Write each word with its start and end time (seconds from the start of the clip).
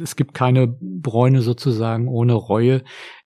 Es 0.00 0.16
gibt 0.16 0.34
keine 0.34 0.68
Bräune 0.80 1.42
sozusagen 1.42 2.08
ohne 2.08 2.34
Reue. 2.34 2.82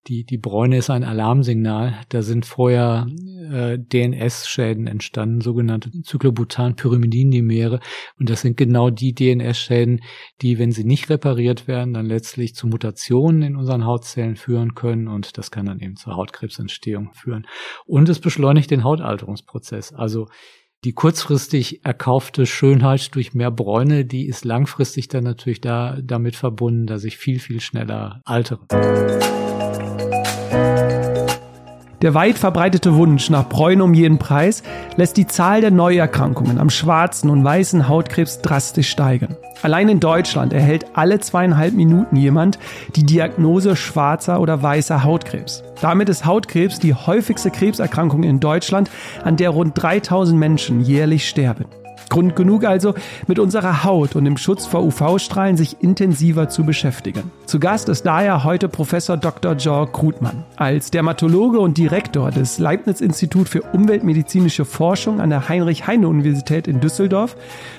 Die, 0.08 0.24
die 0.24 0.38
Bräune 0.38 0.78
ist 0.78 0.90
ein 0.90 1.04
Alarmsignal. 1.04 2.00
Da 2.08 2.22
sind 2.22 2.44
vorher 2.44 3.06
äh, 3.52 3.78
DNS-Schäden 3.78 4.88
entstanden, 4.88 5.40
sogenannte 5.40 5.90
Cyclobutan-Pyrimidindimere. 6.04 7.78
Und 8.18 8.28
das 8.28 8.40
sind 8.40 8.56
genau 8.56 8.90
die 8.90 9.14
DNS-Schäden, 9.14 10.00
die, 10.40 10.58
wenn 10.58 10.72
sie 10.72 10.84
nicht 10.84 11.08
repariert 11.08 11.68
werden, 11.68 11.94
dann 11.94 12.06
letztlich 12.06 12.54
zu 12.54 12.66
Mutationen 12.66 13.42
in 13.42 13.56
unseren 13.56 13.84
Hautzellen 13.84 14.36
führen 14.36 14.74
können. 14.74 15.06
Und 15.06 15.38
das 15.38 15.50
kann 15.50 15.66
dann 15.66 15.78
eben 15.78 15.96
zur 15.96 16.16
Hautkrebsentstehung 16.16 17.12
führen. 17.14 17.46
Und 17.86 18.08
es 18.08 18.18
beschleunigt 18.18 18.70
den 18.70 18.82
Hautalterungsprozess. 18.82 19.92
Also 19.92 20.26
die 20.84 20.92
kurzfristig 20.92 21.84
erkaufte 21.84 22.44
Schönheit 22.44 23.14
durch 23.14 23.34
mehr 23.34 23.52
Bräune, 23.52 24.04
die 24.04 24.26
ist 24.26 24.44
langfristig 24.44 25.06
dann 25.08 25.22
natürlich 25.22 25.60
da 25.60 25.96
damit 26.02 26.34
verbunden, 26.34 26.86
dass 26.86 27.04
ich 27.04 27.18
viel, 27.18 27.38
viel 27.38 27.60
schneller 27.60 28.20
altere. 28.24 28.66
Der 32.02 32.14
weit 32.14 32.36
verbreitete 32.36 32.96
Wunsch 32.96 33.30
nach 33.30 33.48
Bräune 33.48 33.84
um 33.84 33.94
jeden 33.94 34.18
Preis 34.18 34.64
lässt 34.96 35.16
die 35.16 35.28
Zahl 35.28 35.60
der 35.60 35.70
Neuerkrankungen 35.70 36.58
am 36.58 36.68
schwarzen 36.68 37.30
und 37.30 37.44
weißen 37.44 37.88
Hautkrebs 37.88 38.42
drastisch 38.42 38.90
steigen. 38.90 39.36
Allein 39.62 39.88
in 39.88 40.00
Deutschland 40.00 40.52
erhält 40.52 40.86
alle 40.94 41.20
zweieinhalb 41.20 41.74
Minuten 41.74 42.16
jemand 42.16 42.58
die 42.96 43.06
Diagnose 43.06 43.76
schwarzer 43.76 44.40
oder 44.40 44.60
weißer 44.60 45.04
Hautkrebs. 45.04 45.62
Damit 45.80 46.08
ist 46.08 46.26
Hautkrebs 46.26 46.80
die 46.80 46.92
häufigste 46.92 47.52
Krebserkrankung 47.52 48.24
in 48.24 48.40
Deutschland, 48.40 48.90
an 49.22 49.36
der 49.36 49.50
rund 49.50 49.80
3000 49.80 50.36
Menschen 50.36 50.80
jährlich 50.80 51.28
sterben. 51.28 51.66
Grund 52.12 52.36
genug 52.36 52.64
also, 52.64 52.92
mit 53.26 53.38
unserer 53.38 53.84
Haut 53.84 54.16
und 54.16 54.26
dem 54.26 54.36
Schutz 54.36 54.66
vor 54.66 54.82
UV-Strahlen 54.82 55.56
sich 55.56 55.78
intensiver 55.80 56.50
zu 56.50 56.62
beschäftigen. 56.62 57.30
Zu 57.46 57.58
Gast 57.58 57.88
ist 57.88 58.02
daher 58.02 58.44
heute 58.44 58.68
Professor 58.68 59.16
Dr. 59.16 59.54
Joe 59.54 59.86
Krutmann. 59.86 60.44
Als 60.56 60.90
Dermatologe 60.90 61.58
und 61.58 61.78
Direktor 61.78 62.30
des 62.30 62.58
Leibniz-Institut 62.58 63.48
für 63.48 63.62
umweltmedizinische 63.62 64.66
Forschung 64.66 65.22
an 65.22 65.30
der 65.30 65.48
Heinrich-Heine-Universität 65.48 66.68
in 66.68 66.80
Düsseldorf 66.80 67.34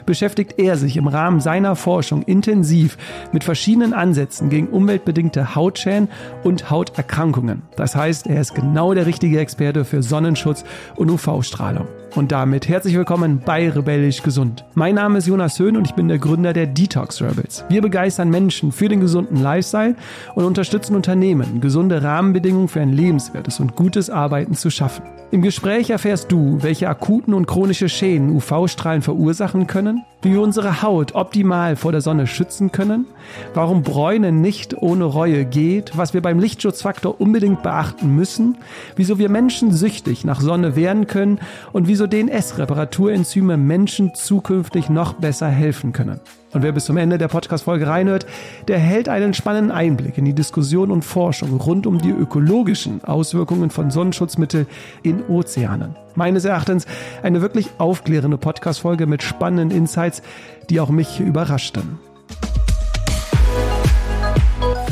beschäftigt 0.08 0.56
er 0.58 0.78
sich 0.78 0.98
im 0.98 1.08
Rahmen 1.08 1.40
seiner 1.40 1.76
Forschung 1.76 2.24
intensiv 2.24 2.98
mit 3.34 3.44
verschiedenen 3.44 3.94
Ansätzen 3.94 4.50
gegen 4.50 4.66
umweltbedingte 4.70 5.54
Hautschäden 5.54 6.10
und 6.44 6.72
Hauterkrankungen. 6.72 7.62
Das 7.76 7.96
heißt, 7.96 8.26
er 8.26 8.42
ist 8.42 8.56
genau 8.56 8.96
der 8.96 9.06
richtige 9.06 9.40
Experte 9.40 9.86
für 9.86 10.02
Sonnenschutz 10.02 10.66
und 10.96 11.12
UV-Strahlung. 11.12 11.88
Und 12.16 12.32
damit 12.32 12.68
herzlich 12.68 12.96
willkommen 12.96 13.42
bei 13.44 13.68
Rebellisch 13.72 14.22
Gesund. 14.22 14.64
Mein 14.76 14.94
Name 14.94 15.18
ist 15.18 15.26
Jonas 15.26 15.58
Höhn 15.58 15.76
und 15.76 15.88
ich 15.88 15.96
bin 15.96 16.08
der 16.08 16.20
Gründer 16.20 16.54
der 16.54 16.68
Detox 16.68 17.24
Rebels. 17.24 17.66
Wir 17.70 17.82
begeistern 17.82 18.30
Menschen 18.30 18.72
für 18.72 18.88
den 18.88 19.00
gesunden 19.00 19.42
Lifestyle 19.42 19.96
und 20.36 20.46
unterstützen 20.46 20.96
Unternehmen, 20.96 21.60
gesunde 21.60 22.04
Rahmenbedingungen 22.04 22.68
für 22.68 22.82
ein 22.82 22.94
lebenswertes 22.94 23.60
und 23.60 23.76
gutes 23.76 24.12
Arbeiten 24.12 24.54
zu 24.54 24.70
schaffen. 24.70 25.04
Im 25.32 25.42
Gespräch 25.42 25.90
erfährst 25.90 26.32
du, 26.32 26.62
welche 26.62 26.88
akuten 26.88 27.34
und 27.34 27.48
chronische 27.48 27.90
Schäden 27.90 28.30
UV-Strahlen 28.30 29.02
verursachen 29.02 29.66
können, 29.66 30.04
wie 30.22 30.32
wir 30.34 30.42
unsere 30.42 30.84
Haut 30.84 31.16
optimal 31.16 31.76
vor 31.76 31.92
der 31.92 32.02
Sonne 32.02 32.28
schützen 32.28 32.72
können, 32.72 33.08
warum 33.56 33.82
Bräune 33.82 34.32
nicht 34.32 34.78
ohne 34.82 35.06
Reue 35.06 35.46
geht, 35.46 35.98
was 35.98 36.14
wir 36.14 36.22
beim 36.22 36.40
Lichtschutzfaktor 36.40 37.20
unbedingt 37.20 37.64
beachten 37.64 38.16
müssen, 38.16 38.58
wieso 38.96 39.18
wir 39.18 39.28
Menschen 39.28 39.72
süchtig 39.72 40.24
nach 40.24 40.40
Sonne 40.40 40.76
werden 40.76 41.08
können 41.08 41.40
und 41.72 41.88
wieso 41.88 42.03
DNS-Reparaturenzyme 42.08 43.58
Menschen 43.58 44.14
zukünftig 44.16 44.90
noch 44.90 45.14
besser 45.14 45.48
helfen 45.48 45.94
können. 45.94 46.20
Und 46.54 46.62
wer 46.62 46.72
bis 46.72 46.86
zum 46.86 46.98
Ende 46.98 47.18
der 47.18 47.28
Podcast-Folge 47.28 47.88
reinhört, 47.88 48.26
der 48.68 48.78
hält 48.78 49.10
einen 49.10 49.34
spannenden 49.34 49.72
Einblick 49.72 50.18
in 50.18 50.26
die 50.26 50.34
Diskussion 50.34 50.92
und 50.92 51.04
Forschung 51.04 51.60
rund 51.60 51.88
um 51.88 52.00
die 52.00 52.12
ökologischen 52.12 53.04
Auswirkungen 53.04 53.70
von 53.70 53.90
Sonnenschutzmitteln 53.90 54.68
in 55.02 55.24
Ozeanen. 55.28 55.96
Meines 56.16 56.46
Erachtens 56.46 56.86
eine 57.24 57.42
wirklich 57.42 57.70
aufklärende 57.80 58.38
Podcast-Folge 58.38 59.08
mit 59.08 59.24
spannenden 59.24 59.76
Insights, 59.76 60.22
die 60.70 60.80
auch 60.80 60.90
mich 60.90 61.20
überraschten. 61.20 62.00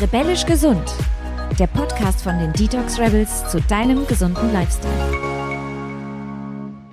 Rebellisch 0.02 0.46
gesund. 0.48 0.96
Der 1.60 1.68
Podcast 1.68 2.24
von 2.24 2.40
den 2.40 2.54
Detox 2.54 2.98
Rebels 3.00 3.48
zu 3.50 3.62
deinem 3.62 4.08
gesunden 4.08 4.52
Lifestyle. 4.52 5.31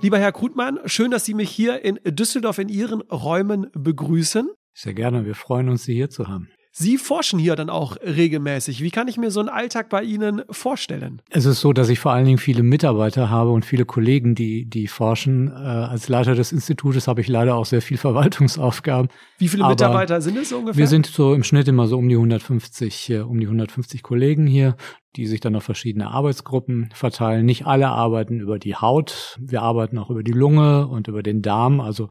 Lieber 0.01 0.17
Herr 0.17 0.31
Krutmann, 0.31 0.79
schön, 0.85 1.11
dass 1.11 1.25
Sie 1.25 1.33
mich 1.33 1.49
hier 1.49 1.83
in 1.83 1.99
Düsseldorf 2.05 2.57
in 2.57 2.69
Ihren 2.69 3.01
Räumen 3.01 3.67
begrüßen. 3.73 4.49
Sehr 4.73 4.93
gerne, 4.93 5.25
wir 5.25 5.35
freuen 5.35 5.67
uns, 5.67 5.83
Sie 5.83 5.93
hier 5.93 6.09
zu 6.09 6.29
haben. 6.29 6.49
Sie 6.71 6.97
forschen 6.97 7.39
hier 7.39 7.55
dann 7.55 7.69
auch 7.69 7.97
regelmäßig. 7.97 8.81
Wie 8.81 8.91
kann 8.91 9.07
ich 9.07 9.17
mir 9.17 9.31
so 9.31 9.39
einen 9.39 9.49
Alltag 9.49 9.89
bei 9.89 10.03
Ihnen 10.03 10.43
vorstellen? 10.49 11.21
Es 11.29 11.45
ist 11.45 11.61
so, 11.61 11.73
dass 11.73 11.89
ich 11.89 11.99
vor 11.99 12.11
allen 12.11 12.25
Dingen 12.25 12.37
viele 12.37 12.61
Mitarbeiter 12.61 13.29
habe 13.29 13.51
und 13.51 13.65
viele 13.65 13.85
Kollegen, 13.85 14.35
die, 14.35 14.65
die 14.65 14.87
forschen. 14.87 15.47
Äh, 15.47 15.51
als 15.51 16.09
Leiter 16.09 16.35
des 16.35 16.51
Institutes 16.51 17.07
habe 17.07 17.21
ich 17.21 17.27
leider 17.27 17.55
auch 17.55 17.65
sehr 17.65 17.81
viel 17.81 17.97
Verwaltungsaufgaben. 18.09 19.09
Wie 19.39 19.47
viele 19.47 19.67
Mitarbeiter 19.67 20.21
sind 20.21 20.37
es 20.37 20.53
ungefähr? 20.53 20.77
Wir 20.77 20.87
sind 20.87 21.07
so 21.07 21.33
im 21.33 21.43
Schnitt 21.43 21.67
immer 21.67 21.87
so 21.87 21.97
um 21.97 22.07
die 22.07 22.15
150, 22.15 23.09
äh, 23.09 23.19
um 23.19 23.39
die 23.39 23.47
150 23.47 24.03
Kollegen 24.03 24.45
hier 24.45 24.75
die 25.15 25.25
sich 25.25 25.39
dann 25.39 25.55
auf 25.55 25.63
verschiedene 25.63 26.11
Arbeitsgruppen 26.11 26.89
verteilen. 26.93 27.45
Nicht 27.45 27.65
alle 27.65 27.87
arbeiten 27.87 28.39
über 28.39 28.59
die 28.59 28.75
Haut. 28.75 29.37
Wir 29.41 29.61
arbeiten 29.61 29.97
auch 29.97 30.09
über 30.09 30.23
die 30.23 30.31
Lunge 30.31 30.87
und 30.87 31.07
über 31.07 31.23
den 31.23 31.41
Darm. 31.41 31.81
Also 31.81 32.09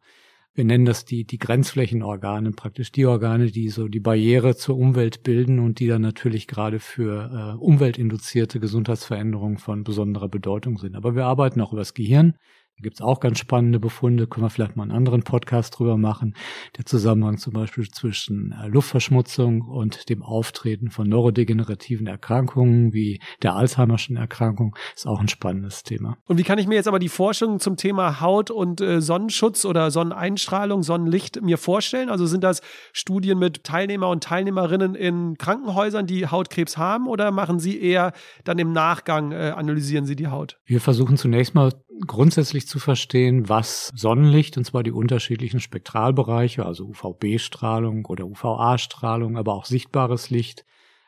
wir 0.59 0.65
nennen 0.65 0.83
das 0.83 1.05
die, 1.05 1.23
die 1.23 1.39
Grenzflächenorgane, 1.39 2.51
praktisch 2.51 2.91
die 2.91 3.05
Organe, 3.05 3.49
die 3.49 3.69
so 3.69 3.87
die 3.87 4.01
Barriere 4.01 4.57
zur 4.57 4.77
Umwelt 4.77 5.23
bilden 5.23 5.57
und 5.59 5.79
die 5.79 5.87
dann 5.87 6.01
natürlich 6.01 6.47
gerade 6.47 6.79
für 6.79 7.55
äh, 7.55 7.57
umweltinduzierte 7.57 8.59
Gesundheitsveränderungen 8.59 9.57
von 9.57 9.85
besonderer 9.85 10.27
Bedeutung 10.27 10.77
sind. 10.77 10.97
Aber 10.97 11.15
wir 11.15 11.23
arbeiten 11.23 11.61
auch 11.61 11.71
über 11.71 11.79
das 11.79 11.93
Gehirn. 11.93 12.33
Da 12.79 12.83
gibt's 12.83 13.01
auch 13.01 13.19
ganz 13.19 13.39
spannende 13.39 13.77
Befunde, 13.77 14.25
können 14.25 14.45
wir 14.45 14.49
vielleicht 14.49 14.77
mal 14.77 14.83
einen 14.83 14.93
anderen 14.93 15.23
Podcast 15.23 15.77
drüber 15.77 15.97
machen. 15.97 16.33
Der 16.77 16.85
Zusammenhang 16.85 17.37
zum 17.37 17.51
Beispiel 17.51 17.89
zwischen 17.89 18.53
äh, 18.53 18.69
Luftverschmutzung 18.69 19.63
und 19.63 20.07
dem 20.07 20.23
Auftreten 20.23 20.89
von 20.89 21.09
neurodegenerativen 21.09 22.07
Erkrankungen 22.07 22.93
wie 22.93 23.19
der 23.41 23.55
Alzheimerschen 23.55 24.15
Erkrankung 24.15 24.77
ist 24.95 25.07
auch 25.07 25.19
ein 25.19 25.27
spannendes 25.27 25.83
Thema. 25.83 26.15
Und 26.25 26.37
wie 26.37 26.43
kann 26.43 26.57
ich 26.57 26.67
mir 26.67 26.75
jetzt 26.75 26.87
aber 26.87 26.99
die 26.99 27.09
Forschung 27.09 27.59
zum 27.59 27.75
Thema 27.75 28.21
Haut 28.21 28.49
und 28.49 28.79
äh, 28.79 29.01
Sonnenschutz 29.01 29.65
oder 29.65 29.91
Sonneneinstrahlung, 29.91 30.81
Sonnenlicht 30.81 31.41
mir 31.41 31.57
vorstellen? 31.57 32.07
Also 32.07 32.27
sind 32.27 32.45
das 32.45 32.61
Studien 32.93 33.39
mit 33.39 33.65
Teilnehmer 33.65 34.07
und 34.07 34.23
Teilnehmerinnen 34.23 34.95
in 34.95 35.37
Krankenhäusern, 35.37 36.07
die 36.07 36.27
Hautkrebs 36.27 36.77
haben 36.77 37.09
oder 37.09 37.31
machen 37.31 37.59
Sie 37.59 37.77
eher 37.77 38.13
dann 38.45 38.57
im 38.57 38.71
Nachgang, 38.71 39.33
äh, 39.33 39.51
analysieren 39.53 40.05
Sie 40.05 40.15
die 40.15 40.27
Haut? 40.27 40.57
Wir 40.63 40.79
versuchen 40.79 41.17
zunächst 41.17 41.55
mal 41.55 41.73
grundsätzlich 42.05 42.67
zu 42.67 42.79
verstehen, 42.79 43.49
was 43.49 43.91
Sonnenlicht, 43.95 44.57
und 44.57 44.65
zwar 44.65 44.83
die 44.83 44.91
unterschiedlichen 44.91 45.59
Spektralbereiche, 45.59 46.65
also 46.65 46.85
UVB-Strahlung 46.85 48.05
oder 48.05 48.25
UVA-Strahlung, 48.25 49.37
aber 49.37 49.53
auch 49.53 49.65
sichtbares 49.65 50.29
Licht, 50.29 50.65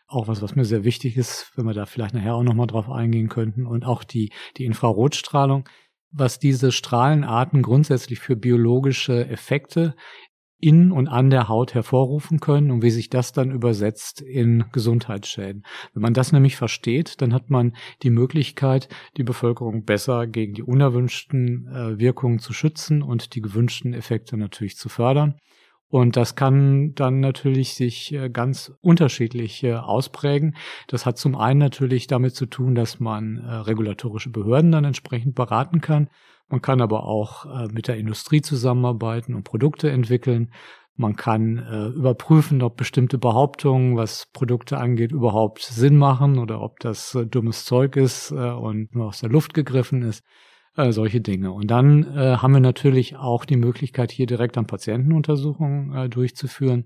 auch 0.08 0.28
was, 0.28 0.42
was 0.42 0.56
mir 0.56 0.66
sehr 0.66 0.84
wichtig 0.84 1.18
ist, 1.18 1.52
wenn 1.56 1.66
wir 1.66 1.74
da 1.74 1.86
vielleicht 1.86 2.14
nachher 2.14 2.36
auch 2.36 2.44
nochmal 2.44 2.68
drauf 2.68 2.90
eingehen 2.90 3.30
könnten, 3.30 3.66
und 3.66 3.86
auch 3.86 4.04
die, 4.04 4.32
die 4.58 4.66
Infrarotstrahlung, 4.66 5.68
was 6.12 6.40
diese 6.40 6.72
Strahlenarten 6.72 7.62
grundsätzlich 7.62 8.20
für 8.20 8.36
biologische 8.36 9.28
Effekte 9.30 9.96
in 10.62 10.92
und 10.92 11.08
an 11.08 11.30
der 11.30 11.50
Haut 11.50 11.74
hervorrufen 11.74 12.40
können 12.40 12.72
und 12.72 12.84
wie 12.84 12.92
sich 12.92 13.10
das 13.10 13.34
dann 13.34 13.52
übersetzt 13.52 14.22
in 14.22 14.66
Gesundheitsschäden. 14.72 15.64
Wenn 15.94 16.02
man 16.02 16.14
das 16.14 16.32
nämlich 16.32 16.56
versteht, 16.56 17.22
dann 17.22 17.34
hat 17.34 17.50
man 17.50 17.76
die 18.04 18.12
Möglichkeit, 18.12 18.88
die 19.18 19.24
Bevölkerung 19.24 19.84
besser 19.84 20.28
gegen 20.28 20.54
die 20.54 20.64
unerwünschten 20.64 21.68
äh, 21.68 22.00
Wirkungen 22.00 22.40
zu 22.40 22.54
schützen 22.54 23.02
und 23.02 23.36
die 23.36 23.42
gewünschten 23.42 23.94
Effekte 23.94 24.38
natürlich 24.38 24.78
zu 24.78 24.88
fördern. 24.88 25.36
Und 25.88 26.16
das 26.16 26.36
kann 26.36 26.94
dann 26.96 27.20
natürlich 27.20 27.74
sich 27.74 28.14
äh, 28.14 28.30
ganz 28.30 28.72
unterschiedlich 28.80 29.64
äh, 29.64 29.74
ausprägen. 29.74 30.56
Das 30.88 31.06
hat 31.06 31.18
zum 31.18 31.36
einen 31.36 31.60
natürlich 31.60 32.08
damit 32.08 32.36
zu 32.36 32.46
tun, 32.46 32.76
dass 32.76 33.00
man 33.00 33.40
regulatorische 33.40 34.30
Behörden 34.30 34.72
dann 34.72 34.86
entsprechend 34.86 35.36
beraten 35.36 35.82
kann. 35.82 36.08
Man 36.52 36.62
kann 36.62 36.82
aber 36.82 37.06
auch 37.06 37.46
äh, 37.46 37.68
mit 37.72 37.88
der 37.88 37.98
Industrie 37.98 38.42
zusammenarbeiten 38.42 39.34
und 39.34 39.44
Produkte 39.44 39.90
entwickeln. 39.90 40.52
Man 40.98 41.16
kann 41.16 41.58
äh, 41.58 41.88
überprüfen, 41.88 42.62
ob 42.62 42.76
bestimmte 42.76 43.18
Behauptungen, 43.18 43.96
was 43.96 44.28
Produkte 44.34 44.78
angeht, 44.78 45.14
überhaupt 45.14 45.62
Sinn 45.62 45.96
machen 45.96 46.38
oder 46.38 46.62
ob 46.62 46.80
das 46.82 47.16
äh, 47.16 47.26
dummes 47.26 47.64
Zeug 47.64 47.96
ist 47.96 48.32
äh, 48.32 48.36
und 48.36 48.94
nur 48.94 49.08
aus 49.08 49.22
der 49.22 49.30
Luft 49.30 49.54
gegriffen 49.54 50.02
ist. 50.04 50.24
Äh, 50.76 50.92
solche 50.92 51.22
Dinge. 51.22 51.52
Und 51.54 51.72
dann 51.72 52.04
äh, 52.16 52.38
haben 52.38 52.54
wir 52.54 52.60
natürlich 52.60 53.16
auch 53.16 53.46
die 53.46 53.58
Möglichkeit, 53.58 54.12
hier 54.12 54.26
direkt 54.26 54.58
an 54.58 54.68
Patientenuntersuchungen 54.68 56.10
durchzuführen. 56.10 56.86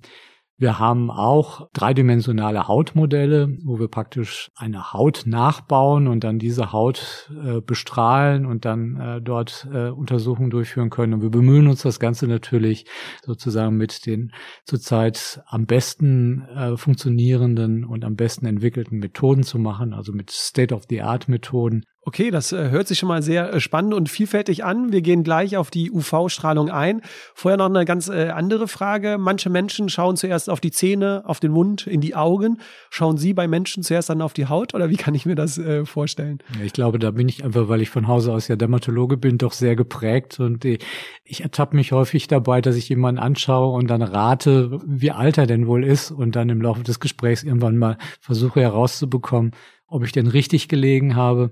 Wir 0.58 0.80
haben 0.80 1.12
auch 1.12 1.68
dreidimensionale 1.74 2.70
Hautmodelle, 2.70 3.58
wo 3.66 3.78
wir 3.78 3.90
praktisch 3.90 4.52
eine 4.56 4.94
Haut 4.94 5.24
nachbauen 5.26 6.08
und 6.08 6.24
dann 6.24 6.40
diese 6.40 6.72
Haut 6.72 7.30
äh, 7.44 7.60
bestrahlen 7.60 8.46
und 8.46 8.64
dann 8.64 8.96
äh, 8.98 9.22
dort 9.22 9.68
äh, 9.74 9.90
Untersuchungen 9.90 10.50
durchführen 10.50 10.90
können. 10.90 11.14
Und 11.16 11.22
wir 11.22 11.30
bemühen 11.30 11.68
uns 11.68 11.82
das 11.82 12.00
Ganze 12.00 12.28
natürlich 12.28 12.86
sozusagen 13.26 13.76
mit 13.76 14.06
den 14.06 14.32
zurzeit 14.64 15.42
am 15.46 15.66
besten 15.66 16.48
äh, 16.56 16.78
funktionierenden 16.78 17.84
und 17.84 18.06
am 18.06 18.16
besten 18.16 18.46
entwickelten 18.46 19.00
Methoden 19.00 19.44
zu 19.44 19.60
machen, 19.60 19.94
also 19.94 20.14
mit 20.14 20.32
State-of-the-Art-Methoden, 20.32 21.84
Okay, 22.08 22.30
das 22.30 22.52
äh, 22.52 22.70
hört 22.70 22.88
sich 22.88 23.00
schon 23.00 23.10
mal 23.10 23.24
sehr 23.24 23.52
äh, 23.52 23.60
spannend 23.60 23.96
und 23.96 24.10
vielfältig 24.10 24.64
an. 24.64 24.92
Wir 24.92 25.02
gehen 25.02 25.24
gleich 25.24 25.58
auf 25.58 25.72
die 25.72 25.90
UV-Strahlung 25.90 26.70
ein. 26.70 27.02
Vorher 27.34 27.58
noch 27.58 27.66
eine 27.66 27.84
ganz 27.84 28.10
äh, 28.10 28.30
andere 28.30 28.68
Frage. 28.68 29.18
Manche 29.18 29.50
Menschen 29.50 29.90
schauen 29.90 30.16
zuerst 30.16 30.48
auf 30.48 30.60
die 30.60 30.70
Zähne, 30.70 31.24
auf 31.26 31.40
den 31.40 31.52
Mund, 31.52 31.88
in 31.88 32.02
die 32.02 32.14
Augen. 32.14 32.60
Schauen 32.92 33.18
Sie 33.18 33.34
bei 33.34 33.48
Menschen 33.48 33.82
zuerst 33.82 34.12
dann 34.12 34.22
auf 34.22 34.34
die 34.34 34.46
Haut 34.46 34.76
oder 34.76 34.92
wie 34.92 34.96
kann 34.98 35.16
ich 35.16 35.26
mir 35.26 35.34
das 35.34 35.60
vorstellen? 35.86 36.38
Ich 36.64 36.74
glaube, 36.74 37.00
da 37.00 37.10
bin 37.10 37.28
ich 37.28 37.44
einfach, 37.44 37.70
weil 37.70 37.82
ich 37.82 37.90
von 37.90 38.08
Hause 38.08 38.34
aus 38.34 38.48
ja 38.48 38.56
Dermatologe 38.56 39.18
bin, 39.18 39.40
doch 39.40 39.54
sehr 39.54 39.76
geprägt 39.76 40.40
und 40.40 40.64
ich 40.64 41.42
ertappe 41.42 41.76
mich 41.76 41.92
häufig 41.92 42.28
dabei, 42.28 42.62
dass 42.62 42.76
ich 42.76 42.88
jemanden 42.88 43.20
anschaue 43.20 43.76
und 43.76 43.88
dann 43.88 44.04
rate, 44.04 44.80
wie 44.86 45.10
alt 45.10 45.40
er 45.40 45.48
denn 45.48 45.66
wohl 45.66 45.84
ist 45.84 46.12
und 46.12 46.36
dann 46.36 46.50
im 46.50 46.62
Laufe 46.62 46.84
des 46.84 47.00
Gesprächs 47.00 47.42
irgendwann 47.42 47.78
mal 47.78 47.98
versuche 48.20 48.62
herauszubekommen, 48.62 49.52
ob 49.88 50.04
ich 50.04 50.12
denn 50.12 50.28
richtig 50.28 50.68
gelegen 50.68 51.16
habe 51.16 51.52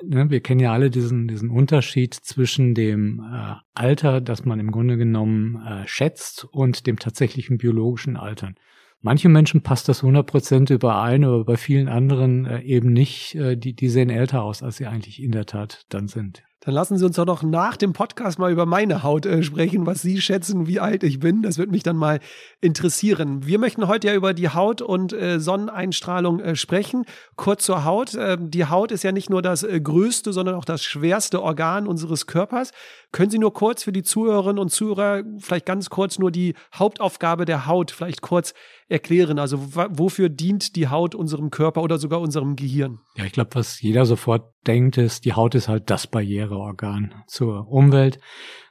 wir 0.00 0.40
kennen 0.40 0.60
ja 0.60 0.72
alle 0.72 0.90
diesen, 0.90 1.28
diesen 1.28 1.50
Unterschied 1.50 2.14
zwischen 2.14 2.74
dem 2.74 3.20
äh, 3.20 3.54
Alter, 3.74 4.20
das 4.20 4.44
man 4.44 4.60
im 4.60 4.70
Grunde 4.70 4.96
genommen 4.96 5.62
äh, 5.64 5.86
schätzt, 5.86 6.44
und 6.50 6.86
dem 6.86 6.98
tatsächlichen 6.98 7.58
biologischen 7.58 8.16
Altern. 8.16 8.56
Manche 9.00 9.28
Menschen 9.28 9.62
passt 9.62 9.88
das 9.88 10.02
100% 10.02 10.72
überein, 10.72 11.24
aber 11.24 11.44
bei 11.44 11.56
vielen 11.56 11.88
anderen 11.88 12.46
äh, 12.46 12.60
eben 12.62 12.92
nicht. 12.92 13.34
Äh, 13.34 13.56
die, 13.56 13.74
die 13.74 13.88
sehen 13.88 14.10
älter 14.10 14.42
aus, 14.42 14.62
als 14.62 14.76
sie 14.76 14.86
eigentlich 14.86 15.20
in 15.20 15.32
der 15.32 15.46
Tat 15.46 15.86
dann 15.88 16.06
sind. 16.06 16.44
Dann 16.64 16.74
lassen 16.74 16.96
Sie 16.96 17.04
uns 17.04 17.16
doch 17.16 17.26
noch 17.26 17.42
nach 17.42 17.76
dem 17.76 17.92
Podcast 17.92 18.38
mal 18.38 18.52
über 18.52 18.66
meine 18.66 19.02
Haut 19.02 19.26
äh, 19.26 19.42
sprechen, 19.42 19.84
was 19.84 20.00
Sie 20.00 20.20
schätzen, 20.20 20.68
wie 20.68 20.78
alt 20.78 21.02
ich 21.02 21.18
bin. 21.18 21.42
Das 21.42 21.58
würde 21.58 21.72
mich 21.72 21.82
dann 21.82 21.96
mal 21.96 22.20
interessieren. 22.60 23.44
Wir 23.44 23.58
möchten 23.58 23.88
heute 23.88 24.06
ja 24.06 24.14
über 24.14 24.32
die 24.32 24.48
Haut 24.48 24.80
und 24.80 25.12
äh, 25.12 25.40
Sonneneinstrahlung 25.40 26.38
äh, 26.38 26.54
sprechen. 26.54 27.04
Kurz 27.34 27.64
zur 27.64 27.84
Haut. 27.84 28.14
Ähm, 28.16 28.52
die 28.52 28.66
Haut 28.66 28.92
ist 28.92 29.02
ja 29.02 29.10
nicht 29.10 29.28
nur 29.28 29.42
das 29.42 29.64
äh, 29.64 29.80
größte, 29.80 30.32
sondern 30.32 30.54
auch 30.54 30.64
das 30.64 30.84
schwerste 30.84 31.42
Organ 31.42 31.88
unseres 31.88 32.28
Körpers. 32.28 32.70
Können 33.12 33.30
Sie 33.30 33.38
nur 33.38 33.52
kurz 33.52 33.82
für 33.84 33.92
die 33.92 34.02
Zuhörerinnen 34.02 34.58
und 34.58 34.70
Zuhörer 34.70 35.22
vielleicht 35.38 35.66
ganz 35.66 35.90
kurz 35.90 36.18
nur 36.18 36.30
die 36.30 36.54
Hauptaufgabe 36.74 37.44
der 37.44 37.66
Haut 37.66 37.90
vielleicht 37.90 38.22
kurz 38.22 38.54
erklären? 38.88 39.38
Also 39.38 39.58
wofür 39.74 40.30
dient 40.30 40.76
die 40.76 40.88
Haut 40.88 41.14
unserem 41.14 41.50
Körper 41.50 41.82
oder 41.82 41.98
sogar 41.98 42.22
unserem 42.22 42.56
Gehirn? 42.56 43.00
Ja, 43.16 43.26
ich 43.26 43.32
glaube, 43.32 43.50
was 43.54 43.82
jeder 43.82 44.06
sofort 44.06 44.54
denkt, 44.66 44.96
ist, 44.96 45.26
die 45.26 45.34
Haut 45.34 45.54
ist 45.54 45.68
halt 45.68 45.90
das 45.90 46.06
Barriereorgan 46.06 47.14
zur 47.26 47.68
Umwelt. 47.68 48.18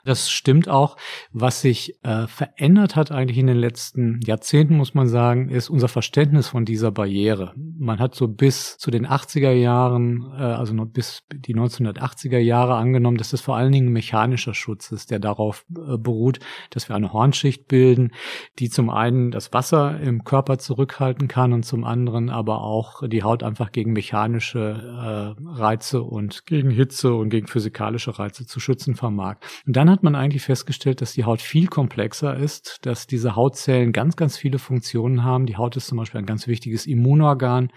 Das 0.03 0.31
stimmt 0.31 0.67
auch. 0.67 0.97
Was 1.31 1.61
sich 1.61 2.03
äh, 2.03 2.27
verändert 2.27 2.95
hat 2.95 3.11
eigentlich 3.11 3.37
in 3.37 3.47
den 3.47 3.57
letzten 3.57 4.19
Jahrzehnten, 4.25 4.77
muss 4.77 4.93
man 4.93 5.07
sagen, 5.07 5.49
ist 5.49 5.69
unser 5.69 5.87
Verständnis 5.87 6.47
von 6.47 6.65
dieser 6.65 6.91
Barriere. 6.91 7.53
Man 7.55 7.99
hat 7.99 8.15
so 8.15 8.27
bis 8.27 8.77
zu 8.77 8.89
den 8.89 9.05
80er 9.05 9.51
Jahren, 9.51 10.31
äh, 10.37 10.41
also 10.41 10.73
bis 10.85 11.23
die 11.31 11.55
1980er 11.55 12.39
Jahre 12.39 12.75
angenommen, 12.75 13.17
dass 13.17 13.31
das 13.31 13.41
vor 13.41 13.57
allen 13.57 13.71
Dingen 13.71 13.91
mechanischer 13.91 14.53
Schutz 14.53 14.91
ist, 14.91 15.11
der 15.11 15.19
darauf 15.19 15.65
äh, 15.69 15.97
beruht, 15.97 16.39
dass 16.71 16.89
wir 16.89 16.95
eine 16.95 17.13
Hornschicht 17.13 17.67
bilden, 17.67 18.11
die 18.59 18.69
zum 18.69 18.89
einen 18.89 19.31
das 19.31 19.53
Wasser 19.53 19.99
im 19.99 20.23
Körper 20.23 20.57
zurückhalten 20.57 21.27
kann 21.27 21.53
und 21.53 21.63
zum 21.63 21.83
anderen 21.83 22.29
aber 22.29 22.61
auch 22.61 23.07
die 23.07 23.23
Haut 23.23 23.43
einfach 23.43 23.71
gegen 23.71 23.93
mechanische 23.93 25.35
äh, 25.37 25.59
Reize 25.59 26.01
und 26.01 26.45
gegen 26.45 26.71
Hitze 26.71 27.13
und 27.13 27.29
gegen 27.29 27.47
physikalische 27.47 28.17
Reize 28.17 28.45
zu 28.45 28.59
schützen 28.59 28.95
vermag. 28.95 29.37
Und 29.67 29.75
dann 29.75 29.90
hat 29.91 30.03
man 30.03 30.15
eigentlich 30.15 30.43
festgestellt, 30.43 31.01
dass 31.01 31.13
die 31.13 31.25
Haut 31.25 31.41
viel 31.41 31.67
komplexer 31.67 32.35
ist, 32.35 32.79
dass 32.85 33.07
diese 33.07 33.35
Hautzellen 33.35 33.91
ganz, 33.91 34.15
ganz 34.15 34.37
viele 34.37 34.59
Funktionen 34.59 35.23
haben. 35.23 35.45
Die 35.45 35.57
Haut 35.57 35.75
ist 35.75 35.87
zum 35.87 35.97
Beispiel 35.97 36.19
ein 36.19 36.25
ganz 36.25 36.47
wichtiges 36.47 36.87
Immunorgan. 36.87 37.71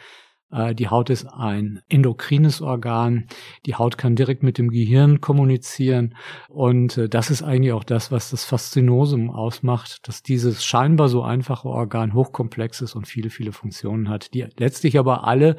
Äh, 0.55 0.75
die 0.75 0.89
Haut 0.89 1.11
ist 1.11 1.27
ein 1.27 1.81
endokrines 1.89 2.63
Organ. 2.63 3.27
Die 3.67 3.75
Haut 3.75 3.99
kann 3.99 4.17
direkt 4.17 4.43
mit 4.43 4.59
dem 4.59 4.71
Gehirn 4.71 5.21
kommunizieren. 5.21 6.15
Und 6.49 6.97
äh, 6.97 7.09
das 7.09 7.31
ist 7.31 7.43
eigentlich 7.43 7.73
auch 7.73 7.85
das, 7.85 8.13
was 8.13 8.31
das 8.31 8.45
Faszinosum 8.45 9.31
ausmacht, 9.31 10.07
dass 10.07 10.23
dieses 10.23 10.65
scheinbar 10.65 11.09
so 11.09 11.23
einfache 11.23 11.69
Organ 11.69 12.15
hochkomplex 12.15 12.81
ist 12.81 12.95
und 12.95 13.09
viele, 13.09 13.31
viele 13.31 13.53
Funktionen 13.53 14.09
hat, 14.09 14.33
die 14.35 14.47
letztlich 14.57 14.99
aber 14.99 15.27
alle 15.27 15.57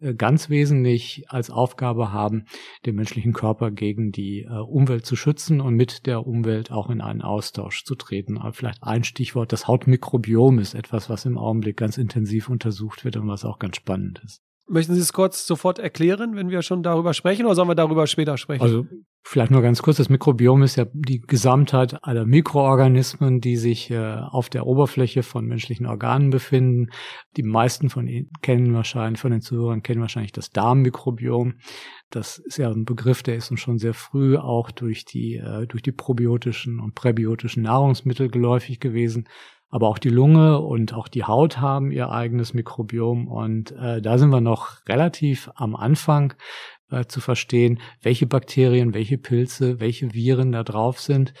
äh, 0.00 0.14
ganz 0.14 0.48
wesentlich 0.48 1.26
als 1.28 1.50
Aufgabe 1.50 2.12
haben, 2.12 2.46
den 2.86 2.94
menschlichen 2.94 3.32
Körper 3.32 3.70
gegen 3.70 4.12
die 4.12 4.46
Umwelt 4.48 5.04
zu 5.04 5.16
schützen 5.16 5.60
und 5.60 5.74
mit 5.74 6.06
der 6.06 6.26
Umwelt 6.26 6.70
auch 6.70 6.88
in 6.90 7.00
einen 7.00 7.22
Austausch 7.22 7.84
zu 7.84 7.94
treten. 7.94 8.38
Aber 8.38 8.52
vielleicht 8.52 8.82
ein 8.82 9.04
Stichwort, 9.04 9.52
das 9.52 9.66
Hautmikrobiom 9.66 10.58
ist 10.58 10.74
etwas, 10.74 11.10
was 11.10 11.24
im 11.24 11.36
Augenblick 11.36 11.76
ganz 11.76 11.98
intensiv 11.98 12.48
untersucht 12.48 13.04
wird 13.04 13.16
und 13.16 13.28
was 13.28 13.44
auch 13.44 13.58
ganz 13.58 13.76
spannend 13.76 14.22
ist. 14.24 14.37
Möchten 14.68 14.94
Sie 14.94 15.00
es 15.00 15.12
kurz 15.12 15.46
sofort 15.46 15.78
erklären, 15.78 16.36
wenn 16.36 16.50
wir 16.50 16.60
schon 16.62 16.82
darüber 16.82 17.14
sprechen, 17.14 17.46
oder 17.46 17.54
sollen 17.54 17.68
wir 17.68 17.74
darüber 17.74 18.06
später 18.06 18.36
sprechen? 18.36 18.62
Also 18.62 18.86
vielleicht 19.22 19.50
nur 19.50 19.62
ganz 19.62 19.80
kurz, 19.82 19.96
das 19.96 20.10
Mikrobiom 20.10 20.62
ist 20.62 20.76
ja 20.76 20.86
die 20.92 21.20
Gesamtheit 21.20 22.04
aller 22.04 22.26
Mikroorganismen, 22.26 23.40
die 23.40 23.56
sich 23.56 23.90
äh, 23.90 24.16
auf 24.16 24.50
der 24.50 24.66
Oberfläche 24.66 25.22
von 25.22 25.46
menschlichen 25.46 25.86
Organen 25.86 26.30
befinden. 26.30 26.90
Die 27.36 27.42
meisten 27.42 27.88
von 27.88 28.06
Ihnen 28.06 28.30
kennen 28.42 28.74
wahrscheinlich, 28.74 29.20
von 29.20 29.30
den 29.30 29.40
Zuhörern 29.40 29.82
kennen 29.82 30.02
wahrscheinlich 30.02 30.32
das 30.32 30.50
Darmmikrobiom. 30.50 31.54
Das 32.10 32.38
ist 32.38 32.58
ja 32.58 32.70
ein 32.70 32.84
Begriff, 32.84 33.22
der 33.22 33.36
ist 33.36 33.50
uns 33.50 33.60
schon 33.60 33.78
sehr 33.78 33.94
früh 33.94 34.36
auch 34.36 34.70
durch 34.70 35.06
die, 35.06 35.36
äh, 35.36 35.66
durch 35.66 35.82
die 35.82 35.92
probiotischen 35.92 36.78
und 36.78 36.94
präbiotischen 36.94 37.62
Nahrungsmittel 37.62 38.28
geläufig 38.28 38.80
gewesen 38.80 39.28
aber 39.70 39.88
auch 39.88 39.98
die 39.98 40.08
Lunge 40.08 40.60
und 40.60 40.94
auch 40.94 41.08
die 41.08 41.24
Haut 41.24 41.58
haben 41.58 41.90
ihr 41.90 42.10
eigenes 42.10 42.54
Mikrobiom 42.54 43.28
und 43.28 43.72
äh, 43.72 44.00
da 44.00 44.18
sind 44.18 44.30
wir 44.30 44.40
noch 44.40 44.86
relativ 44.88 45.50
am 45.54 45.76
Anfang 45.76 46.34
äh, 46.90 47.04
zu 47.04 47.20
verstehen, 47.20 47.80
welche 48.02 48.26
Bakterien, 48.26 48.94
welche 48.94 49.18
Pilze, 49.18 49.80
welche 49.80 50.14
Viren 50.14 50.52
da 50.52 50.64
drauf 50.64 51.00
sind 51.00 51.34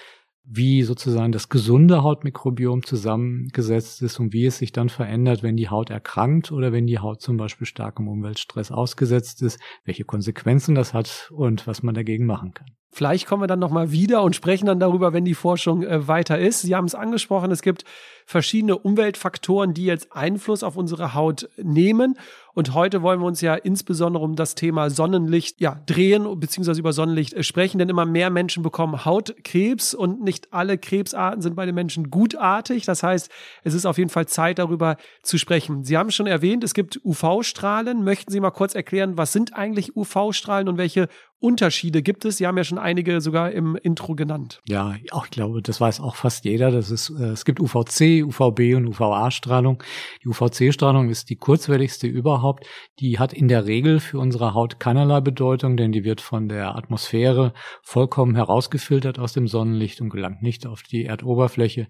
wie 0.50 0.82
sozusagen 0.82 1.30
das 1.30 1.50
gesunde 1.50 2.02
Hautmikrobiom 2.02 2.82
zusammengesetzt 2.82 4.00
ist 4.00 4.18
und 4.18 4.32
wie 4.32 4.46
es 4.46 4.56
sich 4.56 4.72
dann 4.72 4.88
verändert, 4.88 5.42
wenn 5.42 5.56
die 5.56 5.68
Haut 5.68 5.90
erkrankt 5.90 6.50
oder 6.50 6.72
wenn 6.72 6.86
die 6.86 6.98
Haut 6.98 7.20
zum 7.20 7.36
Beispiel 7.36 7.66
starkem 7.66 8.08
Umweltstress 8.08 8.72
ausgesetzt 8.72 9.42
ist, 9.42 9.60
welche 9.84 10.04
Konsequenzen 10.04 10.74
das 10.74 10.94
hat 10.94 11.30
und 11.34 11.66
was 11.66 11.82
man 11.82 11.94
dagegen 11.94 12.24
machen 12.24 12.54
kann. 12.54 12.68
Vielleicht 12.90 13.26
kommen 13.26 13.42
wir 13.42 13.46
dann 13.46 13.58
nochmal 13.58 13.92
wieder 13.92 14.22
und 14.22 14.34
sprechen 14.34 14.64
dann 14.64 14.80
darüber, 14.80 15.12
wenn 15.12 15.26
die 15.26 15.34
Forschung 15.34 15.82
äh, 15.82 16.08
weiter 16.08 16.38
ist. 16.38 16.62
Sie 16.62 16.74
haben 16.74 16.86
es 16.86 16.94
angesprochen, 16.94 17.50
es 17.50 17.60
gibt 17.60 17.84
verschiedene 18.28 18.76
Umweltfaktoren, 18.76 19.72
die 19.72 19.86
jetzt 19.86 20.12
Einfluss 20.12 20.62
auf 20.62 20.76
unsere 20.76 21.14
Haut 21.14 21.48
nehmen. 21.56 22.18
Und 22.52 22.74
heute 22.74 23.00
wollen 23.00 23.20
wir 23.20 23.26
uns 23.26 23.40
ja 23.40 23.54
insbesondere 23.54 24.22
um 24.22 24.36
das 24.36 24.54
Thema 24.54 24.90
Sonnenlicht 24.90 25.60
ja, 25.62 25.80
drehen 25.86 26.38
beziehungsweise 26.38 26.80
über 26.80 26.92
Sonnenlicht 26.92 27.32
äh, 27.32 27.42
sprechen, 27.42 27.78
denn 27.78 27.88
immer 27.88 28.04
mehr 28.04 28.28
Menschen 28.28 28.62
bekommen 28.62 29.06
Hautkrebs 29.06 29.94
und 29.94 30.22
nicht 30.22 30.52
alle 30.52 30.76
Krebsarten 30.76 31.40
sind 31.40 31.56
bei 31.56 31.64
den 31.64 31.74
Menschen 31.74 32.10
gutartig. 32.10 32.84
Das 32.84 33.02
heißt, 33.02 33.30
es 33.62 33.72
ist 33.72 33.86
auf 33.86 33.96
jeden 33.96 34.10
Fall 34.10 34.26
Zeit, 34.26 34.58
darüber 34.58 34.96
zu 35.22 35.38
sprechen. 35.38 35.84
Sie 35.84 35.96
haben 35.96 36.10
schon 36.10 36.26
erwähnt, 36.26 36.64
es 36.64 36.74
gibt 36.74 37.00
UV-Strahlen. 37.02 38.04
Möchten 38.04 38.30
Sie 38.30 38.40
mal 38.40 38.50
kurz 38.50 38.74
erklären, 38.74 39.16
was 39.16 39.32
sind 39.32 39.54
eigentlich 39.54 39.96
UV-Strahlen 39.96 40.68
und 40.68 40.76
welche 40.76 41.08
Unterschiede 41.40 42.02
gibt 42.02 42.24
es? 42.24 42.38
Sie 42.38 42.46
haben 42.46 42.56
ja 42.56 42.64
schon 42.64 42.78
einige 42.78 43.20
sogar 43.20 43.52
im 43.52 43.76
Intro 43.76 44.16
genannt. 44.16 44.60
Ja, 44.66 44.96
ich 44.96 45.30
glaube, 45.30 45.62
das 45.62 45.80
weiß 45.80 46.00
auch 46.00 46.16
fast 46.16 46.44
jeder. 46.44 46.72
Das 46.72 46.90
ist, 46.90 47.10
äh, 47.10 47.26
es 47.26 47.44
gibt 47.44 47.60
UVC, 47.60 48.17
UVB 48.24 48.76
und 48.76 48.86
UVA-Strahlung. 48.88 49.82
Die 50.22 50.28
UVC-Strahlung 50.28 51.10
ist 51.10 51.30
die 51.30 51.36
kurzwelligste 51.36 52.06
überhaupt. 52.06 52.66
Die 53.00 53.18
hat 53.18 53.32
in 53.32 53.48
der 53.48 53.66
Regel 53.66 54.00
für 54.00 54.18
unsere 54.18 54.54
Haut 54.54 54.80
keinerlei 54.80 55.20
Bedeutung, 55.20 55.76
denn 55.76 55.92
die 55.92 56.04
wird 56.04 56.20
von 56.20 56.48
der 56.48 56.76
Atmosphäre 56.76 57.52
vollkommen 57.82 58.34
herausgefiltert 58.34 59.18
aus 59.18 59.32
dem 59.32 59.48
Sonnenlicht 59.48 60.00
und 60.00 60.10
gelangt 60.10 60.42
nicht 60.42 60.66
auf 60.66 60.82
die 60.82 61.04
Erdoberfläche. 61.04 61.88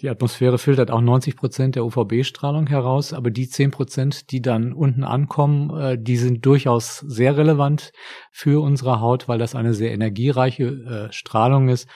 Die 0.00 0.08
Atmosphäre 0.08 0.58
filtert 0.58 0.92
auch 0.92 1.00
90 1.00 1.34
Prozent 1.34 1.74
der 1.74 1.84
UVB-Strahlung 1.84 2.68
heraus, 2.68 3.12
aber 3.12 3.32
die 3.32 3.48
10 3.48 3.72
Prozent, 3.72 4.30
die 4.30 4.40
dann 4.40 4.72
unten 4.72 5.02
ankommen, 5.02 5.76
äh, 5.76 5.98
die 6.00 6.16
sind 6.16 6.46
durchaus 6.46 6.98
sehr 6.98 7.36
relevant 7.36 7.90
für 8.30 8.62
unsere 8.62 9.00
Haut, 9.00 9.26
weil 9.26 9.40
das 9.40 9.56
eine 9.56 9.74
sehr 9.74 9.90
energiereiche 9.90 11.08
äh, 11.08 11.12
Strahlung 11.12 11.68
ist. 11.68 11.88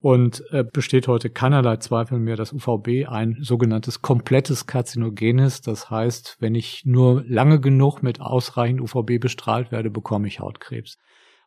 Und 0.00 0.44
äh, 0.52 0.62
besteht 0.62 1.08
heute 1.08 1.28
keinerlei 1.28 1.78
Zweifel 1.78 2.20
mehr, 2.20 2.36
dass 2.36 2.52
UVB 2.52 3.08
ein 3.08 3.36
sogenanntes 3.40 4.00
komplettes 4.00 4.66
Karzinogen 4.66 5.40
ist. 5.40 5.66
Das 5.66 5.90
heißt, 5.90 6.36
wenn 6.38 6.54
ich 6.54 6.84
nur 6.84 7.24
lange 7.26 7.60
genug 7.60 8.02
mit 8.02 8.20
ausreichend 8.20 8.80
UVB 8.80 9.18
bestrahlt 9.18 9.72
werde, 9.72 9.90
bekomme 9.90 10.28
ich 10.28 10.38
Hautkrebs. 10.38 10.98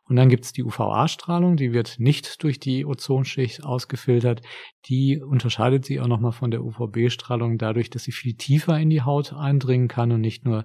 Und 0.08 0.16
dann 0.16 0.28
gibt's 0.28 0.52
die 0.52 0.64
UVA-Strahlung, 0.64 1.56
die 1.56 1.72
wird 1.72 1.98
nicht 1.98 2.42
durch 2.42 2.58
die 2.58 2.84
Ozonschicht 2.84 3.64
ausgefiltert. 3.64 4.42
Die 4.86 5.22
unterscheidet 5.22 5.84
sich 5.84 6.00
auch 6.00 6.08
nochmal 6.08 6.32
von 6.32 6.50
der 6.50 6.62
UVB-Strahlung 6.64 7.56
dadurch, 7.56 7.88
dass 7.88 8.04
sie 8.04 8.12
viel 8.12 8.34
tiefer 8.34 8.78
in 8.78 8.90
die 8.90 9.02
Haut 9.02 9.32
eindringen 9.32 9.88
kann 9.88 10.10
und 10.10 10.20
nicht 10.20 10.44
nur 10.44 10.64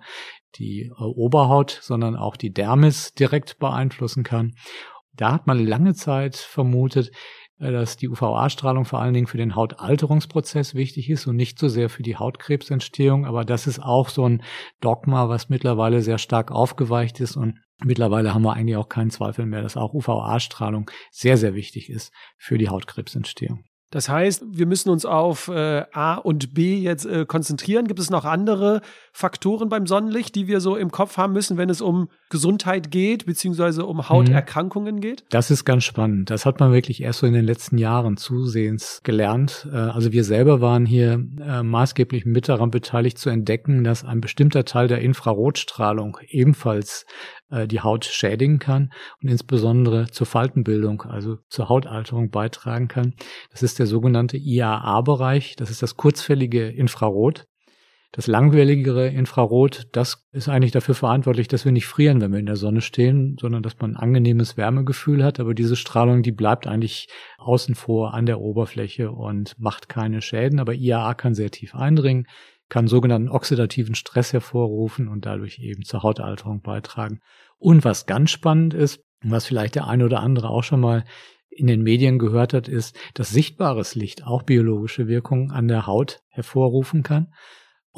die 0.56 0.88
äh, 0.88 1.04
Oberhaut, 1.04 1.80
sondern 1.82 2.16
auch 2.16 2.36
die 2.36 2.52
Dermis 2.52 3.14
direkt 3.14 3.60
beeinflussen 3.60 4.24
kann. 4.24 4.54
Da 5.14 5.32
hat 5.32 5.48
man 5.48 5.66
lange 5.66 5.94
Zeit 5.94 6.36
vermutet, 6.36 7.12
dass 7.60 7.98
die 7.98 8.10
UVA-Strahlung 8.10 8.86
vor 8.86 9.00
allen 9.00 9.14
Dingen 9.14 9.28
für 9.28 9.38
den 9.38 9.56
Hautalterungsprozess 9.56 10.76
wichtig 10.76 11.10
ist 11.10 11.28
und 11.28 11.36
nicht 11.36 11.58
so 11.58 11.68
sehr 11.68 11.90
für 11.90 12.04
die 12.04 12.16
Hautkrebsentstehung. 12.16 13.26
Aber 13.26 13.46
das 13.46 13.68
ist 13.68 13.82
auch 13.82 14.10
so 14.10 14.28
ein 14.28 14.44
Dogma, 14.80 15.30
was 15.30 15.50
mittlerweile 15.50 16.02
sehr 16.02 16.18
stark 16.18 16.52
aufgeweicht 16.52 17.20
ist 17.20 17.36
und 17.36 17.60
mittlerweile 17.84 18.34
haben 18.34 18.44
wir 18.44 18.54
eigentlich 18.54 18.78
auch 18.78 18.90
keinen 18.90 19.10
Zweifel 19.10 19.46
mehr, 19.46 19.62
dass 19.62 19.78
auch 19.78 19.94
UVA-Strahlung 19.94 20.90
sehr, 21.12 21.38
sehr 21.38 21.54
wichtig 21.54 21.90
ist 21.90 22.14
für 22.38 22.58
die 22.58 22.70
Hautkrebsentstehung. 22.70 23.64
Das 23.90 24.10
heißt, 24.10 24.44
wir 24.50 24.66
müssen 24.66 24.90
uns 24.90 25.06
auf 25.06 25.48
äh, 25.48 25.86
A 25.94 26.16
und 26.16 26.54
B 26.54 26.78
jetzt 26.78 27.06
äh, 27.06 27.26
konzentrieren. 27.26 27.88
Gibt 27.88 28.02
es 28.02 28.10
noch 28.10 28.26
andere 28.26 28.82
Faktoren 29.18 29.68
beim 29.68 29.88
Sonnenlicht, 29.88 30.36
die 30.36 30.46
wir 30.46 30.60
so 30.60 30.76
im 30.76 30.92
Kopf 30.92 31.18
haben 31.18 31.34
müssen, 31.34 31.58
wenn 31.58 31.72
es 31.72 31.82
um 31.82 32.08
Gesundheit 32.30 32.92
geht, 32.92 33.26
beziehungsweise 33.26 33.84
um 33.88 34.10
Hauterkrankungen 34.10 35.02
geht? 35.02 35.26
Das 35.32 35.50
ist 35.50 35.66
ganz 35.66 35.86
spannend. 35.86 36.30
Das 36.30 36.46
hat 36.46 36.60
man 36.60 36.72
wirklich 36.72 37.02
erst 37.02 37.20
so 37.20 37.26
in 37.26 37.34
den 37.34 37.44
letzten 37.44 37.80
Jahren 37.80 38.18
zusehends 38.18 39.02
gelernt. 39.04 39.68
Äh, 39.74 39.76
also 39.76 40.12
wir 40.12 40.24
selber 40.24 40.62
waren 40.62 40.86
hier 40.86 41.14
äh, 41.42 41.64
maßgeblich 41.64 42.28
mit 42.28 42.48
daran 42.48 42.70
beteiligt 42.70 43.18
zu 43.18 43.32
entdecken, 43.32 43.84
dass 43.84 44.06
ein 44.06 44.22
bestimmter 44.22 44.66
Teil 44.66 44.88
der 44.88 45.02
Infrarotstrahlung 45.02 46.20
ebenfalls 46.28 47.08
äh, 47.50 47.68
die 47.68 47.82
Haut 47.82 48.06
schädigen 48.06 48.60
kann 48.60 48.92
und 49.24 49.30
insbesondere 49.30 50.12
zur 50.12 50.28
Faltenbildung, 50.28 51.02
also 51.02 51.38
zur 51.50 51.70
Hautalterung 51.70 52.30
beitragen 52.30 52.88
kann. 52.88 53.16
Das 53.50 53.64
ist 53.64 53.80
der 53.80 53.88
sogenannte 53.88 54.38
IAA-Bereich, 54.38 55.56
das 55.56 55.72
ist 55.72 55.82
das 55.82 55.98
kurzfällige 55.98 56.68
Infrarot. 56.68 57.47
Das 58.12 58.26
langwelligere 58.28 59.10
Infrarot, 59.10 59.88
das 59.92 60.28
ist 60.32 60.48
eigentlich 60.48 60.72
dafür 60.72 60.96
verantwortlich, 60.96 61.48
dass 61.48 61.66
wir 61.66 61.72
nicht 61.72 61.88
frieren, 61.88 62.22
wenn 62.22 62.32
wir 62.32 62.40
in 62.40 62.46
der 62.46 62.56
Sonne 62.56 62.82
stehen, 62.82 63.38
sondern 63.40 63.62
dass 63.64 63.78
man 63.80 63.92
ein 63.92 63.98
angenehmes 63.98 64.58
Wärmegefühl 64.58 65.24
hat. 65.24 65.40
Aber 65.40 65.54
diese 65.54 65.76
Strahlung, 65.76 66.24
die 66.24 66.32
bleibt 66.32 66.68
eigentlich 66.68 67.10
außen 67.38 67.76
vor 67.76 68.14
an 68.14 68.26
der 68.26 68.40
Oberfläche 68.40 69.12
und 69.12 69.60
macht 69.60 69.90
keine 69.90 70.22
Schäden. 70.22 70.60
Aber 70.60 70.74
IAA 70.74 71.14
kann 71.16 71.36
sehr 71.36 71.52
tief 71.52 71.76
eindringen 71.76 72.28
kann 72.70 72.88
sogenannten 72.88 73.30
oxidativen 73.30 73.96
Stress 73.96 74.34
hervorrufen 74.34 75.08
und 75.08 75.26
dadurch 75.26 75.60
eben 75.60 75.84
zur 75.84 76.04
Hautalterung 76.04 76.62
beitragen. 76.62 77.22
Und 77.58 77.86
was 77.86 78.06
ganz 78.06 78.32
spannend 78.32 78.74
ist, 78.74 79.04
was 79.22 79.46
vielleicht 79.46 79.76
der 79.76 79.88
eine 79.88 80.06
oder 80.06 80.20
andere 80.20 80.50
auch 80.50 80.64
schon 80.64 80.82
mal 80.82 81.06
in 81.50 81.68
den 81.68 81.82
Medien 81.82 82.20
gehört 82.20 82.54
hat, 82.54 82.68
ist, 82.68 82.96
dass 83.14 83.30
sichtbares 83.30 83.96
Licht 83.96 84.26
auch 84.26 84.44
biologische 84.44 85.08
Wirkungen 85.08 85.52
an 85.52 85.68
der 85.68 85.88
Haut 85.88 86.22
hervorrufen 86.30 87.04
kann. 87.04 87.34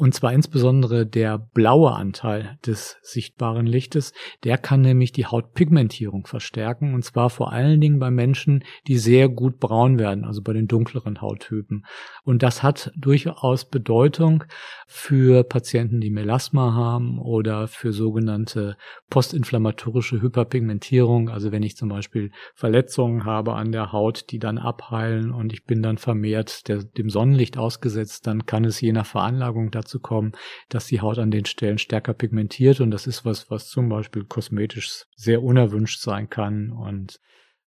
Und 0.00 0.14
zwar 0.14 0.32
insbesondere 0.32 1.04
der 1.04 1.36
blaue 1.36 1.92
Anteil 1.92 2.56
des 2.64 2.96
sichtbaren 3.02 3.66
Lichtes, 3.66 4.14
der 4.44 4.56
kann 4.56 4.80
nämlich 4.80 5.12
die 5.12 5.26
Hautpigmentierung 5.26 6.26
verstärken. 6.26 6.94
Und 6.94 7.04
zwar 7.04 7.28
vor 7.28 7.52
allen 7.52 7.82
Dingen 7.82 7.98
bei 7.98 8.10
Menschen, 8.10 8.64
die 8.86 8.96
sehr 8.96 9.28
gut 9.28 9.58
braun 9.58 9.98
werden, 9.98 10.24
also 10.24 10.40
bei 10.40 10.54
den 10.54 10.68
dunkleren 10.68 11.20
Hauttypen. 11.20 11.84
Und 12.24 12.42
das 12.42 12.62
hat 12.62 12.90
durchaus 12.96 13.68
Bedeutung 13.68 14.44
für 14.86 15.44
Patienten, 15.44 16.00
die 16.00 16.08
Melasma 16.08 16.72
haben 16.72 17.18
oder 17.18 17.68
für 17.68 17.92
sogenannte 17.92 18.78
postinflammatorische 19.10 20.22
Hyperpigmentierung. 20.22 21.28
Also 21.28 21.52
wenn 21.52 21.62
ich 21.62 21.76
zum 21.76 21.90
Beispiel 21.90 22.30
Verletzungen 22.54 23.26
habe 23.26 23.52
an 23.52 23.70
der 23.70 23.92
Haut, 23.92 24.30
die 24.30 24.38
dann 24.38 24.56
abheilen 24.56 25.30
und 25.30 25.52
ich 25.52 25.64
bin 25.64 25.82
dann 25.82 25.98
vermehrt 25.98 26.68
der, 26.68 26.84
dem 26.84 27.10
Sonnenlicht 27.10 27.58
ausgesetzt, 27.58 28.26
dann 28.26 28.46
kann 28.46 28.64
es 28.64 28.80
je 28.80 28.92
nach 28.92 29.04
Veranlagung 29.04 29.70
dazu 29.70 29.89
zu 29.90 30.00
kommen, 30.00 30.32
dass 30.68 30.86
die 30.86 31.00
Haut 31.00 31.18
an 31.18 31.30
den 31.30 31.44
Stellen 31.44 31.78
stärker 31.78 32.14
pigmentiert 32.14 32.80
und 32.80 32.90
das 32.90 33.06
ist 33.06 33.24
was, 33.24 33.50
was 33.50 33.68
zum 33.68 33.88
Beispiel 33.88 34.24
kosmetisch 34.24 35.04
sehr 35.16 35.42
unerwünscht 35.42 36.00
sein 36.00 36.30
kann 36.30 36.72
und 36.72 37.20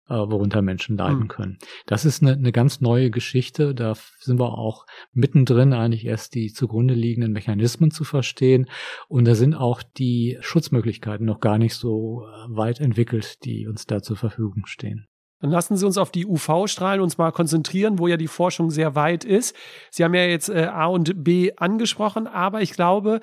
äh, 0.09 0.15
worunter 0.15 0.63
Menschen 0.63 0.97
leiden 0.97 1.21
mhm. 1.21 1.29
können. 1.29 1.59
Das 1.87 2.05
ist 2.05 2.23
eine, 2.23 2.33
eine 2.33 2.53
ganz 2.53 2.81
neue 2.81 3.11
Geschichte. 3.11 3.75
Da 3.75 3.95
sind 4.19 4.39
wir 4.39 4.59
auch 4.59 4.87
mittendrin, 5.13 5.73
eigentlich 5.73 6.05
erst 6.05 6.35
die 6.35 6.53
zugrunde 6.53 6.95
liegenden 6.95 7.33
Mechanismen 7.33 7.91
zu 7.91 8.05
verstehen. 8.05 8.69
Und 9.09 9.27
da 9.27 9.35
sind 9.35 9.55
auch 9.55 9.83
die 9.83 10.39
Schutzmöglichkeiten 10.41 11.27
noch 11.27 11.41
gar 11.41 11.59
nicht 11.59 11.75
so 11.75 12.27
äh, 12.27 12.57
weit 12.57 12.81
entwickelt, 12.81 13.45
die 13.45 13.67
uns 13.67 13.87
da 13.87 14.03
zur 14.03 14.17
Verfügung 14.17 14.67
stehen. 14.67 15.07
Dann 15.43 15.51
lassen 15.51 15.77
Sie 15.77 15.85
uns 15.85 15.99
auf 15.99 16.13
die 16.13 16.25
UV-Strahlen 16.25 17.01
uns 17.01 17.19
mal 17.19 17.33
konzentrieren, 17.33 17.99
wo 17.99 18.07
ja 18.07 18.17
die 18.17 18.29
Forschung 18.29 18.71
sehr 18.71 18.95
weit 18.95 19.25
ist. 19.25 19.55
Sie 19.91 20.05
haben 20.05 20.15
ja 20.15 20.25
jetzt 20.25 20.49
äh, 20.49 20.69
A 20.73 20.87
und 20.87 21.25
B 21.25 21.53
angesprochen, 21.57 22.29
aber 22.29 22.63
ich 22.63 22.73
glaube, 22.73 23.21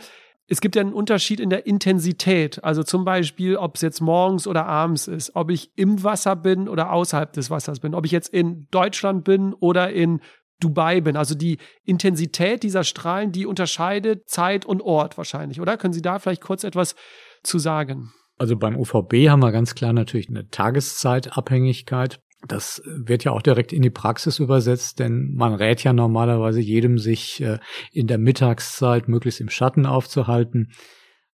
es 0.48 0.60
gibt 0.60 0.76
ja 0.76 0.82
einen 0.82 0.94
Unterschied 0.94 1.40
in 1.40 1.50
der 1.50 1.66
Intensität. 1.66 2.62
Also 2.64 2.84
zum 2.84 3.06
Beispiel, 3.06 3.56
ob 3.56 3.76
es 3.76 3.82
jetzt 3.82 4.02
morgens 4.02 4.48
oder 4.48 4.66
abends 4.66 5.08
ist, 5.08 5.36
ob 5.36 5.50
ich 5.50 5.72
im 5.78 6.04
Wasser 6.04 6.36
bin 6.36 6.68
oder 6.68 6.92
außerhalb 6.92 7.32
des 7.32 7.50
Wassers 7.50 7.80
bin, 7.80 7.96
ob 7.96 8.06
ich 8.06 8.12
jetzt 8.12 8.30
in 8.30 8.68
Deutschland 8.70 9.24
bin 9.24 9.54
oder 9.54 9.92
in 9.92 10.20
Dubai 10.60 11.00
bin. 11.00 11.16
Also 11.16 11.36
die 11.36 11.58
Intensität 11.86 12.64
dieser 12.64 12.84
Strahlen, 12.84 13.32
die 13.32 13.46
unterscheidet 13.46 14.28
Zeit 14.28 14.66
und 14.66 14.82
Ort 14.82 15.18
wahrscheinlich, 15.18 15.62
oder? 15.62 15.78
Können 15.78 15.94
Sie 15.94 16.02
da 16.02 16.20
vielleicht 16.20 16.42
kurz 16.42 16.66
etwas 16.66 16.96
zu 17.44 17.60
sagen? 17.60 18.12
Also 18.40 18.56
beim 18.56 18.78
UVB 18.78 19.30
haben 19.30 19.42
wir 19.42 19.52
ganz 19.52 19.76
klar 19.76 19.94
natürlich 19.94 20.30
eine 20.30 20.50
Tageszeitabhängigkeit. 20.50 22.22
Das 22.48 22.82
wird 22.86 23.26
ja 23.26 23.34
auch 23.34 23.42
direkt 23.42 23.74
in 23.74 23.82
die 23.82 23.90
Praxis 23.90 24.40
übersetzt, 24.40 25.00
denn 25.00 25.34
man 25.36 25.54
rät 25.54 25.84
ja 25.84 25.92
normalerweise 25.92 26.62
jedem, 26.62 26.98
sich 26.98 27.42
äh, 27.42 27.60
in 27.92 28.08
der 28.08 28.18
Mittagszeit 28.18 29.10
möglichst 29.10 29.42
im 29.42 29.50
Schatten 29.50 29.86
aufzuhalten. 29.86 30.72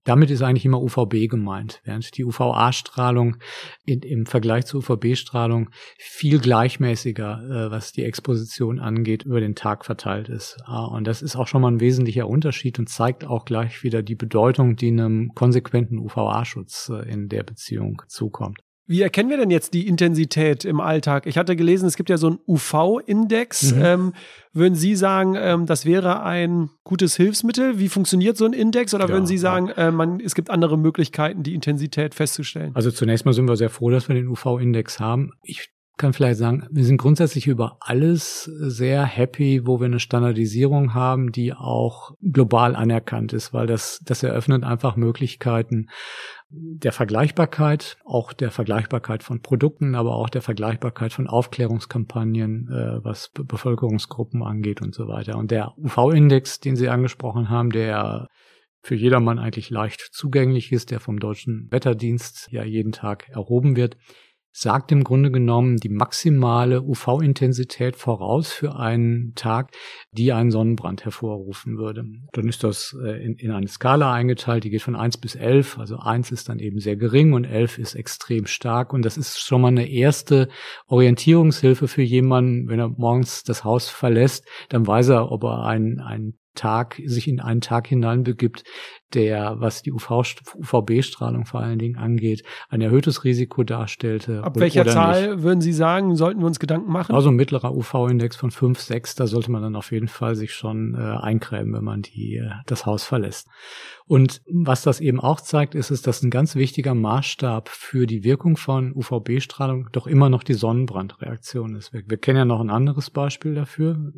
Damit 0.03 0.31
ist 0.31 0.41
eigentlich 0.41 0.65
immer 0.65 0.81
UVB 0.81 1.29
gemeint, 1.29 1.79
während 1.83 2.17
die 2.17 2.25
UVA-Strahlung 2.25 3.37
im 3.85 4.25
Vergleich 4.25 4.65
zur 4.65 4.79
UVB-Strahlung 4.79 5.69
viel 5.97 6.39
gleichmäßiger, 6.39 7.67
äh, 7.67 7.71
was 7.71 7.91
die 7.91 8.03
Exposition 8.03 8.79
angeht, 8.79 9.23
über 9.23 9.39
den 9.39 9.53
Tag 9.53 9.85
verteilt 9.85 10.27
ist. 10.27 10.57
Ah, 10.65 10.85
und 10.85 11.05
das 11.05 11.21
ist 11.21 11.35
auch 11.35 11.47
schon 11.47 11.61
mal 11.61 11.71
ein 11.71 11.79
wesentlicher 11.79 12.27
Unterschied 12.27 12.79
und 12.79 12.89
zeigt 12.89 13.25
auch 13.25 13.45
gleich 13.45 13.83
wieder 13.83 14.01
die 14.01 14.15
Bedeutung, 14.15 14.75
die 14.75 14.87
einem 14.87 15.29
konsequenten 15.35 15.99
UVA-Schutz 15.99 16.89
äh, 16.89 17.07
in 17.07 17.29
der 17.29 17.43
Beziehung 17.43 18.01
zukommt. 18.07 18.59
Wie 18.91 19.01
erkennen 19.01 19.29
wir 19.29 19.37
denn 19.37 19.51
jetzt 19.51 19.73
die 19.73 19.87
Intensität 19.87 20.65
im 20.65 20.81
Alltag? 20.81 21.25
Ich 21.25 21.37
hatte 21.37 21.55
gelesen, 21.55 21.85
es 21.85 21.95
gibt 21.95 22.09
ja 22.09 22.17
so 22.17 22.27
einen 22.27 22.39
UV-Index. 22.45 23.73
Mhm. 23.73 23.81
Ähm, 23.81 24.13
würden 24.51 24.75
Sie 24.75 24.97
sagen, 24.97 25.35
ähm, 25.37 25.65
das 25.65 25.85
wäre 25.85 26.23
ein 26.23 26.71
gutes 26.83 27.15
Hilfsmittel? 27.15 27.79
Wie 27.79 27.87
funktioniert 27.87 28.35
so 28.35 28.43
ein 28.43 28.51
Index? 28.51 28.93
Oder 28.93 29.05
ja, 29.05 29.11
würden 29.11 29.27
Sie 29.27 29.37
sagen, 29.37 29.69
äh, 29.69 29.91
man, 29.91 30.19
es 30.19 30.35
gibt 30.35 30.49
andere 30.49 30.77
Möglichkeiten, 30.77 31.41
die 31.41 31.55
Intensität 31.55 32.13
festzustellen? 32.15 32.71
Also 32.73 32.91
zunächst 32.91 33.25
mal 33.25 33.31
sind 33.31 33.47
wir 33.47 33.55
sehr 33.55 33.69
froh, 33.69 33.89
dass 33.91 34.09
wir 34.09 34.15
den 34.15 34.27
UV-Index 34.27 34.99
haben. 34.99 35.31
Ich 35.41 35.69
kann 35.95 36.11
vielleicht 36.11 36.39
sagen, 36.39 36.67
wir 36.69 36.83
sind 36.83 36.97
grundsätzlich 36.97 37.47
über 37.47 37.77
alles 37.79 38.43
sehr 38.43 39.05
happy, 39.05 39.65
wo 39.65 39.79
wir 39.79 39.85
eine 39.85 39.99
Standardisierung 40.01 40.93
haben, 40.93 41.31
die 41.31 41.53
auch 41.53 42.15
global 42.21 42.75
anerkannt 42.75 43.31
ist, 43.31 43.53
weil 43.53 43.67
das, 43.67 44.01
das 44.03 44.23
eröffnet 44.23 44.65
einfach 44.65 44.97
Möglichkeiten 44.97 45.87
der 46.53 46.91
Vergleichbarkeit, 46.91 47.97
auch 48.03 48.33
der 48.33 48.51
Vergleichbarkeit 48.51 49.23
von 49.23 49.41
Produkten, 49.41 49.95
aber 49.95 50.15
auch 50.15 50.29
der 50.29 50.41
Vergleichbarkeit 50.41 51.13
von 51.13 51.27
Aufklärungskampagnen, 51.27 52.67
äh, 52.69 53.03
was 53.03 53.29
Be 53.29 53.45
Bevölkerungsgruppen 53.45 54.43
angeht 54.43 54.81
und 54.81 54.93
so 54.93 55.07
weiter. 55.07 55.37
Und 55.37 55.51
der 55.51 55.73
UV-Index, 55.77 56.59
den 56.59 56.75
Sie 56.75 56.89
angesprochen 56.89 57.49
haben, 57.49 57.69
der 57.69 58.27
für 58.83 58.95
jedermann 58.95 59.39
eigentlich 59.39 59.69
leicht 59.69 60.09
zugänglich 60.11 60.71
ist, 60.71 60.91
der 60.91 60.99
vom 60.99 61.19
Deutschen 61.19 61.67
Wetterdienst 61.71 62.49
ja 62.51 62.63
jeden 62.63 62.91
Tag 62.91 63.29
erhoben 63.29 63.75
wird, 63.75 63.95
sagt 64.53 64.91
im 64.91 65.03
Grunde 65.03 65.31
genommen 65.31 65.77
die 65.77 65.89
maximale 65.89 66.81
UV-Intensität 66.81 67.95
voraus 67.95 68.51
für 68.51 68.75
einen 68.75 69.33
Tag, 69.35 69.71
die 70.11 70.33
einen 70.33 70.51
Sonnenbrand 70.51 71.05
hervorrufen 71.05 71.77
würde. 71.77 72.03
Dann 72.33 72.47
ist 72.47 72.63
das 72.63 72.95
äh, 73.01 73.23
in, 73.23 73.35
in 73.35 73.51
eine 73.51 73.67
Skala 73.67 74.13
eingeteilt, 74.13 74.63
die 74.63 74.69
geht 74.69 74.81
von 74.81 74.95
eins 74.95 75.17
bis 75.17 75.35
elf. 75.35 75.79
Also 75.79 75.97
eins 75.97 76.31
ist 76.31 76.49
dann 76.49 76.59
eben 76.59 76.79
sehr 76.79 76.97
gering 76.97 77.33
und 77.33 77.45
elf 77.45 77.77
ist 77.77 77.95
extrem 77.95 78.45
stark. 78.45 78.93
Und 78.93 79.05
das 79.05 79.17
ist 79.17 79.39
schon 79.39 79.61
mal 79.61 79.69
eine 79.69 79.89
erste 79.89 80.49
Orientierungshilfe 80.87 81.87
für 81.87 82.03
jemanden, 82.03 82.67
wenn 82.67 82.79
er 82.79 82.89
morgens 82.89 83.43
das 83.43 83.63
Haus 83.63 83.89
verlässt, 83.89 84.45
dann 84.69 84.85
weiß 84.85 85.09
er, 85.09 85.31
ob 85.31 85.43
er 85.43 85.63
einen, 85.63 85.99
einen 85.99 86.40
Tag, 86.53 87.01
sich 87.05 87.27
in 87.27 87.39
einen 87.39 87.61
Tag 87.61 87.87
hineinbegibt, 87.87 88.63
der, 89.13 89.55
was 89.59 89.81
die 89.81 89.91
UV, 89.91 90.23
UVB-Strahlung 90.55 91.45
vor 91.45 91.61
allen 91.61 91.79
Dingen 91.79 91.97
angeht, 91.97 92.43
ein 92.69 92.81
erhöhtes 92.81 93.23
Risiko 93.23 93.63
darstellte. 93.63 94.43
Ab 94.43 94.59
welcher 94.59 94.85
Zahl 94.85 95.35
nicht. 95.35 95.43
würden 95.43 95.61
Sie 95.61 95.73
sagen, 95.73 96.15
sollten 96.15 96.39
wir 96.39 96.47
uns 96.47 96.59
Gedanken 96.59 96.91
machen? 96.91 97.13
Also 97.13 97.29
ein 97.29 97.35
mittlerer 97.35 97.75
UV-Index 97.75 98.35
von 98.35 98.51
5, 98.51 98.79
6, 98.79 99.15
da 99.15 99.27
sollte 99.27 99.51
man 99.51 99.61
dann 99.61 99.75
auf 99.75 99.91
jeden 99.91 100.07
Fall 100.07 100.35
sich 100.35 100.53
schon 100.53 100.95
äh, 100.95 100.97
eincremen, 100.97 101.73
wenn 101.73 101.83
man 101.83 102.01
die, 102.01 102.37
äh, 102.37 102.51
das 102.65 102.85
Haus 102.85 103.03
verlässt. 103.03 103.47
Und 104.05 104.41
was 104.49 104.81
das 104.81 104.99
eben 104.99 105.19
auch 105.19 105.39
zeigt, 105.39 105.75
ist 105.75 105.91
es, 105.91 106.01
dass 106.01 106.21
ein 106.21 106.29
ganz 106.29 106.55
wichtiger 106.55 106.95
Maßstab 106.95 107.69
für 107.69 108.07
die 108.07 108.23
Wirkung 108.23 108.57
von 108.57 108.93
UVB-Strahlung 108.93 109.89
doch 109.91 110.07
immer 110.07 110.29
noch 110.29 110.43
die 110.43 110.53
Sonnenbrandreaktion 110.53 111.75
ist. 111.75 111.93
Wir, 111.93 112.03
wir 112.05 112.17
kennen 112.17 112.37
ja 112.37 112.45
noch 112.45 112.61
ein 112.61 112.69
anderes 112.69 113.09
Beispiel 113.09 113.55
dafür 113.55 114.11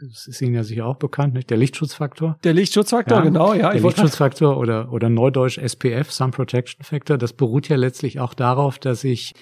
das 0.00 0.26
ist 0.26 0.40
Ihnen 0.40 0.54
ja 0.54 0.62
sicher 0.62 0.86
auch 0.86 0.96
bekannt, 0.96 1.34
nicht? 1.34 1.50
Der 1.50 1.56
Lichtschutzfaktor. 1.56 2.38
Der 2.44 2.54
Lichtschutzfaktor, 2.54 3.18
ja, 3.18 3.24
genau, 3.24 3.54
ja. 3.54 3.72
Der 3.72 3.80
Lichtschutzfaktor 3.80 4.56
oder, 4.56 4.92
oder 4.92 5.08
neudeutsch 5.08 5.58
SPF, 5.58 6.10
Sun 6.10 6.30
Protection 6.30 6.84
Factor, 6.84 7.18
das 7.18 7.32
beruht 7.32 7.68
ja 7.68 7.76
letztlich 7.76 8.20
auch 8.20 8.34
darauf, 8.34 8.78
dass 8.78 9.04
ich 9.04 9.34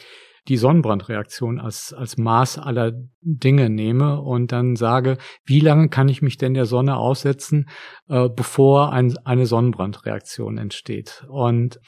die 0.48 0.56
Sonnenbrandreaktion 0.56 1.60
als, 1.60 1.92
als 1.92 2.16
Maß 2.16 2.58
aller 2.58 2.92
Dinge 3.20 3.68
nehme 3.68 4.20
und 4.20 4.50
dann 4.50 4.76
sage, 4.76 5.18
wie 5.44 5.60
lange 5.60 5.90
kann 5.90 6.08
ich 6.08 6.22
mich 6.22 6.38
denn 6.38 6.54
der 6.54 6.64
Sonne 6.64 6.96
aussetzen, 6.96 7.68
äh, 8.08 8.28
bevor 8.28 8.92
ein, 8.92 9.14
eine 9.24 9.46
Sonnenbrandreaktion 9.46 10.56
entsteht. 10.56 11.24
Und 11.28 11.78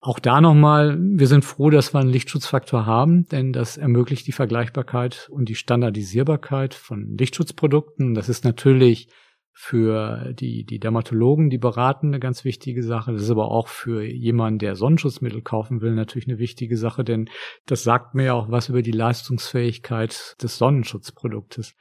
auch 0.00 0.20
da 0.20 0.40
nochmal, 0.40 0.96
wir 0.98 1.26
sind 1.26 1.44
froh, 1.44 1.70
dass 1.70 1.92
wir 1.92 2.00
einen 2.00 2.10
Lichtschutzfaktor 2.10 2.86
haben, 2.86 3.26
denn 3.28 3.52
das 3.52 3.76
ermöglicht 3.76 4.26
die 4.26 4.32
Vergleichbarkeit 4.32 5.28
und 5.30 5.48
die 5.48 5.56
Standardisierbarkeit 5.56 6.74
von 6.74 7.16
Lichtschutzprodukten. 7.16 8.14
Das 8.14 8.28
ist 8.28 8.44
natürlich 8.44 9.08
für 9.52 10.34
die, 10.34 10.64
die 10.64 10.78
Dermatologen, 10.78 11.50
die 11.50 11.58
beraten, 11.58 12.08
eine 12.08 12.20
ganz 12.20 12.44
wichtige 12.44 12.84
Sache. 12.84 13.12
Das 13.12 13.22
ist 13.22 13.30
aber 13.30 13.50
auch 13.50 13.66
für 13.66 14.04
jemanden, 14.04 14.60
der 14.60 14.76
Sonnenschutzmittel 14.76 15.42
kaufen 15.42 15.80
will, 15.80 15.96
natürlich 15.96 16.28
eine 16.28 16.38
wichtige 16.38 16.76
Sache, 16.76 17.02
denn 17.02 17.28
das 17.66 17.82
sagt 17.82 18.14
mir 18.14 18.26
ja 18.26 18.34
auch 18.34 18.52
was 18.52 18.68
über 18.68 18.82
die 18.82 18.92
Leistungsfähigkeit 18.92 20.36
des 20.40 20.58
Sonnenschutzproduktes. 20.58 21.74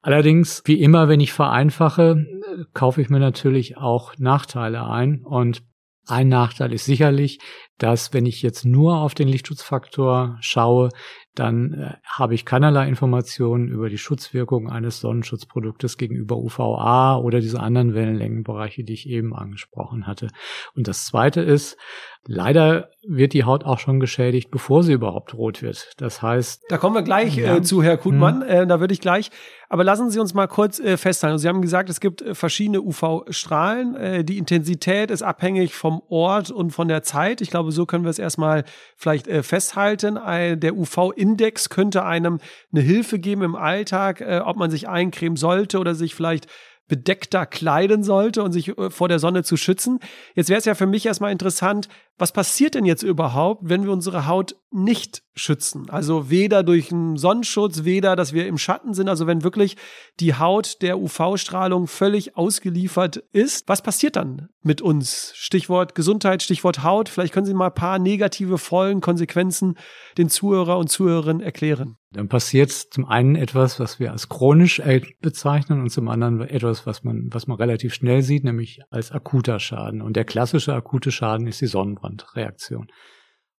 Allerdings, 0.00 0.62
wie 0.64 0.80
immer, 0.80 1.08
wenn 1.08 1.20
ich 1.20 1.34
vereinfache, 1.34 2.26
kaufe 2.72 3.02
ich 3.02 3.10
mir 3.10 3.20
natürlich 3.20 3.76
auch 3.76 4.16
Nachteile 4.16 4.86
ein 4.86 5.22
und 5.22 5.62
ein 6.06 6.28
Nachteil 6.28 6.72
ist 6.72 6.84
sicherlich, 6.84 7.38
dass 7.78 8.12
wenn 8.12 8.26
ich 8.26 8.42
jetzt 8.42 8.64
nur 8.64 8.98
auf 8.98 9.14
den 9.14 9.28
Lichtschutzfaktor 9.28 10.36
schaue, 10.40 10.90
dann 11.34 11.72
äh, 11.72 11.94
habe 12.04 12.34
ich 12.34 12.44
keinerlei 12.44 12.88
Informationen 12.88 13.68
über 13.68 13.88
die 13.88 13.98
Schutzwirkung 13.98 14.68
eines 14.68 15.00
Sonnenschutzproduktes 15.00 15.96
gegenüber 15.96 16.36
UVA 16.36 17.16
oder 17.16 17.40
diese 17.40 17.60
anderen 17.60 17.94
Wellenlängenbereiche, 17.94 18.84
die 18.84 18.92
ich 18.92 19.08
eben 19.08 19.34
angesprochen 19.34 20.06
hatte. 20.06 20.28
Und 20.74 20.88
das 20.88 21.06
Zweite 21.06 21.40
ist, 21.40 21.78
leider 22.26 22.90
wird 23.06 23.32
die 23.32 23.44
Haut 23.44 23.64
auch 23.64 23.78
schon 23.78 23.98
geschädigt, 23.98 24.50
bevor 24.50 24.82
sie 24.82 24.92
überhaupt 24.92 25.34
rot 25.34 25.62
wird. 25.62 25.90
Das 25.96 26.22
heißt. 26.22 26.64
Da 26.68 26.78
kommen 26.78 26.94
wir 26.94 27.02
gleich 27.02 27.36
ja. 27.36 27.56
äh, 27.56 27.62
zu, 27.62 27.82
Herr 27.82 27.96
Kutmann. 27.96 28.42
Hm. 28.42 28.48
Äh, 28.48 28.66
da 28.66 28.78
würde 28.78 28.94
ich 28.94 29.00
gleich. 29.00 29.30
Aber 29.68 29.84
lassen 29.84 30.10
Sie 30.10 30.20
uns 30.20 30.34
mal 30.34 30.46
kurz 30.48 30.78
äh, 30.78 30.96
festhalten. 30.96 31.38
Sie 31.38 31.48
haben 31.48 31.62
gesagt, 31.62 31.88
es 31.88 31.98
gibt 31.98 32.22
äh, 32.22 32.34
verschiedene 32.34 32.82
UV-Strahlen. 32.82 33.96
Äh, 33.96 34.24
die 34.24 34.38
Intensität 34.38 35.10
ist 35.10 35.22
abhängig 35.22 35.74
vom 35.74 36.02
Ort 36.10 36.50
und 36.50 36.70
von 36.70 36.88
der 36.88 37.02
Zeit. 37.02 37.40
Ich 37.40 37.50
glaube, 37.50 37.72
so 37.72 37.86
können 37.86 38.04
wir 38.04 38.10
es 38.10 38.18
erstmal 38.18 38.64
vielleicht 38.96 39.26
äh, 39.26 39.42
festhalten. 39.42 40.14
der 40.14 40.76
UV 40.76 41.12
Index 41.22 41.68
könnte 41.68 42.04
einem 42.04 42.40
eine 42.72 42.82
Hilfe 42.82 43.20
geben 43.20 43.42
im 43.42 43.54
Alltag, 43.54 44.20
äh, 44.20 44.40
ob 44.44 44.56
man 44.56 44.70
sich 44.72 44.88
eincremen 44.88 45.36
sollte 45.36 45.78
oder 45.78 45.94
sich 45.94 46.16
vielleicht 46.16 46.48
bedeckter 46.92 47.46
kleiden 47.46 48.02
sollte 48.02 48.42
und 48.42 48.52
sich 48.52 48.76
äh, 48.76 48.90
vor 48.90 49.08
der 49.08 49.18
Sonne 49.18 49.44
zu 49.44 49.56
schützen. 49.56 49.98
Jetzt 50.34 50.50
wäre 50.50 50.58
es 50.58 50.66
ja 50.66 50.74
für 50.74 50.84
mich 50.84 51.06
erstmal 51.06 51.32
interessant, 51.32 51.88
was 52.18 52.32
passiert 52.32 52.74
denn 52.74 52.84
jetzt 52.84 53.02
überhaupt, 53.02 53.62
wenn 53.64 53.84
wir 53.84 53.92
unsere 53.92 54.26
Haut 54.26 54.56
nicht 54.70 55.22
schützen? 55.34 55.88
Also 55.88 56.28
weder 56.28 56.62
durch 56.62 56.92
einen 56.92 57.16
Sonnenschutz, 57.16 57.84
weder, 57.84 58.14
dass 58.14 58.34
wir 58.34 58.46
im 58.46 58.58
Schatten 58.58 58.92
sind, 58.92 59.08
also 59.08 59.26
wenn 59.26 59.42
wirklich 59.42 59.78
die 60.20 60.34
Haut 60.34 60.82
der 60.82 60.98
UV-Strahlung 60.98 61.86
völlig 61.86 62.36
ausgeliefert 62.36 63.16
ist. 63.32 63.66
Was 63.70 63.80
passiert 63.80 64.16
dann 64.16 64.50
mit 64.60 64.82
uns? 64.82 65.32
Stichwort 65.34 65.94
Gesundheit, 65.94 66.42
Stichwort 66.42 66.82
Haut. 66.82 67.08
Vielleicht 67.08 67.32
können 67.32 67.46
Sie 67.46 67.54
mal 67.54 67.68
ein 67.68 67.74
paar 67.74 67.98
negative 67.98 68.58
Folgen, 68.58 69.00
Konsequenzen 69.00 69.78
den 70.18 70.28
Zuhörer 70.28 70.76
und 70.76 70.90
Zuhörerinnen 70.90 71.40
erklären. 71.40 71.96
Dann 72.12 72.28
passiert 72.28 72.70
zum 72.70 73.06
einen 73.06 73.36
etwas, 73.36 73.80
was 73.80 73.98
wir 73.98 74.12
als 74.12 74.28
chronisch 74.28 74.82
bezeichnen 75.20 75.80
und 75.80 75.90
zum 75.90 76.08
anderen 76.08 76.42
etwas, 76.42 76.86
was 76.86 77.04
man, 77.04 77.28
was 77.32 77.46
man 77.46 77.56
relativ 77.56 77.94
schnell 77.94 78.22
sieht, 78.22 78.44
nämlich 78.44 78.80
als 78.90 79.12
akuter 79.12 79.58
Schaden. 79.58 80.02
Und 80.02 80.16
der 80.16 80.24
klassische 80.24 80.74
akute 80.74 81.10
Schaden 81.10 81.46
ist 81.46 81.60
die 81.60 81.66
Sonnenbrandreaktion. 81.66 82.88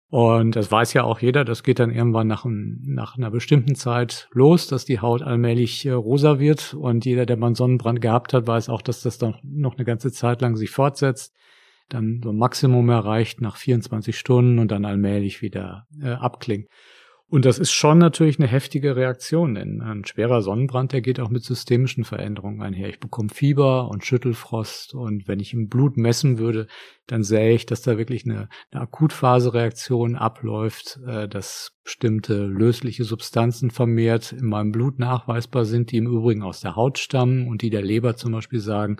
Und 0.09 0.55
das 0.55 0.71
weiß 0.71 0.93
ja 0.93 1.03
auch 1.05 1.17
jeder, 1.17 1.43
das 1.43 1.63
geht 1.63 1.79
dann 1.79 1.89
irgendwann 1.89 2.27
nach, 2.27 2.45
nach 2.45 3.17
einer 3.17 3.31
bestimmten 3.31 3.73
Zeit 3.73 4.29
los, 4.31 4.67
dass 4.67 4.85
die 4.85 4.99
Haut 4.99 5.23
allmählich 5.23 5.87
äh, 5.87 5.91
rosa 5.91 6.37
wird. 6.37 6.75
Und 6.75 7.03
jeder, 7.03 7.25
der 7.25 7.35
mal 7.35 7.47
einen 7.47 7.55
Sonnenbrand 7.55 7.99
gehabt 7.99 8.31
hat, 8.33 8.45
weiß 8.45 8.69
auch, 8.69 8.83
dass 8.83 9.01
das 9.01 9.17
dann 9.17 9.37
noch 9.41 9.75
eine 9.75 9.85
ganze 9.85 10.11
Zeit 10.11 10.41
lang 10.41 10.55
sich 10.55 10.69
fortsetzt. 10.69 11.33
Dann 11.89 12.21
so 12.23 12.29
ein 12.29 12.37
Maximum 12.37 12.87
erreicht 12.89 13.41
nach 13.41 13.57
24 13.57 14.15
Stunden 14.15 14.59
und 14.59 14.69
dann 14.69 14.85
allmählich 14.85 15.41
wieder 15.41 15.87
äh, 15.99 16.11
abklingt. 16.11 16.67
Und 17.29 17.45
das 17.45 17.57
ist 17.57 17.71
schon 17.71 17.97
natürlich 17.97 18.37
eine 18.37 18.47
heftige 18.47 18.95
Reaktion, 18.95 19.55
denn 19.55 19.81
ein 19.81 20.05
schwerer 20.05 20.43
Sonnenbrand, 20.43 20.91
der 20.91 21.01
geht 21.01 21.19
auch 21.19 21.29
mit 21.29 21.43
systemischen 21.43 22.03
Veränderungen 22.03 22.61
einher. 22.61 22.89
Ich 22.89 22.99
bekomme 22.99 23.29
Fieber 23.29 23.89
und 23.89 24.05
Schüttelfrost 24.05 24.93
und 24.93 25.27
wenn 25.27 25.39
ich 25.39 25.53
im 25.53 25.67
Blut 25.67 25.97
messen 25.97 26.37
würde, 26.37 26.67
dann 27.07 27.23
sähe 27.23 27.55
ich, 27.55 27.65
dass 27.65 27.81
da 27.81 27.97
wirklich 27.97 28.25
eine, 28.25 28.49
eine 28.71 28.81
Akutphase-Reaktion 28.81 30.15
abläuft, 30.15 30.99
äh, 31.07 31.27
dass 31.27 31.71
bestimmte 31.83 32.45
lösliche 32.45 33.03
Substanzen 33.03 33.71
vermehrt 33.71 34.31
in 34.31 34.45
meinem 34.45 34.71
Blut 34.71 34.99
nachweisbar 34.99 35.65
sind, 35.65 35.91
die 35.91 35.97
im 35.97 36.07
Übrigen 36.07 36.43
aus 36.43 36.59
der 36.59 36.75
Haut 36.75 36.99
stammen 36.99 37.47
und 37.47 37.63
die 37.63 37.71
der 37.71 37.81
Leber 37.81 38.15
zum 38.15 38.31
Beispiel 38.33 38.59
sagen, 38.59 38.97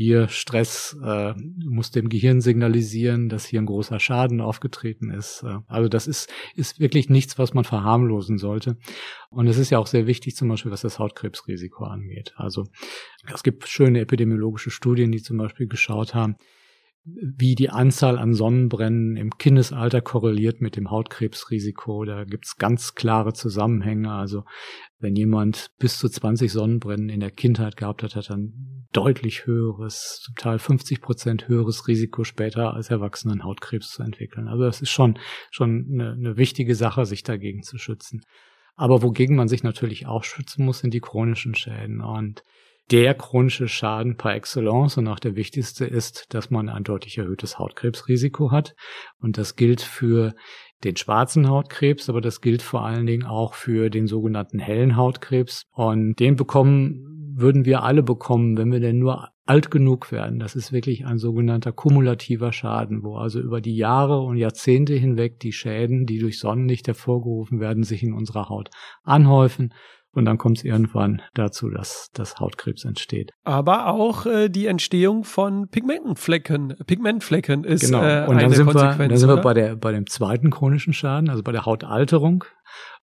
hier 0.00 0.28
Stress 0.28 0.96
äh, 1.02 1.34
muss 1.58 1.90
dem 1.90 2.08
Gehirn 2.08 2.40
signalisieren, 2.40 3.28
dass 3.28 3.46
hier 3.46 3.60
ein 3.60 3.66
großer 3.66 3.98
Schaden 3.98 4.40
aufgetreten 4.40 5.10
ist. 5.10 5.42
Äh, 5.42 5.58
also 5.66 5.88
das 5.88 6.06
ist, 6.06 6.32
ist 6.54 6.78
wirklich 6.78 7.10
nichts, 7.10 7.36
was 7.36 7.52
man 7.52 7.64
verharmlosen 7.64 8.38
sollte. 8.38 8.76
Und 9.28 9.48
es 9.48 9.58
ist 9.58 9.70
ja 9.70 9.80
auch 9.80 9.88
sehr 9.88 10.06
wichtig, 10.06 10.36
zum 10.36 10.50
Beispiel, 10.50 10.70
was 10.70 10.82
das 10.82 11.00
Hautkrebsrisiko 11.00 11.82
angeht. 11.82 12.32
Also 12.36 12.68
es 13.34 13.42
gibt 13.42 13.66
schöne 13.66 13.98
epidemiologische 13.98 14.70
Studien, 14.70 15.10
die 15.10 15.20
zum 15.20 15.36
Beispiel 15.36 15.66
geschaut 15.66 16.14
haben, 16.14 16.36
wie 17.14 17.54
die 17.54 17.70
Anzahl 17.70 18.18
an 18.18 18.34
Sonnenbrennen 18.34 19.16
im 19.16 19.36
Kindesalter 19.38 20.00
korreliert 20.00 20.60
mit 20.60 20.76
dem 20.76 20.90
Hautkrebsrisiko. 20.90 22.04
Da 22.04 22.24
gibt's 22.24 22.56
ganz 22.56 22.94
klare 22.94 23.32
Zusammenhänge. 23.32 24.12
Also 24.12 24.44
wenn 24.98 25.14
jemand 25.14 25.70
bis 25.78 25.98
zu 25.98 26.08
20 26.08 26.52
Sonnenbrennen 26.52 27.08
in 27.08 27.20
der 27.20 27.30
Kindheit 27.30 27.76
gehabt 27.76 28.02
hat, 28.02 28.16
hat 28.16 28.30
er 28.30 28.36
ein 28.36 28.86
deutlich 28.92 29.46
höheres, 29.46 30.20
zum 30.22 30.34
Teil 30.34 30.58
50 30.58 31.00
Prozent 31.00 31.48
höheres 31.48 31.88
Risiko 31.88 32.24
später 32.24 32.74
als 32.74 32.90
Erwachsenen 32.90 33.44
Hautkrebs 33.44 33.90
zu 33.90 34.02
entwickeln. 34.02 34.48
Also 34.48 34.64
das 34.64 34.80
ist 34.80 34.90
schon, 34.90 35.18
schon 35.50 35.88
eine, 35.92 36.12
eine 36.12 36.36
wichtige 36.36 36.74
Sache, 36.74 37.06
sich 37.06 37.22
dagegen 37.22 37.62
zu 37.62 37.78
schützen. 37.78 38.22
Aber 38.76 39.02
wogegen 39.02 39.36
man 39.36 39.48
sich 39.48 39.62
natürlich 39.62 40.06
auch 40.06 40.24
schützen 40.24 40.64
muss, 40.64 40.78
sind 40.78 40.94
die 40.94 41.00
chronischen 41.00 41.54
Schäden. 41.54 42.00
Und 42.00 42.42
der 42.90 43.14
chronische 43.14 43.68
Schaden 43.68 44.16
par 44.16 44.34
excellence 44.34 44.96
und 44.96 45.08
auch 45.08 45.18
der 45.18 45.36
wichtigste 45.36 45.84
ist, 45.84 46.32
dass 46.32 46.50
man 46.50 46.68
ein 46.68 46.84
deutlich 46.84 47.18
erhöhtes 47.18 47.58
Hautkrebsrisiko 47.58 48.50
hat. 48.50 48.74
Und 49.20 49.36
das 49.36 49.56
gilt 49.56 49.82
für 49.82 50.34
den 50.84 50.96
schwarzen 50.96 51.48
Hautkrebs, 51.48 52.08
aber 52.08 52.20
das 52.20 52.40
gilt 52.40 52.62
vor 52.62 52.84
allen 52.84 53.06
Dingen 53.06 53.26
auch 53.26 53.54
für 53.54 53.90
den 53.90 54.06
sogenannten 54.06 54.58
hellen 54.58 54.96
Hautkrebs. 54.96 55.64
Und 55.72 56.16
den 56.16 56.36
bekommen, 56.36 57.34
würden 57.36 57.64
wir 57.64 57.82
alle 57.82 58.02
bekommen, 58.02 58.56
wenn 58.56 58.72
wir 58.72 58.80
denn 58.80 58.98
nur 58.98 59.28
alt 59.44 59.70
genug 59.70 60.12
werden. 60.12 60.38
Das 60.38 60.56
ist 60.56 60.72
wirklich 60.72 61.06
ein 61.06 61.18
sogenannter 61.18 61.72
kumulativer 61.72 62.52
Schaden, 62.52 63.02
wo 63.02 63.16
also 63.16 63.40
über 63.40 63.60
die 63.60 63.76
Jahre 63.76 64.20
und 64.20 64.36
Jahrzehnte 64.36 64.94
hinweg 64.94 65.40
die 65.40 65.52
Schäden, 65.52 66.04
die 66.04 66.18
durch 66.18 66.38
Sonnenlicht 66.38 66.86
hervorgerufen 66.86 67.60
werden, 67.60 67.82
sich 67.82 68.02
in 68.02 68.12
unserer 68.12 68.48
Haut 68.48 68.70
anhäufen 69.04 69.72
und 70.18 70.24
dann 70.24 70.36
kommt 70.36 70.58
es 70.58 70.64
irgendwann 70.64 71.22
dazu, 71.34 71.70
dass 71.70 72.10
das 72.12 72.40
Hautkrebs 72.40 72.84
entsteht. 72.84 73.30
Aber 73.44 73.86
auch 73.86 74.26
äh, 74.26 74.48
die 74.48 74.66
Entstehung 74.66 75.22
von 75.22 75.68
Pigmentenflecken, 75.68 76.74
Pigmentflecken 76.86 77.62
ist 77.62 77.86
genau. 77.86 78.02
äh, 78.02 78.26
und 78.26 78.36
dann 78.36 78.46
eine 78.46 78.56
sind 78.56 78.66
Konsequenz. 78.66 78.98
Wir, 78.98 79.08
dann 79.08 79.16
sind 79.16 79.28
wir 79.28 79.36
bei 79.36 79.54
der 79.54 79.76
bei 79.76 79.92
dem 79.92 80.08
zweiten 80.08 80.50
chronischen 80.50 80.92
Schaden, 80.92 81.30
also 81.30 81.42
bei 81.44 81.52
der 81.52 81.64
Hautalterung. 81.64 82.44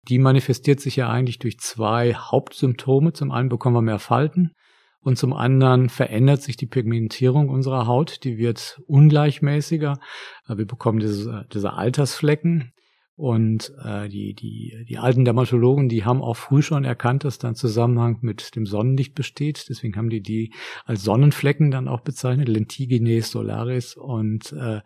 Die 0.09 0.19
manifestiert 0.19 0.81
sich 0.81 0.97
ja 0.97 1.09
eigentlich 1.09 1.39
durch 1.39 1.57
zwei 1.57 2.13
Hauptsymptome. 2.13 3.13
Zum 3.13 3.31
einen 3.31 3.47
bekommen 3.47 3.77
wir 3.77 3.81
mehr 3.81 3.99
Falten 3.99 4.51
und 4.99 5.17
zum 5.17 5.31
anderen 5.33 5.87
verändert 5.87 6.41
sich 6.41 6.57
die 6.57 6.67
Pigmentierung 6.67 7.47
unserer 7.47 7.87
Haut. 7.87 8.23
Die 8.25 8.37
wird 8.37 8.81
ungleichmäßiger. 8.87 9.99
Wir 10.47 10.67
bekommen 10.67 10.99
diese, 10.99 11.45
diese 11.53 11.73
Altersflecken 11.73 12.73
Und 13.17 13.71
äh, 13.81 14.09
die, 14.09 14.33
die, 14.33 14.85
die 14.89 14.97
alten 14.97 15.23
Dermatologen, 15.23 15.87
die 15.87 16.03
haben 16.03 16.21
auch 16.21 16.35
früh 16.35 16.61
schon 16.61 16.83
erkannt, 16.83 17.23
dass 17.23 17.37
da 17.37 17.47
ein 17.47 17.55
Zusammenhang 17.55 18.17
mit 18.21 18.55
dem 18.57 18.65
Sonnenlicht 18.65 19.15
besteht. 19.15 19.67
Deswegen 19.69 19.95
haben 19.95 20.09
die 20.09 20.21
die 20.21 20.53
als 20.83 21.03
Sonnenflecken 21.03 21.71
dann 21.71 21.87
auch 21.87 22.01
bezeichnet, 22.01 22.49
Lentigines 22.49 23.31
solaris. 23.31 23.95
Und 23.95 24.51
äh, 24.51 24.81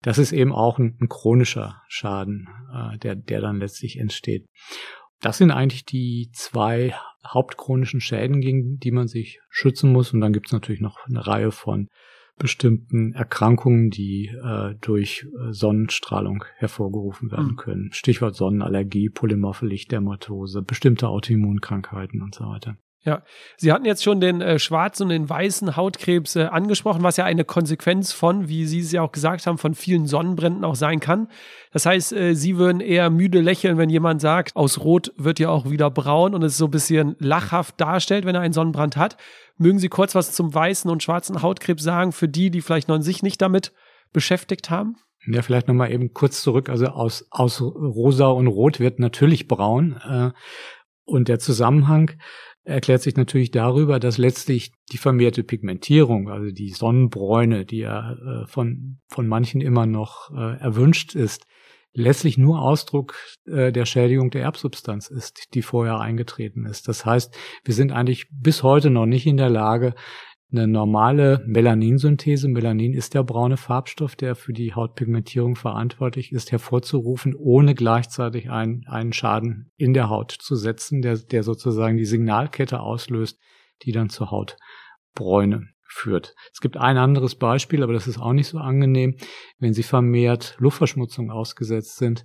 das 0.00 0.18
ist 0.18 0.32
eben 0.32 0.52
auch 0.52 0.78
ein, 0.78 0.96
ein 1.00 1.08
chronischer 1.08 1.82
Schaden, 1.88 2.48
äh, 2.72 2.98
der, 2.98 3.16
der 3.16 3.40
dann 3.40 3.58
letztlich 3.58 3.98
entsteht. 3.98 4.46
Das 5.20 5.38
sind 5.38 5.50
eigentlich 5.50 5.84
die 5.84 6.30
zwei 6.32 6.94
hauptchronischen 7.26 8.00
Schäden, 8.00 8.40
gegen 8.40 8.78
die 8.78 8.92
man 8.92 9.08
sich 9.08 9.40
schützen 9.48 9.92
muss. 9.92 10.12
Und 10.12 10.20
dann 10.20 10.32
gibt 10.32 10.46
es 10.46 10.52
natürlich 10.52 10.80
noch 10.80 10.98
eine 11.06 11.26
Reihe 11.26 11.50
von 11.50 11.88
bestimmten 12.38 13.12
Erkrankungen, 13.12 13.90
die 13.90 14.26
äh, 14.26 14.74
durch 14.80 15.26
äh, 15.26 15.52
Sonnenstrahlung 15.52 16.44
hervorgerufen 16.56 17.30
werden 17.30 17.52
mhm. 17.52 17.56
können. 17.56 17.92
Stichwort 17.92 18.34
Sonnenallergie, 18.34 19.10
polymorphe 19.10 19.66
Lichtdermatose, 19.66 20.62
bestimmte 20.62 21.08
Autoimmunkrankheiten 21.08 22.22
und 22.22 22.34
so 22.34 22.46
weiter. 22.46 22.76
Ja, 23.04 23.22
Sie 23.56 23.72
hatten 23.72 23.84
jetzt 23.84 24.04
schon 24.04 24.20
den 24.20 24.40
äh, 24.40 24.60
schwarzen 24.60 25.04
und 25.04 25.08
den 25.08 25.28
weißen 25.28 25.76
Hautkrebs 25.76 26.36
äh, 26.36 26.44
angesprochen, 26.44 27.02
was 27.02 27.16
ja 27.16 27.24
eine 27.24 27.44
Konsequenz 27.44 28.12
von, 28.12 28.48
wie 28.48 28.64
Sie 28.64 28.78
es 28.78 28.92
ja 28.92 29.02
auch 29.02 29.10
gesagt 29.10 29.44
haben, 29.46 29.58
von 29.58 29.74
vielen 29.74 30.06
Sonnenbränden 30.06 30.64
auch 30.64 30.76
sein 30.76 31.00
kann. 31.00 31.26
Das 31.72 31.84
heißt, 31.84 32.12
äh, 32.12 32.34
Sie 32.34 32.58
würden 32.58 32.80
eher 32.80 33.10
müde 33.10 33.40
lächeln, 33.40 33.76
wenn 33.76 33.90
jemand 33.90 34.20
sagt, 34.20 34.54
aus 34.54 34.78
Rot 34.78 35.12
wird 35.16 35.40
ja 35.40 35.48
auch 35.48 35.68
wieder 35.68 35.90
braun 35.90 36.32
und 36.32 36.44
es 36.44 36.56
so 36.56 36.66
ein 36.66 36.70
bisschen 36.70 37.16
lachhaft 37.18 37.80
darstellt, 37.80 38.24
wenn 38.24 38.36
er 38.36 38.40
einen 38.40 38.52
Sonnenbrand 38.52 38.96
hat. 38.96 39.16
Mögen 39.58 39.80
Sie 39.80 39.88
kurz 39.88 40.14
was 40.14 40.30
zum 40.30 40.54
weißen 40.54 40.88
und 40.88 41.02
schwarzen 41.02 41.42
Hautkrebs 41.42 41.82
sagen, 41.82 42.12
für 42.12 42.28
die, 42.28 42.50
die 42.50 42.60
vielleicht 42.60 42.86
noch 42.86 43.00
sich 43.00 43.24
nicht 43.24 43.42
damit 43.42 43.72
beschäftigt 44.12 44.70
haben? 44.70 44.96
Ja, 45.26 45.42
vielleicht 45.42 45.66
nochmal 45.66 45.90
eben 45.90 46.12
kurz 46.14 46.40
zurück. 46.40 46.68
Also 46.68 46.86
aus, 46.86 47.26
aus 47.30 47.60
rosa 47.60 48.26
und 48.26 48.46
rot 48.46 48.78
wird 48.78 49.00
natürlich 49.00 49.48
braun. 49.48 50.00
Äh, 50.08 50.30
und 51.04 51.28
der 51.28 51.38
Zusammenhang 51.38 52.12
erklärt 52.64 53.02
sich 53.02 53.16
natürlich 53.16 53.50
darüber, 53.50 53.98
dass 53.98 54.18
letztlich 54.18 54.72
die 54.92 54.98
vermehrte 54.98 55.42
Pigmentierung, 55.42 56.28
also 56.28 56.50
die 56.50 56.70
Sonnenbräune, 56.70 57.64
die 57.64 57.78
ja 57.78 58.12
äh, 58.12 58.46
von, 58.46 58.98
von 59.08 59.26
manchen 59.26 59.60
immer 59.60 59.86
noch 59.86 60.30
äh, 60.30 60.58
erwünscht 60.60 61.14
ist, 61.14 61.46
letztlich 61.94 62.38
nur 62.38 62.62
Ausdruck 62.62 63.16
äh, 63.46 63.72
der 63.72 63.84
Schädigung 63.84 64.30
der 64.30 64.42
Erbsubstanz 64.42 65.08
ist, 65.08 65.54
die 65.54 65.62
vorher 65.62 66.00
eingetreten 66.00 66.64
ist. 66.64 66.88
Das 66.88 67.04
heißt, 67.04 67.36
wir 67.64 67.74
sind 67.74 67.92
eigentlich 67.92 68.28
bis 68.30 68.62
heute 68.62 68.90
noch 68.90 69.06
nicht 69.06 69.26
in 69.26 69.36
der 69.36 69.50
Lage, 69.50 69.94
eine 70.52 70.68
normale 70.68 71.42
Melaninsynthese, 71.46 72.48
Melanin 72.48 72.92
ist 72.92 73.14
der 73.14 73.22
braune 73.22 73.56
Farbstoff, 73.56 74.16
der 74.16 74.34
für 74.34 74.52
die 74.52 74.74
Hautpigmentierung 74.74 75.56
verantwortlich 75.56 76.32
ist, 76.32 76.52
hervorzurufen, 76.52 77.34
ohne 77.34 77.74
gleichzeitig 77.74 78.50
einen, 78.50 78.86
einen 78.86 79.12
Schaden 79.12 79.70
in 79.76 79.94
der 79.94 80.10
Haut 80.10 80.32
zu 80.32 80.54
setzen, 80.54 81.02
der, 81.02 81.16
der 81.16 81.42
sozusagen 81.42 81.96
die 81.96 82.04
Signalkette 82.04 82.80
auslöst, 82.80 83.38
die 83.82 83.92
dann 83.92 84.10
zur 84.10 84.30
Hautbräune 84.30 85.68
führt. 85.92 86.34
Es 86.52 86.60
gibt 86.60 86.76
ein 86.76 86.96
anderes 86.96 87.34
Beispiel, 87.34 87.82
aber 87.82 87.92
das 87.92 88.06
ist 88.06 88.18
auch 88.18 88.32
nicht 88.32 88.48
so 88.48 88.58
angenehm. 88.58 89.16
Wenn 89.58 89.74
Sie 89.74 89.82
vermehrt 89.82 90.56
Luftverschmutzung 90.58 91.30
ausgesetzt 91.30 91.96
sind, 91.96 92.24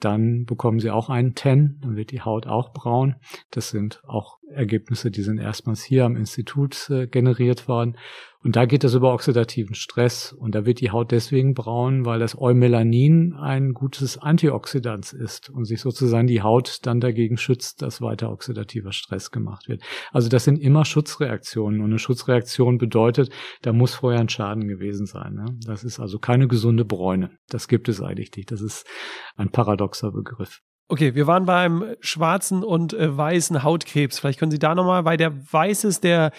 dann 0.00 0.44
bekommen 0.44 0.78
Sie 0.78 0.90
auch 0.90 1.08
einen 1.08 1.34
Ten, 1.34 1.78
dann 1.82 1.96
wird 1.96 2.10
die 2.10 2.20
Haut 2.20 2.46
auch 2.46 2.72
braun. 2.72 3.16
Das 3.50 3.70
sind 3.70 4.02
auch 4.06 4.38
Ergebnisse, 4.50 5.10
die 5.10 5.22
sind 5.22 5.38
erstmals 5.38 5.82
hier 5.82 6.04
am 6.04 6.16
Institut 6.16 6.88
äh, 6.90 7.06
generiert 7.06 7.68
worden. 7.68 7.96
Und 8.46 8.54
da 8.54 8.64
geht 8.64 8.84
es 8.84 8.94
über 8.94 9.12
oxidativen 9.12 9.74
Stress. 9.74 10.32
Und 10.32 10.54
da 10.54 10.64
wird 10.64 10.80
die 10.80 10.92
Haut 10.92 11.10
deswegen 11.10 11.52
braun, 11.52 12.04
weil 12.04 12.20
das 12.20 12.38
Eumelanin 12.38 13.34
ein 13.34 13.72
gutes 13.72 14.18
Antioxidant 14.18 15.12
ist 15.12 15.50
und 15.50 15.64
sich 15.64 15.80
sozusagen 15.80 16.28
die 16.28 16.42
Haut 16.42 16.78
dann 16.86 17.00
dagegen 17.00 17.38
schützt, 17.38 17.82
dass 17.82 18.00
weiter 18.00 18.30
oxidativer 18.30 18.92
Stress 18.92 19.32
gemacht 19.32 19.68
wird. 19.68 19.82
Also 20.12 20.28
das 20.28 20.44
sind 20.44 20.60
immer 20.60 20.84
Schutzreaktionen. 20.84 21.80
Und 21.80 21.86
eine 21.86 21.98
Schutzreaktion 21.98 22.78
bedeutet, 22.78 23.30
da 23.62 23.72
muss 23.72 23.96
vorher 23.96 24.20
ein 24.20 24.28
Schaden 24.28 24.68
gewesen 24.68 25.06
sein. 25.06 25.34
Ne? 25.34 25.46
Das 25.66 25.82
ist 25.82 25.98
also 25.98 26.20
keine 26.20 26.46
gesunde 26.46 26.84
Bräune. 26.84 27.30
Das 27.48 27.66
gibt 27.66 27.88
es 27.88 28.00
eigentlich 28.00 28.30
nicht. 28.36 28.52
Das 28.52 28.60
ist 28.60 28.86
ein 29.34 29.50
paradoxer 29.86 30.12
Begriff. 30.12 30.62
Okay, 30.88 31.14
wir 31.14 31.26
waren 31.26 31.46
beim 31.46 31.84
schwarzen 32.00 32.62
und 32.62 32.94
äh, 32.94 33.16
weißen 33.16 33.62
Hautkrebs. 33.62 34.18
Vielleicht 34.18 34.38
können 34.38 34.52
Sie 34.52 34.58
da 34.58 34.74
nochmal, 34.74 35.04
weil 35.04 35.16
der 35.16 35.32
weiß 35.52 35.84
ist, 35.84 36.04
der 36.04 36.32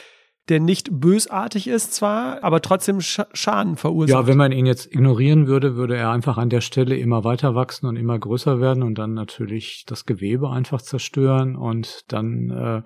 der 0.49 0.62
nicht 0.62 1.01
bösartig 1.01 1.67
ist 1.67 1.93
zwar, 1.93 2.41
aber 2.41 2.62
trotzdem 2.62 3.01
Schaden 3.01 3.75
verursacht. 3.75 4.21
Ja, 4.21 4.27
wenn 4.27 4.38
man 4.38 4.53
ihn 4.53 4.65
jetzt 4.65 4.86
ignorieren 4.86 5.45
würde, 5.45 5.75
würde 5.75 5.97
er 5.97 6.12
einfach 6.12 6.38
an 6.38 6.47
der 6.47 6.62
Stelle 6.62 6.95
immer 6.95 7.25
weiter 7.25 7.53
wachsen 7.53 7.86
und 7.86 7.97
immer 7.97 8.17
größer 8.17 8.62
werden 8.62 8.81
und 8.81 8.97
dann 8.97 9.13
natürlich 9.13 9.83
das 9.88 10.05
Gewebe 10.05 10.49
einfach 10.49 10.81
zerstören 10.81 11.57
und 11.57 12.05
dann 12.07 12.49
äh, 12.49 12.81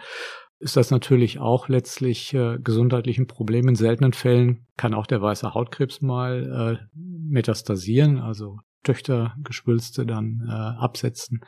ist 0.58 0.76
das 0.76 0.90
natürlich 0.90 1.38
auch 1.38 1.70
letztlich 1.70 2.34
äh, 2.34 2.58
gesundheitlich 2.58 3.20
ein 3.20 3.28
Problem. 3.28 3.68
In 3.68 3.76
seltenen 3.76 4.14
Fällen 4.14 4.66
kann 4.76 4.96
auch 4.96 5.06
der 5.06 5.22
weiße 5.22 5.54
Hautkrebs 5.54 6.02
mal 6.02 6.80
äh, 6.82 6.98
metastasieren, 6.98 8.18
also 8.18 8.58
Töchtergeschwülste 8.84 10.06
dann 10.06 10.46
äh, 10.48 10.52
absetzen. 10.52 11.42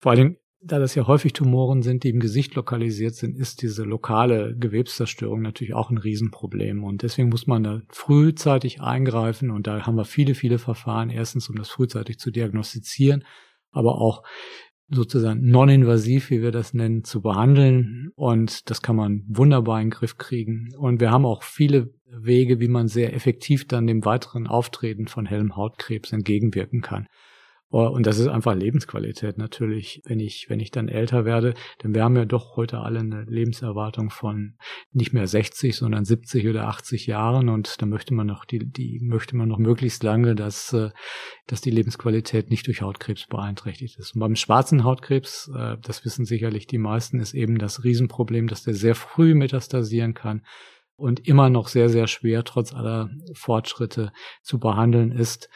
Vor 0.00 0.12
allen 0.12 0.18
Dingen, 0.20 0.36
da 0.60 0.78
das 0.78 0.94
ja 0.94 1.06
häufig 1.06 1.32
Tumoren 1.32 1.82
sind, 1.82 2.02
die 2.02 2.10
im 2.10 2.18
Gesicht 2.18 2.54
lokalisiert 2.54 3.14
sind, 3.14 3.36
ist 3.36 3.62
diese 3.62 3.84
lokale 3.84 4.56
Gewebszerstörung 4.56 5.40
natürlich 5.40 5.74
auch 5.74 5.90
ein 5.90 5.98
Riesenproblem. 5.98 6.82
Und 6.82 7.02
deswegen 7.02 7.28
muss 7.28 7.46
man 7.46 7.62
da 7.62 7.82
frühzeitig 7.90 8.80
eingreifen. 8.80 9.50
Und 9.50 9.66
da 9.66 9.86
haben 9.86 9.96
wir 9.96 10.04
viele, 10.04 10.34
viele 10.34 10.58
Verfahren. 10.58 11.10
Erstens, 11.10 11.48
um 11.48 11.56
das 11.56 11.68
frühzeitig 11.68 12.18
zu 12.18 12.30
diagnostizieren, 12.30 13.24
aber 13.70 14.00
auch 14.00 14.24
sozusagen 14.90 15.46
non-invasiv, 15.48 16.30
wie 16.30 16.42
wir 16.42 16.50
das 16.50 16.74
nennen, 16.74 17.04
zu 17.04 17.20
behandeln. 17.20 18.10
Und 18.16 18.68
das 18.70 18.82
kann 18.82 18.96
man 18.96 19.24
wunderbar 19.28 19.80
in 19.80 19.86
den 19.86 19.90
Griff 19.90 20.16
kriegen. 20.16 20.70
Und 20.76 21.00
wir 21.00 21.10
haben 21.10 21.26
auch 21.26 21.42
viele 21.44 21.92
Wege, 22.10 22.60
wie 22.60 22.68
man 22.68 22.88
sehr 22.88 23.14
effektiv 23.14 23.66
dann 23.66 23.86
dem 23.86 24.04
weiteren 24.04 24.46
Auftreten 24.46 25.08
von 25.08 25.26
hellem 25.26 25.56
Hautkrebs 25.56 26.12
entgegenwirken 26.12 26.80
kann. 26.80 27.06
Oh, 27.70 27.86
und 27.86 28.06
das 28.06 28.18
ist 28.18 28.28
einfach 28.28 28.54
Lebensqualität 28.54 29.36
natürlich, 29.36 30.00
wenn 30.06 30.20
ich, 30.20 30.46
wenn 30.48 30.58
ich 30.58 30.70
dann 30.70 30.88
älter 30.88 31.26
werde. 31.26 31.52
Denn 31.82 31.94
wir 31.94 32.02
haben 32.02 32.16
ja 32.16 32.24
doch 32.24 32.56
heute 32.56 32.78
alle 32.78 33.00
eine 33.00 33.24
Lebenserwartung 33.24 34.08
von 34.08 34.56
nicht 34.92 35.12
mehr 35.12 35.26
60, 35.26 35.76
sondern 35.76 36.06
70 36.06 36.48
oder 36.48 36.66
80 36.68 37.06
Jahren. 37.06 37.50
Und 37.50 37.82
da 37.82 37.84
möchte 37.84 38.14
man 38.14 38.26
noch 38.26 38.46
die, 38.46 38.60
die 38.60 39.00
möchte 39.02 39.36
man 39.36 39.50
noch 39.50 39.58
möglichst 39.58 40.02
lange, 40.02 40.34
dass, 40.34 40.72
äh, 40.72 40.88
dass 41.46 41.60
die 41.60 41.70
Lebensqualität 41.70 42.48
nicht 42.48 42.66
durch 42.68 42.80
Hautkrebs 42.80 43.26
beeinträchtigt 43.26 43.98
ist. 43.98 44.14
Und 44.14 44.20
beim 44.20 44.36
schwarzen 44.36 44.84
Hautkrebs, 44.84 45.50
äh, 45.54 45.76
das 45.82 46.06
wissen 46.06 46.24
sicherlich 46.24 46.66
die 46.68 46.78
meisten, 46.78 47.20
ist 47.20 47.34
eben 47.34 47.58
das 47.58 47.84
Riesenproblem, 47.84 48.46
dass 48.46 48.62
der 48.62 48.72
sehr 48.72 48.94
früh 48.94 49.34
metastasieren 49.34 50.14
kann 50.14 50.40
und 50.98 51.26
immer 51.26 51.48
noch 51.48 51.68
sehr, 51.68 51.88
sehr 51.88 52.08
schwer 52.08 52.44
trotz 52.44 52.74
aller 52.74 53.08
Fortschritte 53.32 54.12
zu 54.42 54.58
behandeln 54.58 55.12
ist. 55.12 55.48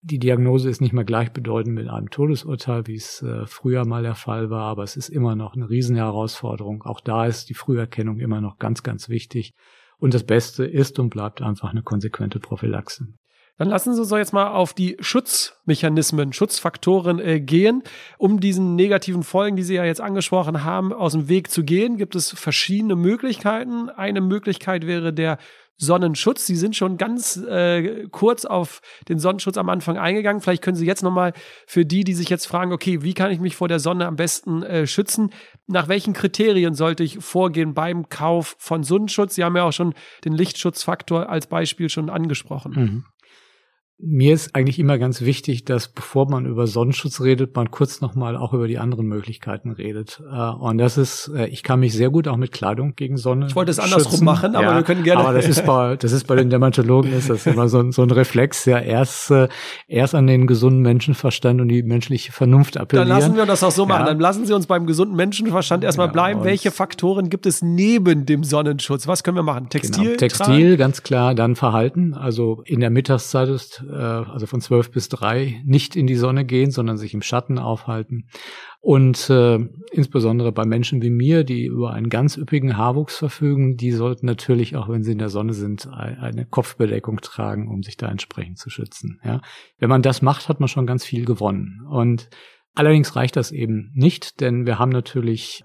Die 0.00 0.18
Diagnose 0.18 0.70
ist 0.70 0.80
nicht 0.80 0.92
mehr 0.92 1.04
gleichbedeutend 1.04 1.74
mit 1.74 1.88
einem 1.88 2.10
Todesurteil, 2.10 2.86
wie 2.86 2.94
es 2.94 3.22
äh, 3.22 3.46
früher 3.46 3.84
mal 3.84 4.02
der 4.02 4.14
Fall 4.14 4.50
war, 4.50 4.64
aber 4.64 4.84
es 4.84 4.96
ist 4.96 5.08
immer 5.08 5.36
noch 5.36 5.54
eine 5.54 5.68
Riesenherausforderung. 5.68 6.82
Auch 6.82 7.00
da 7.00 7.26
ist 7.26 7.48
die 7.50 7.54
Früherkennung 7.54 8.18
immer 8.18 8.40
noch 8.40 8.58
ganz, 8.58 8.82
ganz 8.82 9.08
wichtig. 9.08 9.52
Und 9.98 10.14
das 10.14 10.24
Beste 10.24 10.64
ist 10.64 10.98
und 10.98 11.10
bleibt 11.10 11.42
einfach 11.42 11.70
eine 11.70 11.82
konsequente 11.82 12.40
Prophylaxe. 12.40 13.06
Dann 13.58 13.68
lassen 13.68 13.94
Sie 13.94 14.00
uns 14.00 14.10
doch 14.10 14.18
jetzt 14.18 14.32
mal 14.32 14.48
auf 14.48 14.74
die 14.74 14.96
Schutzmechanismen, 15.00 16.32
Schutzfaktoren 16.32 17.18
äh, 17.18 17.40
gehen. 17.40 17.82
Um 18.18 18.40
diesen 18.40 18.74
negativen 18.74 19.22
Folgen, 19.22 19.56
die 19.56 19.62
Sie 19.62 19.74
ja 19.74 19.84
jetzt 19.84 20.00
angesprochen 20.00 20.62
haben, 20.62 20.92
aus 20.92 21.12
dem 21.12 21.28
Weg 21.28 21.50
zu 21.50 21.64
gehen, 21.64 21.96
gibt 21.96 22.14
es 22.14 22.32
verschiedene 22.32 22.96
Möglichkeiten. 22.96 23.88
Eine 23.88 24.20
Möglichkeit 24.20 24.86
wäre 24.86 25.12
der 25.12 25.38
Sonnenschutz. 25.78 26.46
Sie 26.46 26.56
sind 26.56 26.74
schon 26.74 26.96
ganz 26.96 27.36
äh, 27.36 28.06
kurz 28.10 28.44
auf 28.44 28.80
den 29.08 29.18
Sonnenschutz 29.18 29.58
am 29.58 29.68
Anfang 29.68 29.98
eingegangen. 29.98 30.40
Vielleicht 30.40 30.62
können 30.62 30.76
Sie 30.76 30.86
jetzt 30.86 31.02
nochmal 31.02 31.32
für 31.66 31.84
die, 31.84 32.04
die 32.04 32.14
sich 32.14 32.28
jetzt 32.28 32.46
fragen, 32.46 32.72
okay, 32.72 33.02
wie 33.02 33.14
kann 33.14 33.30
ich 33.30 33.40
mich 33.40 33.56
vor 33.56 33.68
der 33.68 33.78
Sonne 33.78 34.06
am 34.06 34.16
besten 34.16 34.62
äh, 34.62 34.86
schützen? 34.86 35.32
Nach 35.66 35.88
welchen 35.88 36.14
Kriterien 36.14 36.74
sollte 36.74 37.04
ich 37.04 37.18
vorgehen 37.18 37.74
beim 37.74 38.08
Kauf 38.08 38.56
von 38.58 38.84
Sonnenschutz? 38.84 39.34
Sie 39.34 39.44
haben 39.44 39.56
ja 39.56 39.64
auch 39.64 39.72
schon 39.72 39.94
den 40.24 40.32
Lichtschutzfaktor 40.32 41.28
als 41.28 41.46
Beispiel 41.46 41.90
schon 41.90 42.08
angesprochen. 42.08 42.72
Mhm. 42.72 43.04
Mir 43.98 44.34
ist 44.34 44.54
eigentlich 44.54 44.78
immer 44.78 44.98
ganz 44.98 45.22
wichtig, 45.22 45.64
dass 45.64 45.88
bevor 45.88 46.28
man 46.30 46.44
über 46.44 46.66
Sonnenschutz 46.66 47.22
redet, 47.22 47.56
man 47.56 47.70
kurz 47.70 48.02
nochmal 48.02 48.36
auch 48.36 48.52
über 48.52 48.68
die 48.68 48.76
anderen 48.76 49.06
Möglichkeiten 49.06 49.70
redet. 49.70 50.22
Äh, 50.30 50.50
und 50.50 50.76
das 50.76 50.98
ist, 50.98 51.30
äh, 51.34 51.46
ich 51.46 51.62
kann 51.62 51.80
mich 51.80 51.94
sehr 51.94 52.10
gut 52.10 52.28
auch 52.28 52.36
mit 52.36 52.52
Kleidung 52.52 52.94
gegen 52.94 53.16
Sonne. 53.16 53.46
Ich 53.46 53.56
wollte 53.56 53.70
es 53.70 53.78
andersrum 53.78 54.22
machen, 54.22 54.54
aber 54.54 54.66
ja, 54.66 54.74
wir 54.76 54.82
können 54.82 55.02
gerne. 55.02 55.22
Aber 55.22 55.32
das 55.32 55.48
ist 55.48 55.64
bei, 55.64 55.96
das 55.96 56.12
ist 56.12 56.26
bei 56.26 56.36
den 56.36 56.50
Dermatologen 56.50 57.10
ist 57.10 57.30
das 57.30 57.46
immer 57.46 57.70
so, 57.70 57.90
so 57.90 58.02
ein 58.02 58.10
Reflex, 58.10 58.66
ja, 58.66 58.78
erst, 58.78 59.30
äh, 59.30 59.48
erst 59.88 60.14
an 60.14 60.26
den 60.26 60.46
gesunden 60.46 60.82
Menschenverstand 60.82 61.62
und 61.62 61.68
die 61.68 61.82
menschliche 61.82 62.32
Vernunft 62.32 62.76
appellieren. 62.76 63.08
Dann 63.08 63.18
lassen 63.18 63.36
wir 63.36 63.46
das 63.46 63.64
auch 63.64 63.70
so 63.70 63.86
machen. 63.86 64.00
Ja. 64.00 64.06
Dann 64.08 64.20
lassen 64.20 64.44
Sie 64.44 64.52
uns 64.52 64.66
beim 64.66 64.86
gesunden 64.86 65.16
Menschenverstand 65.16 65.84
erstmal 65.84 66.08
ja, 66.08 66.12
bleiben. 66.12 66.44
Welche 66.44 66.70
Faktoren 66.70 67.30
gibt 67.30 67.46
es 67.46 67.62
neben 67.62 68.26
dem 68.26 68.44
Sonnenschutz? 68.44 69.06
Was 69.06 69.24
können 69.24 69.38
wir 69.38 69.42
machen? 69.42 69.70
Textil? 69.70 70.04
Genau, 70.04 70.16
Textil, 70.18 70.44
tragen? 70.44 70.76
ganz 70.76 71.02
klar. 71.02 71.34
Dann 71.34 71.56
Verhalten. 71.56 72.12
Also 72.12 72.62
in 72.66 72.80
der 72.80 72.90
Mittagszeit 72.90 73.48
ist 73.48 73.85
äh, 73.88 73.94
also 73.94 74.46
von 74.46 74.60
zwölf 74.60 74.90
bis 74.90 75.08
drei, 75.08 75.62
nicht 75.64 75.96
in 75.96 76.06
die 76.06 76.14
Sonne 76.14 76.44
gehen, 76.44 76.70
sondern 76.70 76.96
sich 76.96 77.14
im 77.14 77.22
Schatten 77.22 77.58
aufhalten. 77.58 78.28
Und 78.80 79.30
äh, 79.30 79.58
insbesondere 79.90 80.52
bei 80.52 80.64
Menschen 80.64 81.02
wie 81.02 81.10
mir, 81.10 81.44
die 81.44 81.64
über 81.64 81.92
einen 81.92 82.08
ganz 82.08 82.36
üppigen 82.36 82.76
Haarwuchs 82.76 83.16
verfügen, 83.16 83.76
die 83.76 83.92
sollten 83.92 84.26
natürlich, 84.26 84.76
auch 84.76 84.88
wenn 84.88 85.02
sie 85.02 85.12
in 85.12 85.18
der 85.18 85.28
Sonne 85.28 85.54
sind, 85.54 85.88
eine 85.88 86.46
Kopfbedeckung 86.46 87.20
tragen, 87.20 87.68
um 87.68 87.82
sich 87.82 87.96
da 87.96 88.08
entsprechend 88.08 88.58
zu 88.58 88.70
schützen. 88.70 89.20
Ja? 89.24 89.40
Wenn 89.78 89.88
man 89.88 90.02
das 90.02 90.22
macht, 90.22 90.48
hat 90.48 90.60
man 90.60 90.68
schon 90.68 90.86
ganz 90.86 91.04
viel 91.04 91.24
gewonnen. 91.24 91.86
Und 91.90 92.28
allerdings 92.74 93.16
reicht 93.16 93.36
das 93.36 93.50
eben 93.50 93.90
nicht, 93.94 94.40
denn 94.40 94.66
wir 94.66 94.78
haben 94.78 94.90
natürlich 94.90 95.64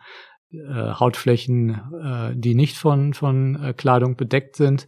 äh, 0.54 0.94
Hautflächen, 1.00 1.82
äh, 2.04 2.34
die 2.36 2.56
nicht 2.56 2.76
von, 2.76 3.14
von 3.14 3.56
äh, 3.56 3.74
Kleidung 3.74 4.18
bedeckt 4.18 4.58
sind. 4.58 4.88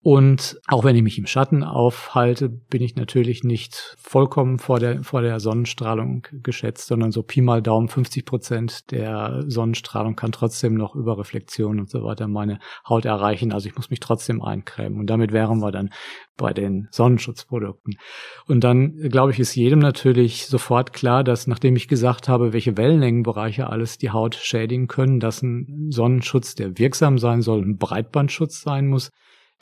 Und 0.00 0.60
auch 0.68 0.84
wenn 0.84 0.94
ich 0.94 1.02
mich 1.02 1.18
im 1.18 1.26
Schatten 1.26 1.64
aufhalte, 1.64 2.48
bin 2.48 2.82
ich 2.82 2.94
natürlich 2.94 3.42
nicht 3.42 3.96
vollkommen 3.98 4.60
vor 4.60 4.78
der, 4.78 5.02
vor 5.02 5.22
der 5.22 5.40
Sonnenstrahlung 5.40 6.24
geschätzt, 6.42 6.86
sondern 6.86 7.10
so 7.10 7.24
Pi 7.24 7.40
mal 7.40 7.62
Daumen 7.62 7.88
50 7.88 8.24
Prozent 8.24 8.90
der 8.92 9.42
Sonnenstrahlung 9.48 10.14
kann 10.14 10.30
trotzdem 10.30 10.74
noch 10.74 10.94
über 10.94 11.18
Reflexion 11.18 11.80
und 11.80 11.90
so 11.90 12.04
weiter 12.04 12.28
meine 12.28 12.60
Haut 12.88 13.06
erreichen. 13.06 13.52
Also 13.52 13.68
ich 13.68 13.74
muss 13.74 13.90
mich 13.90 13.98
trotzdem 13.98 14.40
eincremen. 14.40 15.00
Und 15.00 15.10
damit 15.10 15.32
wären 15.32 15.58
wir 15.58 15.72
dann 15.72 15.90
bei 16.36 16.52
den 16.52 16.86
Sonnenschutzprodukten. 16.92 17.98
Und 18.46 18.62
dann, 18.62 18.96
glaube 19.10 19.32
ich, 19.32 19.40
ist 19.40 19.56
jedem 19.56 19.80
natürlich 19.80 20.46
sofort 20.46 20.92
klar, 20.92 21.24
dass 21.24 21.48
nachdem 21.48 21.74
ich 21.74 21.88
gesagt 21.88 22.28
habe, 22.28 22.52
welche 22.52 22.76
Wellenlängenbereiche 22.76 23.68
alles 23.68 23.98
die 23.98 24.10
Haut 24.10 24.36
schädigen 24.36 24.86
können, 24.86 25.18
dass 25.18 25.42
ein 25.42 25.88
Sonnenschutz, 25.90 26.54
der 26.54 26.78
wirksam 26.78 27.18
sein 27.18 27.42
soll, 27.42 27.62
ein 27.62 27.78
Breitbandschutz 27.78 28.60
sein 28.60 28.86
muss, 28.86 29.10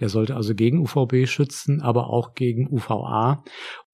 der 0.00 0.08
sollte 0.08 0.36
also 0.36 0.54
gegen 0.54 0.78
UVB 0.78 1.26
schützen, 1.26 1.80
aber 1.80 2.10
auch 2.10 2.34
gegen 2.34 2.68
UVA 2.70 3.42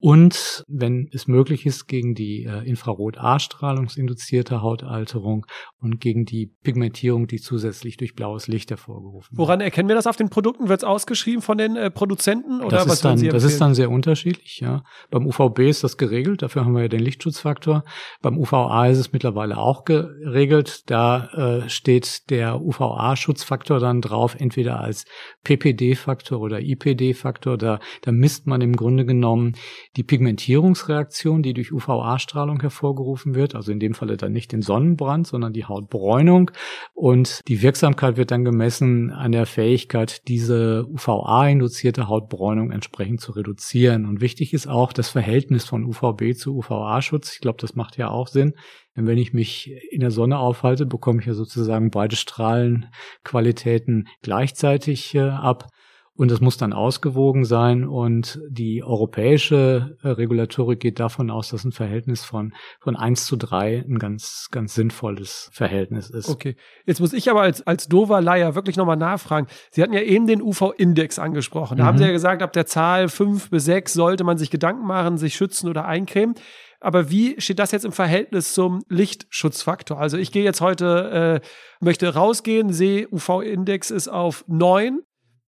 und, 0.05 0.65
wenn 0.67 1.07
es 1.13 1.29
möglich 1.29 1.65
ist, 1.65 1.87
gegen 1.87 2.13
die 2.13 2.43
äh, 2.43 2.67
Infrarot-A-strahlungsinduzierte 2.67 4.61
Hautalterung 4.61 5.45
und 5.79 6.01
gegen 6.01 6.25
die 6.25 6.47
Pigmentierung, 6.61 7.25
die 7.25 7.39
zusätzlich 7.39 7.95
durch 7.95 8.13
blaues 8.13 8.49
Licht 8.49 8.69
hervorgerufen 8.69 9.31
wird. 9.31 9.37
Woran 9.37 9.61
erkennen 9.61 9.87
wir 9.87 9.95
das 9.95 10.05
auf 10.05 10.17
den 10.17 10.29
Produkten? 10.29 10.67
Wird 10.67 10.81
es 10.81 10.83
ausgeschrieben 10.83 11.41
von 11.41 11.57
den 11.57 11.77
äh, 11.77 11.89
Produzenten 11.89 12.59
oder 12.59 12.79
das 12.79 12.87
was 12.87 12.93
ist 12.95 13.05
dann, 13.05 13.17
Sie 13.17 13.29
Das 13.29 13.45
ist 13.45 13.61
dann 13.61 13.75
sehr 13.75 13.89
unterschiedlich. 13.89 14.59
Ja. 14.59 14.83
Beim 15.09 15.25
UVB 15.25 15.59
ist 15.69 15.85
das 15.85 15.95
geregelt, 15.95 16.41
dafür 16.41 16.65
haben 16.65 16.75
wir 16.75 16.81
ja 16.81 16.89
den 16.89 16.99
Lichtschutzfaktor. 16.99 17.85
Beim 18.21 18.37
UVA 18.37 18.87
ist 18.87 18.97
es 18.97 19.13
mittlerweile 19.13 19.57
auch 19.57 19.85
geregelt. 19.85 20.81
Da 20.87 21.61
äh, 21.63 21.69
steht 21.69 22.29
der 22.29 22.61
UVA-Schutzfaktor 22.61 23.79
dann 23.79 24.01
drauf, 24.01 24.35
entweder 24.37 24.81
als 24.81 25.05
PPD-Faktor 25.45 26.41
oder 26.41 26.59
IPD-Faktor. 26.59 27.57
Da, 27.57 27.79
da 28.01 28.11
misst 28.11 28.47
man 28.47 28.59
im 28.59 28.75
Grunde 28.75 29.05
genommen 29.05 29.53
die 29.95 30.03
Pigmentierungsreaktion, 30.03 31.43
die 31.43 31.53
durch 31.53 31.71
UVA-Strahlung 31.71 32.59
hervorgerufen 32.61 33.35
wird, 33.35 33.53
also 33.53 33.71
in 33.71 33.79
dem 33.79 33.93
Falle 33.93 34.17
dann 34.17 34.31
nicht 34.31 34.51
den 34.51 34.61
Sonnenbrand, 34.61 35.27
sondern 35.27 35.53
die 35.53 35.65
Hautbräunung. 35.65 36.51
Und 36.93 37.41
die 37.47 37.61
Wirksamkeit 37.61 38.17
wird 38.17 38.31
dann 38.31 38.43
gemessen 38.43 39.11
an 39.11 39.31
der 39.31 39.45
Fähigkeit, 39.45 40.27
diese 40.27 40.87
UVA-induzierte 40.87 42.07
Hautbräunung 42.07 42.71
entsprechend 42.71 43.21
zu 43.21 43.33
reduzieren. 43.33 44.05
Und 44.05 44.19
wichtig 44.19 44.53
ist 44.53 44.67
auch 44.67 44.93
das 44.93 45.09
Verhältnis 45.09 45.65
von 45.65 45.85
UVB 45.85 46.35
zu 46.35 46.55
UVA-Schutz. 46.57 47.33
Ich 47.33 47.41
glaube, 47.41 47.59
das 47.61 47.75
macht 47.75 47.97
ja 47.97 48.09
auch 48.09 48.27
Sinn. 48.27 48.53
Denn 48.95 49.07
wenn 49.07 49.17
ich 49.17 49.33
mich 49.33 49.71
in 49.91 50.01
der 50.01 50.11
Sonne 50.11 50.37
aufhalte, 50.39 50.85
bekomme 50.85 51.19
ich 51.19 51.25
ja 51.25 51.33
sozusagen 51.33 51.89
beide 51.89 52.15
Strahlenqualitäten 52.15 54.07
gleichzeitig 54.21 55.15
äh, 55.15 55.21
ab. 55.21 55.67
Und 56.15 56.31
es 56.31 56.41
muss 56.41 56.57
dann 56.57 56.73
ausgewogen 56.73 57.43
sein. 57.43 57.85
Und 57.85 58.39
die 58.47 58.83
europäische 58.83 59.97
äh, 60.03 60.09
Regulatorik 60.09 60.79
geht 60.79 60.99
davon 60.99 61.31
aus, 61.31 61.49
dass 61.49 61.63
ein 61.63 61.71
Verhältnis 61.71 62.23
von, 62.23 62.53
von 62.79 62.95
eins 62.95 63.25
zu 63.25 63.35
drei 63.35 63.83
ein 63.87 63.97
ganz, 63.97 64.49
ganz 64.51 64.75
sinnvolles 64.75 65.49
Verhältnis 65.53 66.11
ist. 66.11 66.29
Okay. 66.29 66.55
Jetzt 66.85 66.99
muss 66.99 67.13
ich 67.13 67.31
aber 67.31 67.41
als, 67.41 67.65
als 67.65 67.87
dover 67.87 68.21
Leier 68.21 68.53
wirklich 68.53 68.77
nochmal 68.77 68.97
nachfragen. 68.97 69.47
Sie 69.71 69.81
hatten 69.81 69.93
ja 69.93 70.01
eben 70.01 70.27
den 70.27 70.41
UV-Index 70.41 71.17
angesprochen. 71.17 71.77
Da 71.77 71.83
mhm. 71.83 71.87
haben 71.87 71.97
Sie 71.97 72.05
ja 72.05 72.11
gesagt, 72.11 72.43
ab 72.43 72.53
der 72.53 72.67
Zahl 72.67 73.09
fünf 73.09 73.49
bis 73.49 73.65
sechs 73.65 73.93
sollte 73.93 74.23
man 74.23 74.37
sich 74.37 74.51
Gedanken 74.51 74.85
machen, 74.85 75.17
sich 75.17 75.33
schützen 75.33 75.67
oder 75.67 75.85
eincremen. 75.85 76.35
Aber 76.79 77.09
wie 77.09 77.39
steht 77.39 77.59
das 77.59 77.71
jetzt 77.71 77.85
im 77.85 77.93
Verhältnis 77.93 78.53
zum 78.53 78.83
Lichtschutzfaktor? 78.89 79.99
Also 79.99 80.17
ich 80.17 80.31
gehe 80.31 80.43
jetzt 80.43 80.61
heute, 80.61 81.41
äh, 81.41 81.47
möchte 81.79 82.13
rausgehen, 82.13 82.71
sehe 82.71 83.07
UV-Index 83.09 83.89
ist 83.89 84.09
auf 84.09 84.43
neun 84.47 84.99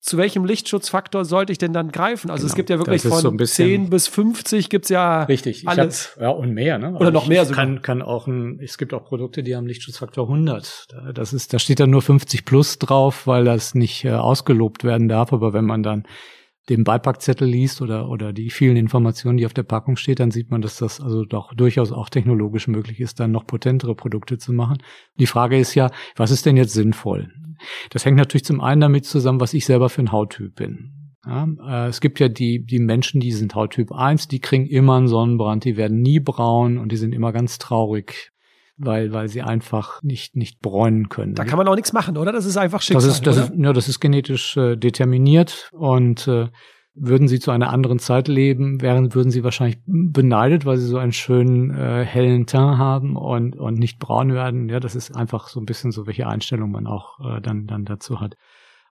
zu 0.03 0.19
welchem 0.19 0.45
Lichtschutzfaktor 0.45 1.25
sollte 1.25 1.53
ich 1.53 1.59
denn 1.59 1.73
dann 1.73 1.93
greifen? 1.93 2.29
Also 2.29 2.43
genau, 2.43 2.51
es 2.51 2.57
gibt 2.57 2.71
ja 2.71 2.79
wirklich 2.79 3.03
von 3.03 3.21
so 3.21 3.31
10 3.31 3.89
bis 3.89 4.09
50 4.09 4.69
gibt's 4.69 4.89
ja 4.89 5.23
richtig, 5.23 5.69
alles. 5.69 6.17
Ja, 6.21 6.31
und 6.31 6.53
mehr, 6.53 6.79
ne? 6.79 6.89
Oder 6.89 7.07
also 7.07 7.13
noch 7.13 7.29
mehr 7.29 7.47
sogar. 7.47 7.65
Kann, 7.65 7.83
kann 7.83 8.03
auch 8.03 8.27
ein, 8.27 8.59
es 8.61 8.79
gibt 8.79 8.95
auch 8.95 9.05
Produkte, 9.05 9.45
die 9.45 9.55
haben 9.55 9.67
Lichtschutzfaktor 9.67 10.29
100. 10.29 10.89
Das 11.15 11.33
ist, 11.33 11.55
da 11.55 11.61
steht 11.61 11.79
dann 11.79 11.91
nur 11.91 12.03
50 12.03 12.45
plus 12.45 12.81
drauf, 12.81 13.29
weil 13.29 13.45
das 13.45 13.77
nicht 13.77 14.05
äh, 14.05 14.11
ausgelobt 14.11 14.83
werden 14.83 15.09
darf. 15.09 15.33
Aber 15.33 15.53
wenn 15.53 15.65
man 15.65 15.85
dann 15.85 16.03
den 16.69 16.85
Beipackzettel 16.85 17.47
liest 17.49 17.83
oder, 17.83 18.09
oder 18.09 18.33
die 18.33 18.51
vielen 18.51 18.77
Informationen, 18.77 19.37
die 19.37 19.47
auf 19.47 19.55
der 19.55 19.65
Packung 19.65 19.97
steht, 19.97 20.21
dann 20.21 20.31
sieht 20.31 20.51
man, 20.51 20.63
dass 20.63 20.77
das 20.77 21.01
also 21.01 21.25
doch 21.25 21.53
durchaus 21.55 21.91
auch 21.91 22.09
technologisch 22.09 22.69
möglich 22.69 23.01
ist, 23.01 23.19
dann 23.19 23.33
noch 23.33 23.47
potentere 23.47 23.95
Produkte 23.95 24.39
zu 24.39 24.53
machen. 24.53 24.79
Die 25.19 25.27
Frage 25.27 25.59
ist 25.59 25.75
ja, 25.75 25.91
was 26.17 26.31
ist 26.31 26.47
denn 26.47 26.57
jetzt 26.57 26.73
sinnvoll? 26.73 27.33
Das 27.91 28.05
hängt 28.05 28.17
natürlich 28.17 28.45
zum 28.45 28.61
einen 28.61 28.81
damit 28.81 29.05
zusammen, 29.05 29.41
was 29.41 29.55
ich 29.55 29.67
selber 29.67 29.89
für 29.89 30.03
ein 30.03 30.13
Hauttyp 30.13 30.55
bin. 30.55 31.03
Ja, 31.25 31.47
äh, 31.67 31.89
es 31.89 32.01
gibt 32.01 32.19
ja 32.19 32.29
die, 32.29 32.65
die 32.65 32.81
Menschen, 32.81 33.21
die 33.21 33.33
sind 33.33 33.55
Hauttyp 33.55 33.93
1, 33.93 34.27
die 34.29 34.41
kriegen 34.41 34.67
immer 34.67 34.97
einen 34.97 35.07
Sonnenbrand, 35.07 35.65
die 35.65 35.77
werden 35.77 36.01
nie 36.01 36.19
braun 36.19 36.79
und 36.79 36.91
die 36.91 36.97
sind 36.97 37.15
immer 37.15 37.33
ganz 37.33 37.59
traurig, 37.59 38.32
weil, 38.85 39.13
weil 39.13 39.29
sie 39.29 39.43
einfach 39.43 40.03
nicht, 40.03 40.37
nicht 40.37 40.61
bräunen 40.61 41.09
können. 41.09 41.35
Da 41.35 41.45
kann 41.45 41.59
man 41.59 41.69
auch 41.69 41.75
nichts 41.75 41.93
machen, 41.93 42.17
oder? 42.17 42.33
Das 42.33 42.45
ist 42.45 42.57
einfach 42.57 42.83
Schicksal. 42.83 43.09
Das 43.09 43.19
ist, 43.19 43.27
das 43.27 43.37
ist, 43.37 43.53
ja, 43.57 43.73
das 43.73 43.89
ist 43.89 44.01
genetisch 44.01 44.57
äh, 44.57 44.77
determiniert 44.77 45.71
und 45.73 46.29
äh, 46.29 46.49
würden 46.95 47.27
sie 47.27 47.41
zu 47.41 47.51
einer 47.51 47.71
anderen 47.71 47.99
Zeit 47.99 48.29
leben, 48.29 48.83
wären, 48.83 49.15
würden 49.15 49.31
sie 49.31 49.45
wahrscheinlich 49.45 49.79
beneidet, 49.87 50.67
weil 50.67 50.77
sie 50.77 50.87
so 50.87 50.99
einen 50.99 51.13
schönen 51.13 51.71
äh, 51.71 52.05
hellen 52.05 52.47
Teint 52.47 52.79
haben 52.79 53.17
und, 53.17 53.57
und 53.57 53.79
nicht 53.79 53.99
braun 53.99 54.33
werden. 54.35 54.69
Ja, 54.69 54.79
das 54.79 54.95
ist 54.95 55.17
einfach 55.17 55.49
so 55.49 55.59
ein 55.61 55.67
bisschen 55.67 55.91
so, 55.91 56.07
welche 56.07 56.27
Einstellung 56.27 56.71
man 56.71 56.87
auch 56.87 57.19
äh, 57.21 57.41
dann, 57.41 57.67
dann 57.67 57.85
dazu 57.85 58.21
hat. 58.21 58.37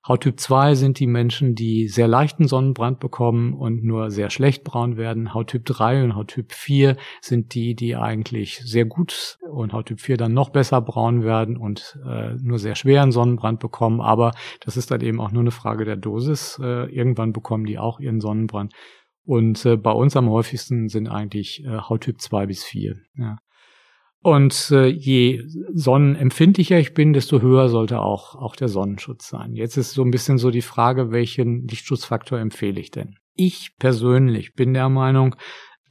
Hauttyp 0.07 0.39
2 0.39 0.73
sind 0.73 0.99
die 0.99 1.05
Menschen, 1.05 1.53
die 1.53 1.87
sehr 1.87 2.07
leichten 2.07 2.47
Sonnenbrand 2.47 2.99
bekommen 2.99 3.53
und 3.53 3.83
nur 3.83 4.09
sehr 4.09 4.31
schlecht 4.31 4.63
braun 4.63 4.97
werden. 4.97 5.35
Hauttyp 5.35 5.63
3 5.63 6.03
und 6.03 6.15
Hauttyp 6.15 6.53
4 6.53 6.97
sind 7.21 7.53
die, 7.53 7.75
die 7.75 7.95
eigentlich 7.95 8.61
sehr 8.65 8.85
gut 8.85 9.37
und 9.51 9.73
Hauttyp 9.73 10.01
4 10.01 10.17
dann 10.17 10.33
noch 10.33 10.49
besser 10.49 10.81
braun 10.81 11.23
werden 11.23 11.55
und 11.55 11.99
äh, 12.03 12.33
nur 12.41 12.57
sehr 12.57 12.75
schweren 12.75 13.11
Sonnenbrand 13.11 13.59
bekommen. 13.59 14.01
Aber 14.01 14.31
das 14.61 14.75
ist 14.75 14.89
dann 14.89 15.01
eben 15.01 15.21
auch 15.21 15.31
nur 15.31 15.41
eine 15.41 15.51
Frage 15.51 15.85
der 15.85 15.97
Dosis. 15.97 16.59
Äh, 16.59 16.85
irgendwann 16.91 17.31
bekommen 17.31 17.65
die 17.65 17.77
auch 17.77 17.99
ihren 17.99 18.21
Sonnenbrand. 18.21 18.73
Und 19.23 19.63
äh, 19.67 19.77
bei 19.77 19.91
uns 19.91 20.17
am 20.17 20.29
häufigsten 20.29 20.89
sind 20.89 21.09
eigentlich 21.09 21.63
äh, 21.63 21.77
Hauttyp 21.77 22.19
2 22.19 22.47
bis 22.47 22.63
4. 22.63 22.95
Ja. 23.17 23.37
Und 24.23 24.69
äh, 24.71 24.85
je 24.85 25.43
sonnenempfindlicher 25.73 26.77
ich 26.77 26.93
bin, 26.93 27.13
desto 27.13 27.41
höher 27.41 27.69
sollte 27.69 28.01
auch, 28.01 28.35
auch 28.35 28.55
der 28.55 28.67
Sonnenschutz 28.67 29.27
sein. 29.27 29.55
Jetzt 29.55 29.77
ist 29.77 29.93
so 29.93 30.03
ein 30.03 30.11
bisschen 30.11 30.37
so 30.37 30.51
die 30.51 30.61
Frage, 30.61 31.11
welchen 31.11 31.67
Lichtschutzfaktor 31.67 32.37
empfehle 32.39 32.79
ich 32.79 32.91
denn? 32.91 33.15
Ich 33.35 33.71
persönlich 33.79 34.53
bin 34.53 34.73
der 34.75 34.89
Meinung, 34.89 35.35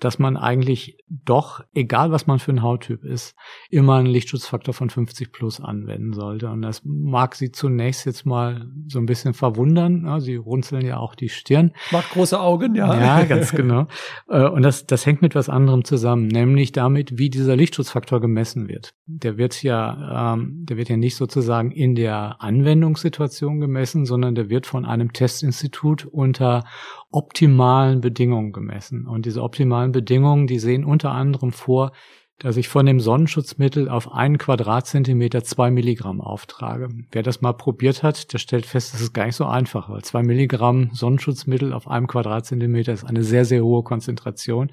dass 0.00 0.18
man 0.18 0.36
eigentlich 0.36 0.98
doch, 1.08 1.60
egal 1.74 2.10
was 2.12 2.26
man 2.26 2.38
für 2.38 2.52
ein 2.52 2.62
Hauttyp 2.62 3.04
ist, 3.04 3.34
immer 3.68 3.96
einen 3.96 4.06
Lichtschutzfaktor 4.06 4.74
von 4.74 4.90
50 4.90 5.32
plus 5.32 5.60
anwenden 5.60 6.12
sollte. 6.12 6.48
Und 6.50 6.62
das 6.62 6.82
mag 6.84 7.34
Sie 7.34 7.52
zunächst 7.52 8.06
jetzt 8.06 8.26
mal 8.26 8.70
so 8.88 8.98
ein 8.98 9.06
bisschen 9.06 9.34
verwundern. 9.34 10.04
Ja, 10.06 10.20
Sie 10.20 10.36
runzeln 10.36 10.84
ja 10.84 10.98
auch 10.98 11.14
die 11.14 11.28
Stirn. 11.28 11.72
Macht 11.90 12.10
große 12.10 12.38
Augen, 12.40 12.74
ja. 12.74 13.00
Ja, 13.00 13.24
ganz 13.28 13.52
genau. 13.52 13.86
Äh, 14.28 14.46
und 14.48 14.62
das, 14.62 14.86
das 14.86 15.04
hängt 15.04 15.22
mit 15.22 15.34
was 15.34 15.48
anderem 15.48 15.84
zusammen, 15.84 16.28
nämlich 16.28 16.72
damit, 16.72 17.18
wie 17.18 17.30
dieser 17.30 17.56
Lichtschutzfaktor 17.56 18.20
gemessen 18.20 18.68
wird. 18.68 18.94
Der 19.06 19.36
wird 19.36 19.62
ja, 19.62 20.34
ähm, 20.34 20.64
der 20.64 20.76
wird 20.76 20.88
ja 20.88 20.96
nicht 20.96 21.16
sozusagen 21.16 21.72
in 21.72 21.94
der 21.94 22.40
Anwendungssituation 22.40 23.60
gemessen, 23.60 24.06
sondern 24.06 24.34
der 24.34 24.48
wird 24.48 24.66
von 24.66 24.84
einem 24.84 25.12
Testinstitut 25.12 26.06
unter 26.06 26.64
optimalen 27.10 28.00
Bedingungen 28.00 28.52
gemessen. 28.52 29.06
Und 29.06 29.26
diese 29.26 29.42
optimalen 29.42 29.92
Bedingungen, 29.92 30.46
die 30.46 30.58
sehen 30.58 30.84
unter 30.84 31.12
anderem 31.12 31.52
vor, 31.52 31.92
dass 32.40 32.56
ich 32.56 32.68
von 32.68 32.86
dem 32.86 33.00
Sonnenschutzmittel 33.00 33.88
auf 33.88 34.12
einen 34.12 34.38
Quadratzentimeter 34.38 35.44
zwei 35.44 35.70
Milligramm 35.70 36.22
auftrage. 36.22 36.88
Wer 37.12 37.22
das 37.22 37.42
mal 37.42 37.52
probiert 37.52 38.02
hat, 38.02 38.32
der 38.32 38.38
stellt 38.38 38.64
fest, 38.64 38.94
das 38.94 39.02
ist 39.02 39.12
gar 39.12 39.26
nicht 39.26 39.36
so 39.36 39.44
einfach, 39.44 39.90
weil 39.90 40.02
zwei 40.02 40.22
Milligramm 40.22 40.90
Sonnenschutzmittel 40.92 41.74
auf 41.74 41.86
einem 41.86 42.06
Quadratzentimeter 42.06 42.94
ist 42.94 43.04
eine 43.04 43.24
sehr, 43.24 43.44
sehr 43.44 43.62
hohe 43.62 43.82
Konzentration, 43.82 44.70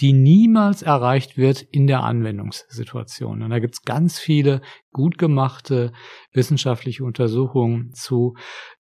die 0.00 0.12
niemals 0.12 0.82
erreicht 0.82 1.36
wird 1.36 1.62
in 1.62 1.88
der 1.88 2.04
Anwendungssituation. 2.04 3.42
Und 3.42 3.50
da 3.50 3.58
gibt's 3.58 3.82
ganz 3.82 4.18
viele 4.20 4.60
gut 4.92 5.18
gemachte 5.18 5.92
wissenschaftliche 6.32 7.04
Untersuchungen 7.04 7.92
zu, 7.92 8.34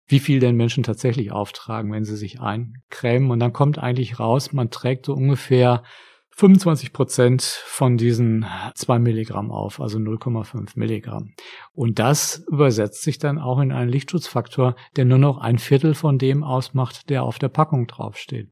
wie 0.09 0.19
viel 0.19 0.41
denn 0.41 0.57
Menschen 0.57 0.83
tatsächlich 0.83 1.31
auftragen, 1.31 1.93
wenn 1.93 2.05
sie 2.05 2.17
sich 2.17 2.41
eincremen. 2.41 3.31
Und 3.31 3.41
dann 3.41 3.53
kommt 3.53 3.79
eigentlich 3.79 4.19
raus, 4.19 4.53
man 4.53 4.71
trägt 4.71 5.07
so 5.07 5.15
ungefähr 5.15 5.83
25 6.31 6.93
Prozent 6.93 7.43
von 7.43 7.97
diesen 7.97 8.47
zwei 8.75 8.99
Milligramm 8.99 9.51
auf, 9.51 9.81
also 9.81 9.99
0,5 9.99 10.71
Milligramm. 10.77 11.35
Und 11.73 11.99
das 11.99 12.45
übersetzt 12.49 13.03
sich 13.03 13.19
dann 13.19 13.39
auch 13.39 13.59
in 13.59 13.73
einen 13.73 13.91
Lichtschutzfaktor, 13.91 14.77
der 14.97 15.05
nur 15.05 15.19
noch 15.19 15.39
ein 15.39 15.59
Viertel 15.59 15.95
von 15.95 16.17
dem 16.17 16.45
ausmacht, 16.45 17.11
der 17.11 17.25
auf 17.25 17.39
der 17.39 17.49
Packung 17.49 17.89
draufsteht. 17.89 18.51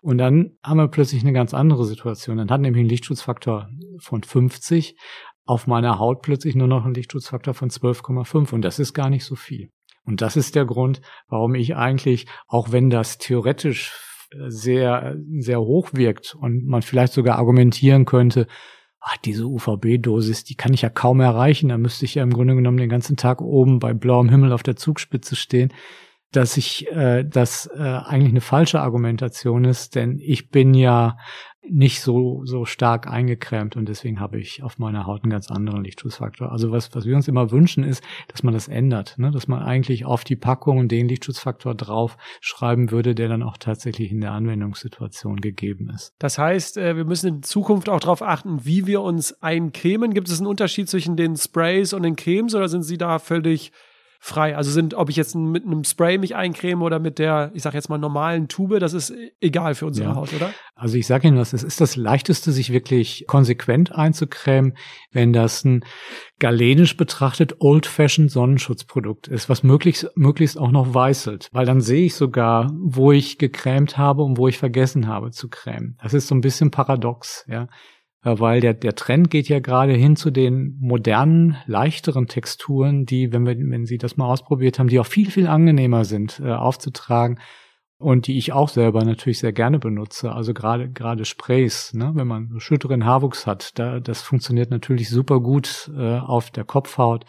Und 0.00 0.18
dann 0.18 0.58
haben 0.62 0.76
wir 0.76 0.88
plötzlich 0.88 1.22
eine 1.22 1.32
ganz 1.32 1.54
andere 1.54 1.84
Situation. 1.84 2.36
Dann 2.36 2.50
hat 2.50 2.60
nämlich 2.60 2.84
ein 2.84 2.88
Lichtschutzfaktor 2.88 3.68
von 3.98 4.22
50 4.22 4.96
auf 5.44 5.66
meiner 5.66 5.98
Haut 5.98 6.22
plötzlich 6.22 6.54
nur 6.54 6.68
noch 6.68 6.84
einen 6.84 6.94
Lichtschutzfaktor 6.94 7.54
von 7.54 7.68
12,5. 7.68 8.52
Und 8.54 8.62
das 8.62 8.78
ist 8.78 8.94
gar 8.94 9.10
nicht 9.10 9.24
so 9.24 9.34
viel. 9.34 9.70
Und 10.04 10.20
das 10.20 10.36
ist 10.36 10.54
der 10.54 10.64
Grund, 10.64 11.00
warum 11.28 11.54
ich 11.54 11.76
eigentlich, 11.76 12.26
auch 12.46 12.72
wenn 12.72 12.90
das 12.90 13.18
theoretisch 13.18 13.92
sehr, 14.48 15.16
sehr 15.38 15.60
hoch 15.60 15.90
wirkt 15.92 16.34
und 16.34 16.66
man 16.66 16.82
vielleicht 16.82 17.12
sogar 17.12 17.38
argumentieren 17.38 18.04
könnte, 18.04 18.46
ach, 19.00 19.16
diese 19.18 19.46
UVB-Dosis, 19.46 20.44
die 20.44 20.56
kann 20.56 20.72
ich 20.72 20.82
ja 20.82 20.88
kaum 20.88 21.20
erreichen, 21.20 21.68
da 21.68 21.78
müsste 21.78 22.04
ich 22.04 22.14
ja 22.14 22.22
im 22.22 22.32
Grunde 22.32 22.54
genommen 22.54 22.78
den 22.78 22.88
ganzen 22.88 23.16
Tag 23.16 23.40
oben 23.40 23.78
bei 23.78 23.92
blauem 23.92 24.30
Himmel 24.30 24.52
auf 24.52 24.62
der 24.62 24.76
Zugspitze 24.76 25.36
stehen, 25.36 25.72
dass 26.32 26.56
ich 26.56 26.90
äh, 26.90 27.22
das 27.24 27.70
äh, 27.76 27.80
eigentlich 27.80 28.32
eine 28.32 28.40
falsche 28.40 28.80
Argumentation 28.80 29.64
ist, 29.64 29.94
denn 29.94 30.18
ich 30.20 30.50
bin 30.50 30.74
ja 30.74 31.16
nicht 31.68 32.00
so, 32.00 32.42
so 32.44 32.64
stark 32.64 33.06
eingecremt 33.06 33.76
und 33.76 33.88
deswegen 33.88 34.20
habe 34.20 34.38
ich 34.38 34.62
auf 34.62 34.78
meiner 34.78 35.06
Haut 35.06 35.22
einen 35.22 35.30
ganz 35.30 35.50
anderen 35.50 35.84
Lichtschutzfaktor. 35.84 36.52
Also 36.52 36.70
was, 36.70 36.94
was 36.94 37.06
wir 37.06 37.16
uns 37.16 37.28
immer 37.28 37.50
wünschen 37.50 37.84
ist, 37.84 38.02
dass 38.28 38.42
man 38.42 38.54
das 38.54 38.68
ändert, 38.68 39.18
ne? 39.18 39.30
dass 39.30 39.48
man 39.48 39.62
eigentlich 39.62 40.04
auf 40.04 40.24
die 40.24 40.36
Packung 40.36 40.88
den 40.88 41.08
Lichtschutzfaktor 41.08 41.74
drauf 41.74 42.16
schreiben 42.40 42.90
würde, 42.90 43.14
der 43.14 43.28
dann 43.28 43.42
auch 43.42 43.56
tatsächlich 43.56 44.12
in 44.12 44.20
der 44.20 44.32
Anwendungssituation 44.32 45.40
gegeben 45.40 45.90
ist. 45.94 46.14
Das 46.18 46.38
heißt, 46.38 46.76
äh, 46.76 46.96
wir 46.96 47.04
müssen 47.04 47.36
in 47.36 47.42
Zukunft 47.42 47.88
auch 47.88 48.00
darauf 48.00 48.22
achten, 48.22 48.64
wie 48.64 48.86
wir 48.86 49.00
uns 49.00 49.42
eincremen. 49.42 50.14
Gibt 50.14 50.28
es 50.28 50.38
einen 50.38 50.46
Unterschied 50.46 50.88
zwischen 50.88 51.16
den 51.16 51.36
Sprays 51.36 51.92
und 51.92 52.02
den 52.02 52.16
Cremes 52.16 52.54
oder 52.54 52.68
sind 52.68 52.82
Sie 52.82 52.98
da 52.98 53.18
völlig 53.18 53.72
frei. 54.24 54.56
Also 54.56 54.70
sind, 54.70 54.94
ob 54.94 55.10
ich 55.10 55.16
jetzt 55.16 55.34
mit 55.34 55.66
einem 55.66 55.84
Spray 55.84 56.16
mich 56.16 56.34
eincreme 56.34 56.80
oder 56.80 56.98
mit 56.98 57.18
der, 57.18 57.50
ich 57.52 57.62
sag 57.62 57.74
jetzt 57.74 57.90
mal, 57.90 57.98
normalen 57.98 58.48
Tube, 58.48 58.80
das 58.80 58.94
ist 58.94 59.12
egal 59.38 59.74
für 59.74 59.84
unsere 59.84 60.08
ja. 60.08 60.16
Haut, 60.16 60.32
oder? 60.32 60.50
Also 60.74 60.96
ich 60.96 61.06
sage 61.06 61.28
Ihnen 61.28 61.36
was, 61.36 61.52
es 61.52 61.62
ist 61.62 61.82
das 61.82 61.94
leichteste, 61.94 62.50
sich 62.50 62.72
wirklich 62.72 63.26
konsequent 63.26 63.94
einzucremen, 63.94 64.78
wenn 65.12 65.34
das 65.34 65.62
ein 65.66 65.84
galenisch 66.38 66.96
betrachtet 66.96 67.56
old-fashioned 67.60 68.30
Sonnenschutzprodukt 68.30 69.28
ist, 69.28 69.50
was 69.50 69.62
möglichst, 69.62 70.10
möglichst 70.16 70.58
auch 70.58 70.70
noch 70.70 70.94
weißelt, 70.94 71.50
weil 71.52 71.66
dann 71.66 71.82
sehe 71.82 72.06
ich 72.06 72.14
sogar, 72.14 72.72
wo 72.74 73.12
ich 73.12 73.36
gecremt 73.36 73.98
habe 73.98 74.22
und 74.22 74.38
wo 74.38 74.48
ich 74.48 74.56
vergessen 74.56 75.06
habe 75.06 75.32
zu 75.32 75.50
cremen. 75.50 75.98
Das 76.02 76.14
ist 76.14 76.28
so 76.28 76.34
ein 76.34 76.40
bisschen 76.40 76.70
paradox, 76.70 77.44
ja. 77.46 77.68
Weil 78.24 78.60
der, 78.60 78.72
der 78.72 78.94
Trend 78.94 79.30
geht 79.30 79.48
ja 79.48 79.60
gerade 79.60 79.92
hin 79.92 80.16
zu 80.16 80.30
den 80.30 80.78
modernen, 80.80 81.56
leichteren 81.66 82.26
Texturen, 82.26 83.04
die, 83.04 83.32
wenn 83.32 83.46
wir, 83.46 83.54
wenn 83.58 83.84
Sie 83.84 83.98
das 83.98 84.16
mal 84.16 84.26
ausprobiert 84.26 84.78
haben, 84.78 84.88
die 84.88 84.98
auch 84.98 85.06
viel, 85.06 85.30
viel 85.30 85.46
angenehmer 85.46 86.06
sind 86.06 86.40
äh, 86.42 86.52
aufzutragen 86.52 87.38
und 87.98 88.26
die 88.26 88.38
ich 88.38 88.52
auch 88.52 88.70
selber 88.70 89.04
natürlich 89.04 89.38
sehr 89.38 89.52
gerne 89.52 89.78
benutze. 89.78 90.32
Also 90.32 90.54
gerade 90.54 90.90
gerade 90.90 91.26
Sprays, 91.26 91.92
ne? 91.92 92.12
wenn 92.14 92.26
man 92.26 92.58
schütteren 92.58 93.04
Haarwuchs 93.04 93.46
hat, 93.46 93.78
da, 93.78 94.00
das 94.00 94.22
funktioniert 94.22 94.70
natürlich 94.70 95.10
super 95.10 95.40
gut 95.40 95.90
äh, 95.94 96.18
auf 96.18 96.50
der 96.50 96.64
Kopfhaut. 96.64 97.26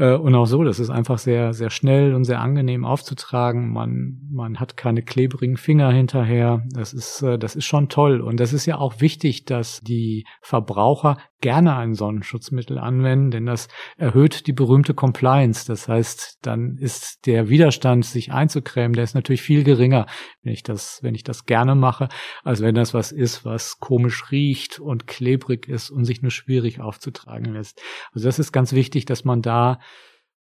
Äh, 0.00 0.14
und 0.14 0.34
auch 0.34 0.46
so, 0.46 0.64
das 0.64 0.80
ist 0.80 0.88
einfach 0.88 1.18
sehr, 1.18 1.52
sehr 1.52 1.68
schnell 1.68 2.14
und 2.14 2.24
sehr 2.24 2.40
angenehm 2.40 2.84
aufzutragen. 2.86 3.70
Man, 3.70 4.18
man 4.30 4.58
hat 4.58 4.76
keine 4.76 5.02
klebrigen 5.02 5.58
Finger 5.58 5.92
hinterher. 5.92 6.62
Das 6.70 6.94
ist, 6.94 7.22
äh, 7.22 7.38
das 7.38 7.54
ist 7.54 7.66
schon 7.66 7.90
toll. 7.90 8.22
Und 8.22 8.40
das 8.40 8.54
ist 8.54 8.64
ja 8.64 8.78
auch 8.78 9.00
wichtig, 9.00 9.44
dass 9.44 9.80
die 9.80 10.24
Verbraucher 10.40 11.18
gerne 11.40 11.76
ein 11.76 11.94
Sonnenschutzmittel 11.94 12.78
anwenden, 12.78 13.30
denn 13.30 13.46
das 13.46 13.68
erhöht 13.96 14.46
die 14.46 14.52
berühmte 14.52 14.94
Compliance. 14.94 15.66
Das 15.66 15.88
heißt, 15.88 16.38
dann 16.42 16.76
ist 16.76 17.26
der 17.26 17.48
Widerstand, 17.48 18.04
sich 18.04 18.32
einzucremen, 18.32 18.92
der 18.92 19.04
ist 19.04 19.14
natürlich 19.14 19.42
viel 19.42 19.64
geringer, 19.64 20.06
wenn 20.42 20.52
ich 20.52 20.62
das, 20.62 20.98
wenn 21.02 21.14
ich 21.14 21.24
das 21.24 21.46
gerne 21.46 21.74
mache, 21.74 22.08
als 22.44 22.60
wenn 22.60 22.74
das 22.74 22.94
was 22.94 23.10
ist, 23.12 23.44
was 23.44 23.80
komisch 23.80 24.30
riecht 24.30 24.78
und 24.80 25.06
klebrig 25.06 25.66
ist 25.66 25.90
und 25.90 26.04
sich 26.04 26.22
nur 26.22 26.30
schwierig 26.30 26.80
aufzutragen 26.80 27.54
lässt. 27.54 27.80
Also 28.12 28.28
das 28.28 28.38
ist 28.38 28.52
ganz 28.52 28.72
wichtig, 28.72 29.06
dass 29.06 29.24
man 29.24 29.40
da 29.40 29.80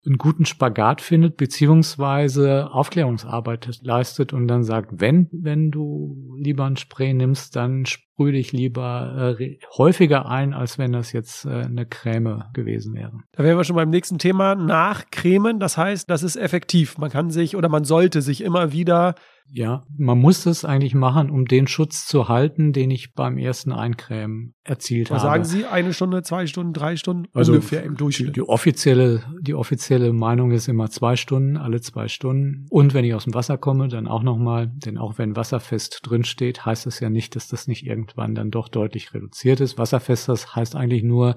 einen 0.05 0.17
guten 0.17 0.45
Spagat 0.45 1.01
findet, 1.01 1.37
beziehungsweise 1.37 2.71
Aufklärungsarbeit 2.71 3.79
leistet 3.81 4.33
und 4.33 4.47
dann 4.47 4.63
sagt, 4.63 5.01
wenn, 5.01 5.27
wenn 5.31 5.71
du 5.71 6.35
lieber 6.37 6.65
ein 6.65 6.77
Spray 6.77 7.13
nimmst, 7.13 7.55
dann 7.55 7.85
sprühe 8.19 8.33
dich 8.33 8.51
lieber 8.51 9.37
äh, 9.39 9.59
häufiger 9.77 10.25
ein, 10.25 10.53
als 10.53 10.77
wenn 10.77 10.91
das 10.91 11.13
jetzt 11.13 11.45
äh, 11.45 11.51
eine 11.51 11.85
Creme 11.85 12.43
gewesen 12.53 12.93
wäre. 12.93 13.13
Da 13.31 13.45
wären 13.45 13.55
wir 13.55 13.63
schon 13.63 13.77
beim 13.77 13.89
nächsten 13.89 14.17
Thema, 14.17 14.55
nachcremen. 14.55 15.61
Das 15.61 15.77
heißt, 15.77 16.09
das 16.09 16.23
ist 16.23 16.35
effektiv. 16.35 16.97
Man 16.97 17.09
kann 17.09 17.29
sich 17.29 17.55
oder 17.55 17.69
man 17.69 17.85
sollte 17.85 18.21
sich 18.21 18.41
immer 18.41 18.73
wieder 18.73 19.15
ja, 19.51 19.83
man 19.97 20.19
muss 20.19 20.43
das 20.43 20.63
eigentlich 20.63 20.93
machen, 20.93 21.29
um 21.29 21.45
den 21.45 21.67
Schutz 21.67 22.05
zu 22.05 22.27
halten, 22.27 22.71
den 22.71 22.91
ich 22.91 23.13
beim 23.13 23.37
ersten 23.37 23.71
Eincremen 23.71 24.53
erzielt 24.63 25.09
Was 25.09 25.23
habe. 25.23 25.31
Sagen 25.31 25.43
Sie 25.45 25.65
eine 25.65 25.93
Stunde, 25.93 26.21
zwei 26.21 26.45
Stunden, 26.45 26.73
drei 26.73 26.95
Stunden 26.95 27.27
also 27.33 27.53
ungefähr 27.53 27.83
im 27.83 27.95
Durchschnitt? 27.95 28.29
Die, 28.29 28.33
die, 28.33 28.41
offizielle, 28.47 29.23
die 29.41 29.55
offizielle 29.55 30.13
Meinung 30.13 30.51
ist 30.51 30.67
immer 30.67 30.89
zwei 30.89 31.15
Stunden, 31.15 31.57
alle 31.57 31.81
zwei 31.81 32.07
Stunden. 32.07 32.67
Und 32.69 32.93
wenn 32.93 33.05
ich 33.05 33.13
aus 33.15 33.23
dem 33.23 33.33
Wasser 33.33 33.57
komme, 33.57 33.87
dann 33.87 34.07
auch 34.07 34.21
nochmal, 34.21 34.67
denn 34.67 34.97
auch 34.97 35.17
wenn 35.17 35.35
wasserfest 35.35 36.01
drinsteht, 36.03 36.65
heißt 36.65 36.85
das 36.85 36.99
ja 36.99 37.09
nicht, 37.09 37.35
dass 37.35 37.47
das 37.47 37.67
nicht 37.67 37.85
irgendwann 37.85 38.08
dann 38.35 38.51
doch 38.51 38.67
deutlich 38.67 39.13
reduziert 39.13 39.59
ist. 39.59 39.77
Wasserfest, 39.77 40.29
das 40.29 40.55
heißt 40.55 40.75
eigentlich 40.75 41.03
nur, 41.03 41.35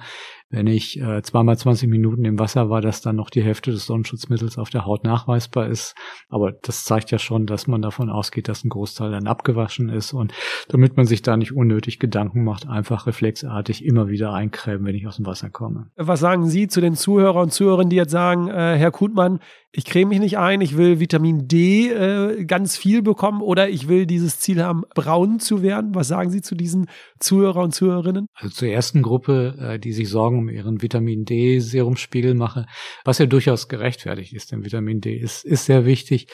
wenn 0.52 0.66
ich 0.66 1.00
äh, 1.00 1.22
zweimal 1.22 1.56
20 1.56 1.88
Minuten 1.88 2.24
im 2.24 2.38
Wasser 2.38 2.68
war, 2.68 2.82
dass 2.82 3.00
dann 3.00 3.16
noch 3.16 3.30
die 3.30 3.42
Hälfte 3.42 3.72
des 3.72 3.86
Sonnenschutzmittels 3.86 4.58
auf 4.58 4.68
der 4.68 4.84
Haut 4.84 5.02
nachweisbar 5.02 5.66
ist. 5.66 5.94
Aber 6.28 6.52
das 6.52 6.84
zeigt 6.84 7.10
ja 7.10 7.18
schon, 7.18 7.46
dass 7.46 7.66
man 7.66 7.80
davon 7.80 8.10
ausgeht, 8.10 8.48
dass 8.48 8.62
ein 8.62 8.68
Großteil 8.68 9.10
dann 9.10 9.26
abgewaschen 9.26 9.88
ist. 9.88 10.12
Und 10.12 10.32
damit 10.68 10.96
man 10.96 11.06
sich 11.06 11.22
da 11.22 11.38
nicht 11.38 11.52
unnötig 11.52 11.98
Gedanken 11.98 12.44
macht, 12.44 12.68
einfach 12.68 13.06
reflexartig 13.06 13.84
immer 13.84 14.08
wieder 14.08 14.34
eincremen, 14.34 14.84
wenn 14.86 14.94
ich 14.94 15.06
aus 15.06 15.16
dem 15.16 15.26
Wasser 15.26 15.48
komme. 15.48 15.90
Was 15.96 16.20
sagen 16.20 16.46
Sie 16.46 16.68
zu 16.68 16.82
den 16.82 16.94
Zuhörern 16.94 17.44
und 17.44 17.52
Zuhörerinnen, 17.52 17.90
die 17.90 17.96
jetzt 17.96 18.12
sagen, 18.12 18.48
äh, 18.48 18.76
Herr 18.76 18.90
Kutmann, 18.90 19.40
ich 19.74 19.86
creme 19.86 20.10
mich 20.10 20.20
nicht 20.20 20.36
ein, 20.36 20.60
ich 20.60 20.76
will 20.76 21.00
Vitamin 21.00 21.48
D 21.48 21.88
äh, 21.88 22.44
ganz 22.44 22.76
viel 22.76 23.00
bekommen 23.00 23.40
oder 23.40 23.70
ich 23.70 23.88
will 23.88 24.04
dieses 24.04 24.38
Ziel 24.38 24.62
haben, 24.62 24.82
braun 24.94 25.40
zu 25.40 25.62
werden. 25.62 25.94
Was 25.94 26.08
sagen 26.08 26.30
Sie 26.30 26.42
zu 26.42 26.54
diesen 26.54 26.88
Zuhörer 27.18 27.62
und 27.62 27.74
Zuhörerinnen? 27.74 28.26
Also 28.34 28.54
zur 28.54 28.68
ersten 28.68 29.00
Gruppe, 29.00 29.56
äh, 29.58 29.78
die 29.78 29.92
sich 29.92 30.10
Sorgen 30.10 30.41
um 30.42 30.48
ihren 30.48 30.83
Vitamin 30.83 31.24
D-Serumspiegel 31.24 32.35
mache, 32.35 32.66
was 33.05 33.18
ja 33.18 33.26
durchaus 33.26 33.68
gerechtfertigt 33.68 34.33
ist, 34.33 34.52
denn 34.52 34.64
Vitamin 34.64 35.00
D 35.00 35.16
ist, 35.16 35.44
ist 35.44 35.66
sehr 35.66 35.87
wichtig. 35.87 36.26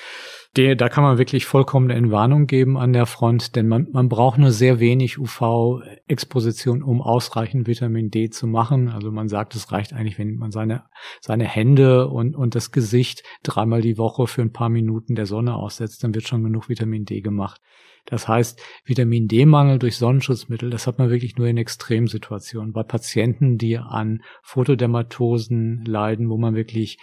Der, 0.57 0.77
da 0.77 0.89
kann 0.89 1.05
man 1.05 1.19
wirklich 1.19 1.45
vollkommene 1.45 1.95
Entwarnung 1.95 2.47
geben 2.47 2.79
an 2.79 2.95
der 2.95 3.05
Front, 3.07 3.55
denn 3.55 3.69
man, 3.69 3.89
man 3.93 4.09
braucht 4.09 4.39
nur 4.39 4.51
sehr 4.51 4.81
wenig 4.81 5.19
UV-Exposition, 5.19 6.83
um 6.83 7.03
ausreichend 7.03 7.67
Vitamin 7.67 8.11
D 8.11 8.31
zu 8.31 8.47
machen. 8.47 8.89
Also 8.89 9.13
man 9.13 9.29
sagt, 9.29 9.55
es 9.55 9.71
reicht 9.71 9.93
eigentlich, 9.93 10.19
wenn 10.19 10.37
man 10.37 10.51
seine, 10.51 10.85
seine 11.21 11.45
Hände 11.45 12.09
und, 12.09 12.35
und 12.35 12.55
das 12.55 12.73
Gesicht 12.73 13.23
dreimal 13.43 13.83
die 13.83 13.99
Woche 13.99 14.27
für 14.27 14.43
ein 14.43 14.53
paar 14.53 14.71
Minuten 14.71 15.15
der 15.15 15.27
Sonne 15.27 15.55
aussetzt, 15.55 16.03
dann 16.03 16.15
wird 16.15 16.27
schon 16.27 16.43
genug 16.43 16.69
Vitamin 16.69 17.05
D 17.05 17.21
gemacht. 17.21 17.61
Das 18.09 18.27
heißt, 18.27 18.61
Vitamin 18.87 19.29
D-Mangel 19.29 19.79
durch 19.79 19.97
Sonnenschutzmittel, 19.99 20.71
das 20.71 20.87
hat 20.87 20.99
man 20.99 21.11
wirklich 21.11 21.37
nur 21.37 21.47
in 21.47 21.59
Extremsituationen. 21.59 22.73
Bei 22.73 22.83
Patienten, 22.83 23.59
die 23.59 23.77
an 23.77 24.23
Photodermatosen 24.43 25.85
leiden, 25.85 26.31
wo 26.31 26.39
man 26.39 26.55
wirklich 26.55 26.99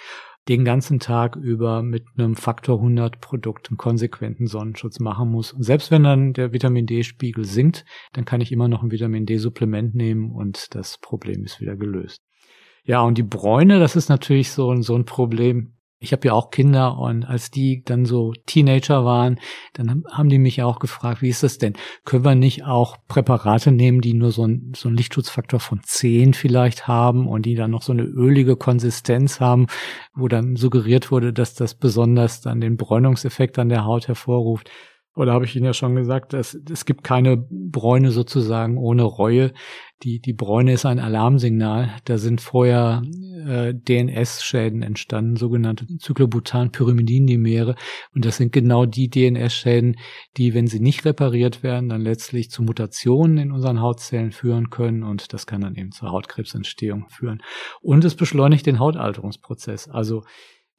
den 0.47 0.65
ganzen 0.65 0.99
Tag 0.99 1.35
über 1.35 1.83
mit 1.83 2.05
einem 2.17 2.35
Faktor 2.35 2.77
100 2.77 3.21
Produkt 3.21 3.69
einen 3.69 3.77
konsequenten 3.77 4.47
Sonnenschutz 4.47 4.99
machen 4.99 5.29
muss. 5.29 5.53
Und 5.53 5.61
selbst 5.61 5.91
wenn 5.91 6.03
dann 6.03 6.33
der 6.33 6.53
Vitamin 6.53 6.87
D-Spiegel 6.87 7.45
sinkt, 7.45 7.85
dann 8.13 8.25
kann 8.25 8.41
ich 8.41 8.51
immer 8.51 8.67
noch 8.67 8.81
ein 8.81 8.91
Vitamin 8.91 9.27
D-Supplement 9.27 9.93
nehmen 9.93 10.31
und 10.31 10.73
das 10.73 10.97
Problem 10.99 11.43
ist 11.43 11.61
wieder 11.61 11.75
gelöst. 11.75 12.23
Ja, 12.83 13.01
und 13.01 13.17
die 13.17 13.23
Bräune, 13.23 13.79
das 13.79 13.95
ist 13.95 14.09
natürlich 14.09 14.51
so, 14.51 14.75
so 14.81 14.95
ein 14.95 15.05
Problem. 15.05 15.74
Ich 16.05 16.11
habe 16.11 16.27
ja 16.27 16.33
auch 16.33 16.51
Kinder 16.51 16.99
und 16.99 17.25
als 17.25 17.49
die 17.49 17.83
dann 17.83 18.05
so 18.05 18.31
Teenager 18.45 19.05
waren, 19.05 19.39
dann 19.73 20.03
haben 20.11 20.29
die 20.29 20.37
mich 20.37 20.61
auch 20.61 20.77
gefragt, 20.77 21.23
wie 21.23 21.29
ist 21.29 21.41
das 21.41 21.57
denn? 21.57 21.73
Können 22.03 22.23
wir 22.23 22.35
nicht 22.35 22.63
auch 22.63 22.97
Präparate 23.07 23.71
nehmen, 23.71 24.01
die 24.01 24.13
nur 24.13 24.31
so, 24.31 24.45
ein, 24.45 24.73
so 24.75 24.87
einen 24.87 24.97
Lichtschutzfaktor 24.97 25.59
von 25.59 25.81
10 25.81 26.35
vielleicht 26.35 26.87
haben 26.87 27.27
und 27.27 27.47
die 27.47 27.55
dann 27.55 27.71
noch 27.71 27.81
so 27.81 27.91
eine 27.91 28.03
ölige 28.03 28.55
Konsistenz 28.55 29.39
haben, 29.39 29.65
wo 30.13 30.27
dann 30.27 30.55
suggeriert 30.55 31.09
wurde, 31.09 31.33
dass 31.33 31.55
das 31.55 31.73
besonders 31.73 32.41
dann 32.41 32.61
den 32.61 32.77
Bräunungseffekt 32.77 33.57
an 33.57 33.69
der 33.69 33.83
Haut 33.83 34.07
hervorruft. 34.07 34.69
Oder 35.15 35.31
habe 35.31 35.45
ich 35.45 35.55
Ihnen 35.55 35.65
ja 35.65 35.73
schon 35.73 35.95
gesagt, 35.95 36.33
dass 36.33 36.57
es 36.69 36.83
gibt 36.83 37.03
keine 37.05 37.37
Bräune 37.37 38.11
sozusagen 38.11 38.77
ohne 38.77 39.03
Reue. 39.03 39.53
Die, 40.03 40.19
die 40.19 40.33
Bräune 40.33 40.73
ist 40.73 40.85
ein 40.85 40.99
Alarmsignal. 40.99 41.95
Da 42.03 42.17
sind 42.17 42.41
vorher 42.41 43.01
äh, 43.47 43.73
DNS-Schäden 43.73 44.81
entstanden, 44.81 45.37
sogenannte 45.37 45.85
Cyclobutan-Pyrimidindimere. 46.01 47.75
Und 48.13 48.25
das 48.25 48.35
sind 48.35 48.51
genau 48.51 48.85
die 48.85 49.09
DNS-Schäden, 49.09 49.95
die, 50.35 50.53
wenn 50.53 50.67
sie 50.67 50.81
nicht 50.81 51.05
repariert 51.05 51.63
werden, 51.63 51.87
dann 51.87 52.01
letztlich 52.01 52.51
zu 52.51 52.61
Mutationen 52.61 53.37
in 53.37 53.51
unseren 53.53 53.79
Hautzellen 53.79 54.33
führen 54.33 54.69
können. 54.69 55.03
Und 55.03 55.31
das 55.31 55.47
kann 55.47 55.61
dann 55.61 55.75
eben 55.75 55.91
zur 55.93 56.11
Hautkrebsentstehung 56.11 57.07
führen. 57.07 57.41
Und 57.81 58.03
es 58.03 58.15
beschleunigt 58.15 58.65
den 58.65 58.79
Hautalterungsprozess. 58.79 59.87
Also 59.87 60.23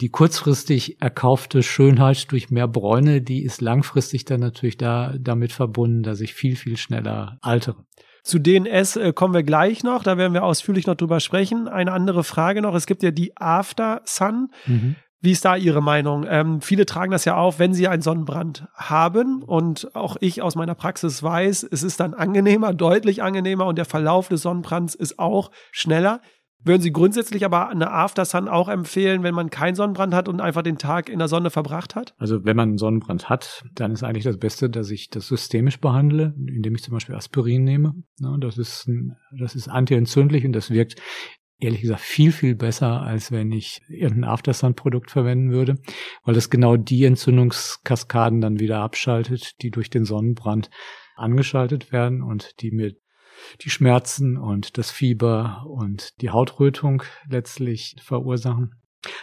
die 0.01 0.11
kurzfristig 0.11 1.01
erkaufte 1.01 1.63
Schönheit 1.63 2.31
durch 2.31 2.51
mehr 2.51 2.69
Bräune, 2.69 3.23
die 3.23 3.43
ist 3.43 3.61
langfristig 3.61 4.25
dann 4.25 4.41
natürlich 4.41 4.77
da 4.77 5.15
damit 5.19 5.53
verbunden, 5.53 6.03
dass 6.03 6.21
ich 6.21 6.35
viel, 6.35 6.57
viel 6.57 6.77
schneller 6.77 7.39
altere. 7.41 7.85
Zu 8.23 8.41
DNS 8.41 8.97
äh, 8.97 9.13
kommen 9.13 9.35
wir 9.35 9.45
gleich 9.45 9.85
noch, 9.85 10.03
da 10.03 10.19
werden 10.19 10.35
wir 10.35 10.43
ausführlich 10.43 10.87
noch 10.87 10.97
drüber 10.97 11.21
sprechen. 11.21 11.69
Eine 11.69 11.93
andere 11.93 12.25
Frage 12.25 12.61
noch, 12.61 12.75
es 12.75 12.87
gibt 12.87 13.03
ja 13.03 13.13
die 13.13 13.37
After 13.37 14.03
Sun. 14.05 14.49
Mhm. 14.67 14.97
Wie 15.21 15.31
ist 15.31 15.45
da 15.45 15.57
Ihre 15.57 15.83
Meinung? 15.83 16.27
Ähm, 16.29 16.61
viele 16.61 16.87
tragen 16.87 17.11
das 17.11 17.25
ja 17.25 17.37
auf, 17.37 17.59
wenn 17.59 17.73
sie 17.73 17.89
einen 17.89 18.03
Sonnenbrand 18.03 18.67
haben. 18.75 19.43
Und 19.43 19.95
auch 19.95 20.17
ich 20.21 20.43
aus 20.43 20.57
meiner 20.57 20.75
Praxis 20.75 21.23
weiß, 21.23 21.67
es 21.71 21.83
ist 21.83 22.01
dann 22.01 22.15
angenehmer, 22.15 22.75
deutlich 22.75 23.23
angenehmer 23.23 23.67
und 23.67 23.79
der 23.79 23.87
Verlauf 23.87 24.29
des 24.29 24.43
Sonnenbrands 24.43 24.95
ist 24.95 25.19
auch 25.19 25.51
schneller. 25.73 26.21
Würden 26.67 26.83
Sie 26.83 26.93
grundsätzlich 26.93 27.45
aber 27.45 27.69
eine 27.69 27.93
After 27.93 28.25
Sun 28.25 28.49
auch 28.49 28.69
empfehlen, 28.69 29.23
wenn 29.23 29.37
man 29.37 29.51
keinen 29.51 29.77
Sonnenbrand 29.77 30.13
hat 30.13 30.29
und 30.29 30.41
einfach 30.41 30.63
den 30.63 30.79
Tag 30.79 31.09
in 31.09 31.21
der 31.21 31.29
Sonne 31.29 31.51
verbracht 31.51 31.95
hat? 31.95 32.13
Also 32.19 32.45
wenn 32.45 32.57
man 32.57 32.71
einen 32.71 32.79
Sonnenbrand 32.79 33.29
hat, 33.29 33.65
dann 33.73 33.93
ist 33.93 34.03
eigentlich 34.03 34.25
das 34.25 34.37
Beste, 34.37 34.69
dass 34.69 34.91
ich 34.91 35.09
das 35.09 35.29
systemisch 35.29 35.79
behandle, 35.81 36.35
indem 36.37 36.75
ich 36.75 36.83
zum 36.83 36.93
Beispiel 36.93 37.15
Aspirin 37.15 37.63
nehme. 37.63 37.95
das 38.41 38.59
ist, 38.59 38.91
das 39.39 39.55
ist 39.55 39.69
antientzündlich 39.69 40.45
und 40.45 40.55
das 40.55 40.71
wirkt 40.71 41.01
ehrlich 41.61 41.83
gesagt 41.83 42.01
viel, 42.01 42.33
viel 42.33 42.57
besser, 42.57 43.01
als 43.01 43.31
wenn 43.31 43.53
ich 43.53 43.81
irgendein 43.89 44.31
Aftersun-Produkt 44.31 45.13
verwenden 45.13 45.53
würde, 45.53 45.77
weil 46.25 46.35
das 46.35 46.51
genau 46.51 46.77
die 46.77 47.05
Entzündungskaskaden 47.05 48.41
dann 48.41 48.59
wieder 48.59 48.81
abschaltet, 48.81 49.63
die 49.63 49.71
durch 49.71 49.89
den 49.89 50.05
Sonnenbrand 50.05 50.69
angeschaltet 51.15 51.93
werden 51.93 52.23
und 52.23 52.61
die 52.61 52.73
mir 52.73 52.93
die 53.61 53.71
Schmerzen 53.71 54.37
und 54.37 54.79
das 54.79 54.91
Fieber 54.91 55.65
und 55.67 56.21
die 56.21 56.31
Hautrötung 56.31 57.03
letztlich 57.29 57.97
verursachen. 58.03 58.75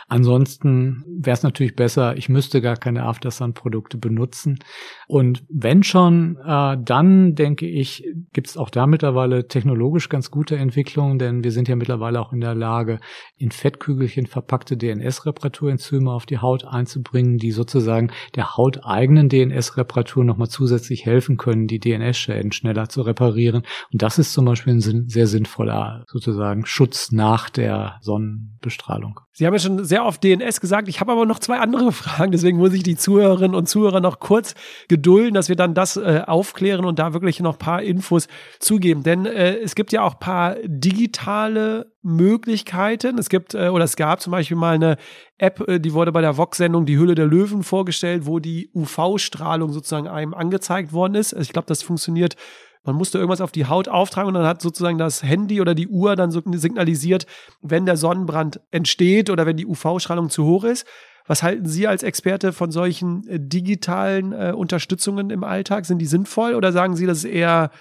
Ansonsten 0.07 1.03
wäre 1.07 1.33
es 1.33 1.43
natürlich 1.43 1.75
besser, 1.75 2.17
ich 2.17 2.29
müsste 2.29 2.61
gar 2.61 2.77
keine 2.77 3.03
Aftersun-Produkte 3.03 3.97
benutzen. 3.97 4.59
Und 5.07 5.43
wenn 5.49 5.83
schon, 5.83 6.37
äh, 6.45 6.77
dann 6.81 7.35
denke 7.35 7.67
ich, 7.67 8.03
gibt 8.31 8.47
es 8.47 8.57
auch 8.57 8.69
da 8.69 8.87
mittlerweile 8.87 9.47
technologisch 9.47 10.09
ganz 10.09 10.31
gute 10.31 10.55
Entwicklungen, 10.57 11.19
denn 11.19 11.43
wir 11.43 11.51
sind 11.51 11.67
ja 11.67 11.75
mittlerweile 11.75 12.19
auch 12.19 12.33
in 12.33 12.41
der 12.41 12.55
Lage, 12.55 12.99
in 13.37 13.51
Fettkügelchen 13.51 14.25
verpackte 14.25 14.77
DNS-Reparaturenzyme 14.77 16.11
auf 16.11 16.25
die 16.25 16.39
Haut 16.39 16.65
einzubringen, 16.65 17.37
die 17.37 17.51
sozusagen 17.51 18.11
der 18.35 18.57
hauteigenen 18.57 19.29
DNS-Reparatur 19.29 20.23
nochmal 20.23 20.49
zusätzlich 20.49 21.05
helfen 21.05 21.37
können, 21.37 21.67
die 21.67 21.79
DNS-Schäden 21.79 22.51
schneller 22.51 22.89
zu 22.89 23.01
reparieren. 23.01 23.63
Und 23.91 24.01
das 24.01 24.19
ist 24.19 24.33
zum 24.33 24.45
Beispiel 24.45 24.73
ein 24.73 25.09
sehr 25.09 25.27
sinnvoller 25.27 26.03
sozusagen 26.07 26.65
Schutz 26.65 27.11
nach 27.11 27.49
der 27.49 27.97
Sonnenbestrahlung. 28.01 29.19
Sie 29.31 29.47
haben 29.47 29.53
ja 29.53 29.59
schon 29.59 29.72
sehr 29.79 30.05
oft 30.05 30.23
DNS 30.23 30.59
gesagt. 30.59 30.87
Ich 30.87 30.99
habe 30.99 31.11
aber 31.11 31.25
noch 31.25 31.39
zwei 31.39 31.59
andere 31.59 31.91
Fragen. 31.93 32.31
Deswegen 32.31 32.57
muss 32.57 32.73
ich 32.73 32.83
die 32.83 32.95
Zuhörerinnen 32.95 33.55
und 33.55 33.67
Zuhörer 33.67 33.99
noch 33.99 34.19
kurz 34.19 34.55
gedulden, 34.87 35.33
dass 35.33 35.49
wir 35.49 35.55
dann 35.55 35.73
das 35.73 35.97
äh, 35.97 36.21
aufklären 36.25 36.85
und 36.85 36.99
da 36.99 37.13
wirklich 37.13 37.39
noch 37.39 37.57
paar 37.57 37.81
Infos 37.81 38.27
zugeben. 38.59 39.03
Denn 39.03 39.25
äh, 39.25 39.55
es 39.57 39.75
gibt 39.75 39.91
ja 39.91 40.03
auch 40.03 40.19
paar 40.19 40.55
digitale 40.63 41.91
Möglichkeiten. 42.01 43.17
Es 43.17 43.29
gibt 43.29 43.53
äh, 43.53 43.69
oder 43.69 43.85
es 43.85 43.95
gab 43.95 44.21
zum 44.21 44.31
Beispiel 44.31 44.57
mal 44.57 44.75
eine 44.75 44.97
App, 45.37 45.67
äh, 45.67 45.79
die 45.79 45.93
wurde 45.93 46.11
bei 46.11 46.21
der 46.21 46.37
Vox-Sendung 46.37 46.85
Die 46.85 46.97
Hülle 46.97 47.15
der 47.15 47.25
Löwen 47.25 47.63
vorgestellt, 47.63 48.25
wo 48.25 48.39
die 48.39 48.69
UV-Strahlung 48.73 49.71
sozusagen 49.71 50.07
einem 50.07 50.33
angezeigt 50.33 50.93
worden 50.93 51.15
ist. 51.15 51.33
Ich 51.33 51.53
glaube, 51.53 51.67
das 51.67 51.81
funktioniert 51.81 52.35
man 52.83 52.95
musste 52.95 53.17
irgendwas 53.17 53.41
auf 53.41 53.51
die 53.51 53.65
Haut 53.65 53.87
auftragen 53.87 54.27
und 54.27 54.33
dann 54.33 54.45
hat 54.45 54.61
sozusagen 54.61 54.97
das 54.97 55.23
Handy 55.23 55.61
oder 55.61 55.73
die 55.73 55.87
Uhr 55.87 56.15
dann 56.15 56.31
so 56.31 56.41
signalisiert, 56.53 57.25
wenn 57.61 57.85
der 57.85 57.97
Sonnenbrand 57.97 58.59
entsteht 58.71 59.29
oder 59.29 59.45
wenn 59.45 59.57
die 59.57 59.65
UV-Strahlung 59.65 60.29
zu 60.29 60.45
hoch 60.45 60.65
ist. 60.65 60.85
Was 61.25 61.41
halten 61.41 61.65
Sie 61.65 61.87
als 61.87 62.03
Experte 62.03 62.51
von 62.51 62.71
solchen 62.71 63.25
äh, 63.27 63.39
digitalen 63.39 64.33
äh, 64.33 64.51
Unterstützungen 64.55 65.29
im 65.29 65.43
Alltag? 65.43 65.85
Sind 65.85 65.99
die 65.99 66.05
sinnvoll 66.05 66.55
oder 66.55 66.73
sagen 66.73 66.97
Sie, 66.97 67.05
das 67.05 67.19
ist 67.19 67.25
eher 67.25 67.71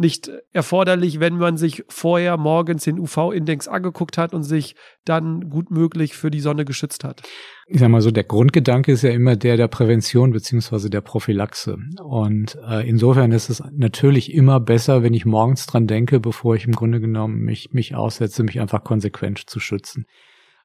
nicht 0.00 0.30
erforderlich, 0.52 1.20
wenn 1.20 1.36
man 1.36 1.58
sich 1.58 1.84
vorher 1.88 2.36
morgens 2.38 2.84
den 2.84 2.98
UV-Index 2.98 3.68
angeguckt 3.68 4.16
hat 4.18 4.32
und 4.32 4.42
sich 4.42 4.74
dann 5.04 5.50
gut 5.50 5.70
möglich 5.70 6.14
für 6.14 6.30
die 6.30 6.40
Sonne 6.40 6.64
geschützt 6.64 7.04
hat. 7.04 7.22
Ich 7.66 7.80
sag 7.80 7.90
mal 7.90 8.00
so, 8.00 8.10
der 8.10 8.24
Grundgedanke 8.24 8.92
ist 8.92 9.02
ja 9.02 9.10
immer 9.10 9.36
der 9.36 9.56
der 9.56 9.68
Prävention 9.68 10.32
beziehungsweise 10.32 10.90
der 10.90 11.02
Prophylaxe. 11.02 11.76
Und 12.02 12.58
äh, 12.68 12.88
insofern 12.88 13.30
ist 13.30 13.50
es 13.50 13.62
natürlich 13.72 14.32
immer 14.32 14.58
besser, 14.58 15.02
wenn 15.02 15.14
ich 15.14 15.26
morgens 15.26 15.66
dran 15.66 15.86
denke, 15.86 16.18
bevor 16.18 16.56
ich 16.56 16.64
im 16.64 16.72
Grunde 16.72 17.00
genommen 17.00 17.40
mich, 17.40 17.72
mich 17.72 17.94
aussetze, 17.94 18.42
mich 18.42 18.58
einfach 18.58 18.82
konsequent 18.82 19.38
zu 19.50 19.60
schützen. 19.60 20.06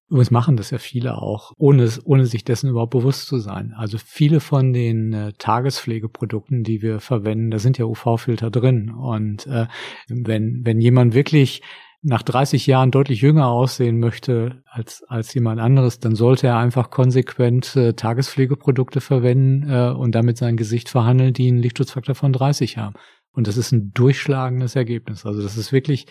Übrigens 0.07 0.29
machen 0.29 0.55
das 0.55 0.69
ja 0.69 0.77
viele 0.77 1.17
auch, 1.17 1.51
ohne, 1.57 1.89
ohne 2.03 2.27
sich 2.27 2.43
dessen 2.43 2.69
überhaupt 2.69 2.91
bewusst 2.91 3.25
zu 3.25 3.39
sein. 3.39 3.73
Also 3.75 3.97
viele 3.97 4.39
von 4.39 4.71
den 4.71 5.13
äh, 5.13 5.33
Tagespflegeprodukten, 5.37 6.63
die 6.63 6.83
wir 6.83 6.99
verwenden, 6.99 7.49
da 7.49 7.57
sind 7.57 7.79
ja 7.79 7.85
UV-Filter 7.85 8.51
drin. 8.51 8.91
Und 8.91 9.47
äh, 9.47 9.65
wenn, 10.07 10.61
wenn 10.63 10.79
jemand 10.79 11.15
wirklich 11.15 11.63
nach 12.03 12.21
30 12.21 12.67
Jahren 12.67 12.91
deutlich 12.91 13.21
jünger 13.21 13.47
aussehen 13.47 13.99
möchte 13.99 14.61
als, 14.67 15.03
als 15.07 15.33
jemand 15.33 15.59
anderes, 15.59 15.99
dann 15.99 16.13
sollte 16.13 16.45
er 16.45 16.57
einfach 16.57 16.91
konsequent 16.91 17.75
äh, 17.75 17.93
Tagespflegeprodukte 17.93 19.01
verwenden 19.01 19.67
äh, 19.67 19.89
und 19.89 20.13
damit 20.13 20.37
sein 20.37 20.55
Gesicht 20.55 20.87
verhandeln, 20.87 21.33
die 21.33 21.47
einen 21.47 21.57
Lichtschutzfaktor 21.57 22.13
von 22.13 22.31
30 22.31 22.77
haben. 22.77 22.95
Und 23.31 23.47
das 23.47 23.57
ist 23.57 23.71
ein 23.71 23.91
durchschlagendes 23.91 24.75
Ergebnis. 24.75 25.25
Also 25.25 25.41
das 25.41 25.57
ist 25.57 25.73
wirklich 25.73 26.05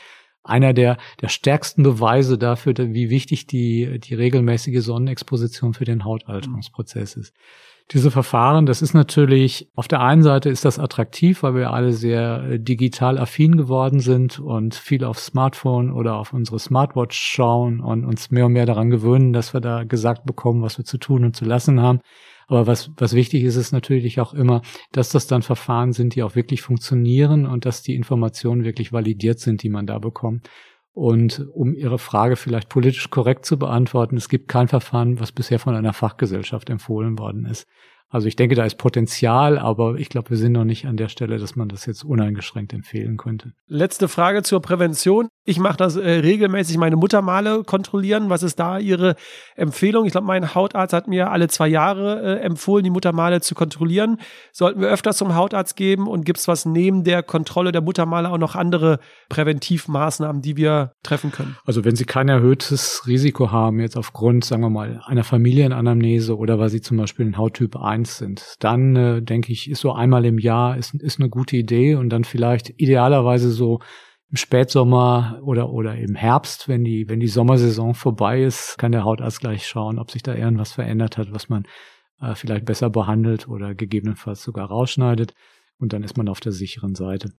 einer 0.45 0.72
der, 0.72 0.99
der 1.20 1.28
stärksten 1.28 1.82
Beweise 1.82 2.38
dafür, 2.38 2.74
wie 2.76 3.11
wichtig 3.11 3.47
die, 3.47 3.99
die 3.99 4.14
regelmäßige 4.14 4.84
Sonnenexposition 4.84 5.74
für 5.74 5.84
den 5.84 6.05
Hautalterungsprozess 6.05 7.16
ist. 7.16 7.34
Diese 7.90 8.11
Verfahren, 8.11 8.64
das 8.64 8.80
ist 8.80 8.95
natürlich, 8.95 9.68
auf 9.74 9.88
der 9.88 10.01
einen 10.01 10.22
Seite 10.22 10.49
ist 10.49 10.64
das 10.64 10.78
attraktiv, 10.78 11.42
weil 11.42 11.55
wir 11.55 11.70
alle 11.70 11.92
sehr 11.92 12.42
äh, 12.45 12.59
digital 12.59 13.18
affin 13.18 13.59
geworden 13.59 14.01
sind 14.01 14.38
und 14.38 14.74
viel 14.74 15.05
auf 15.05 15.18
Smartphone 15.18 15.92
oder 15.92 16.16
auf 16.16 16.32
unsere 16.32 16.59
Smartwatch 16.59 17.18
schauen 17.18 17.80
und 17.80 18.07
uns 18.07 18.30
mehr 18.30 18.47
und 18.47 18.55
mehr 18.55 18.64
daran 18.64 18.88
gewöhnen, 18.88 19.34
dass 19.34 19.53
wir 19.53 19.61
da 19.61 19.84
gesagt 19.84 20.24
bekommen, 20.24 20.62
was 20.62 20.78
wir 20.78 20.86
zu 20.86 20.97
tun 20.97 21.24
und 21.24 21.36
zu 21.36 21.45
lassen 21.45 21.78
haben. 21.80 22.01
Aber 22.47 22.66
was, 22.66 22.90
was 22.97 23.14
wichtig 23.14 23.45
ist, 23.45 23.57
ist 23.57 23.72
natürlich 23.72 24.20
auch 24.20 24.34
immer, 24.34 24.62
dass 24.92 25.11
das 25.11 25.26
dann 25.26 25.42
Verfahren 25.42 25.92
sind, 25.92 26.14
die 26.14 26.22
auch 26.22 26.34
wirklich 26.34 26.62
funktionieren 26.62 27.47
und 27.47 27.64
dass 27.64 27.82
die 27.82 27.95
Informationen 27.95 28.64
wirklich 28.64 28.92
validiert 28.92 29.40
sind, 29.40 29.62
die 29.62 29.70
man 29.70 29.86
da 29.86 29.99
bekommt. 29.99 30.49
Und 30.92 31.45
um 31.53 31.74
Ihre 31.74 31.99
Frage 31.99 32.36
vielleicht 32.36 32.68
politisch 32.68 33.11
korrekt 33.11 33.45
zu 33.45 33.59
beantworten, 33.59 34.16
es 34.16 34.28
gibt 34.28 34.49
kein 34.49 34.68
Verfahren, 34.68 35.18
was 35.18 35.32
bisher 35.32 35.59
von 35.59 35.74
einer 35.74 35.92
Fachgesellschaft 35.92 36.70
empfohlen 36.70 37.18
worden 37.18 37.47
ist. 37.47 37.66
Also 38.09 38.28
ich 38.28 38.36
denke, 38.36 38.55
da 38.55 38.64
ist 38.64 38.76
Potenzial, 38.76 39.59
aber 39.59 39.97
ich 39.97 40.09
glaube, 40.09 40.30
wir 40.30 40.36
sind 40.36 40.53
noch 40.53 40.64
nicht 40.64 40.86
an 40.86 40.97
der 40.97 41.09
Stelle, 41.09 41.38
dass 41.38 41.57
man 41.57 41.68
das 41.68 41.84
jetzt 41.84 42.05
uneingeschränkt 42.05 42.72
empfehlen 42.72 43.16
könnte. 43.16 43.55
Letzte 43.66 44.07
Frage 44.07 44.45
zur 44.45 44.61
Prävention. 44.61 45.26
Ich 45.47 45.59
mache 45.59 45.76
das 45.76 45.97
äh, 45.97 46.09
regelmäßig, 46.09 46.78
meine 46.78 46.97
Muttermale 46.97 47.64
kontrollieren. 47.64 48.30
Was 48.30 48.42
ist 48.42 48.59
da 48.59 48.78
Ihre 48.78 49.14
Empfehlung? 49.57 50.07
Ich 50.07 50.12
glaube, 50.12 50.26
mein 50.26 50.55
Hautarzt 50.55 50.95
hat 50.95 51.07
mir 51.07 51.30
alle 51.30 51.49
zwei 51.49 51.68
Jahre 51.68 52.38
äh, 52.38 52.40
empfohlen, 52.40 52.82
die 52.82 52.90
Muttermale 52.90 53.42
zu 53.42 53.55
kontrollieren. 53.55 54.18
Sollten 54.53 54.80
wir 54.80 54.88
öfter 54.88 55.12
zum 55.12 55.34
Hautarzt 55.34 55.76
geben 55.76 56.09
und 56.09 56.24
gibt 56.24 56.38
es 56.38 56.49
was 56.49 56.64
neben 56.64 57.05
der 57.05 57.22
Kontrolle 57.22 57.72
der 57.72 57.82
Muttermale 57.82 58.30
auch 58.30 58.38
noch 58.38 58.55
andere 58.55 59.01
Präventivmaßnahmen, 59.28 60.40
die 60.40 60.57
wir 60.57 60.92
treffen 61.03 61.30
können? 61.30 61.57
Also 61.66 61.84
wenn 61.84 61.95
Sie 61.95 62.07
kein 62.07 62.30
erhöhtes 62.30 63.03
Risiko 63.07 63.53
haben, 63.53 63.80
jetzt 63.80 63.99
aufgrund, 63.99 64.47
sagen 64.47 64.62
wir 64.62 64.70
mal, 64.70 65.03
einer 65.05 65.24
Familienanamnese 65.24 66.38
oder 66.38 66.59
weil 66.59 66.70
Sie 66.70 66.80
zum 66.80 66.97
Beispiel 66.97 67.26
einen 67.26 67.36
Hauttyp 67.36 67.76
1 67.76 68.16
sind, 68.16 68.55
dann 68.61 68.97
äh, 68.97 69.20
denke 69.20 69.53
ich, 69.53 69.70
ist 69.70 69.82
so 69.82 69.92
einmal 69.92 70.24
im 70.24 70.38
Jahr 70.38 70.78
ist, 70.78 70.95
ist 70.95 71.20
eine 71.20 71.28
gute 71.28 71.59
Idee 71.59 71.97
und 71.97 72.09
dann 72.09 72.24
vielleicht 72.24 72.72
idealerweise 72.80 73.51
so 73.51 73.80
im 74.31 74.37
Spätsommer 74.37 75.41
oder, 75.43 75.70
oder 75.70 75.97
im 75.97 76.14
Herbst, 76.14 76.68
wenn 76.68 76.85
die, 76.85 77.09
wenn 77.09 77.20
die 77.20 77.29
Sommersaison 77.29 77.95
vorbei 77.95 78.43
ist, 78.43 78.79
kann 78.79 78.93
der 78.93 79.05
Hautarzt 79.05 79.41
gleich 79.41 79.66
schauen, 79.66 79.99
ob 79.99 80.11
sich 80.11 80.22
da 80.22 80.35
irgendwas 80.35 80.72
verändert 80.72 81.18
hat, 81.18 81.33
was 81.33 81.49
man 81.49 81.64
äh, 82.20 82.35
vielleicht 82.35 82.64
besser 82.64 82.91
behandelt 82.91 83.49
oder 83.49 83.75
gegebenenfalls 83.75 84.43
sogar 84.43 84.68
rausschneidet. 84.68 85.35
Und 85.79 85.93
dann 85.93 86.03
ist 86.03 86.16
man 86.16 86.29
auf 86.29 86.41
der 86.41 86.53
sicheren 86.53 86.95
Seite. 86.95 87.33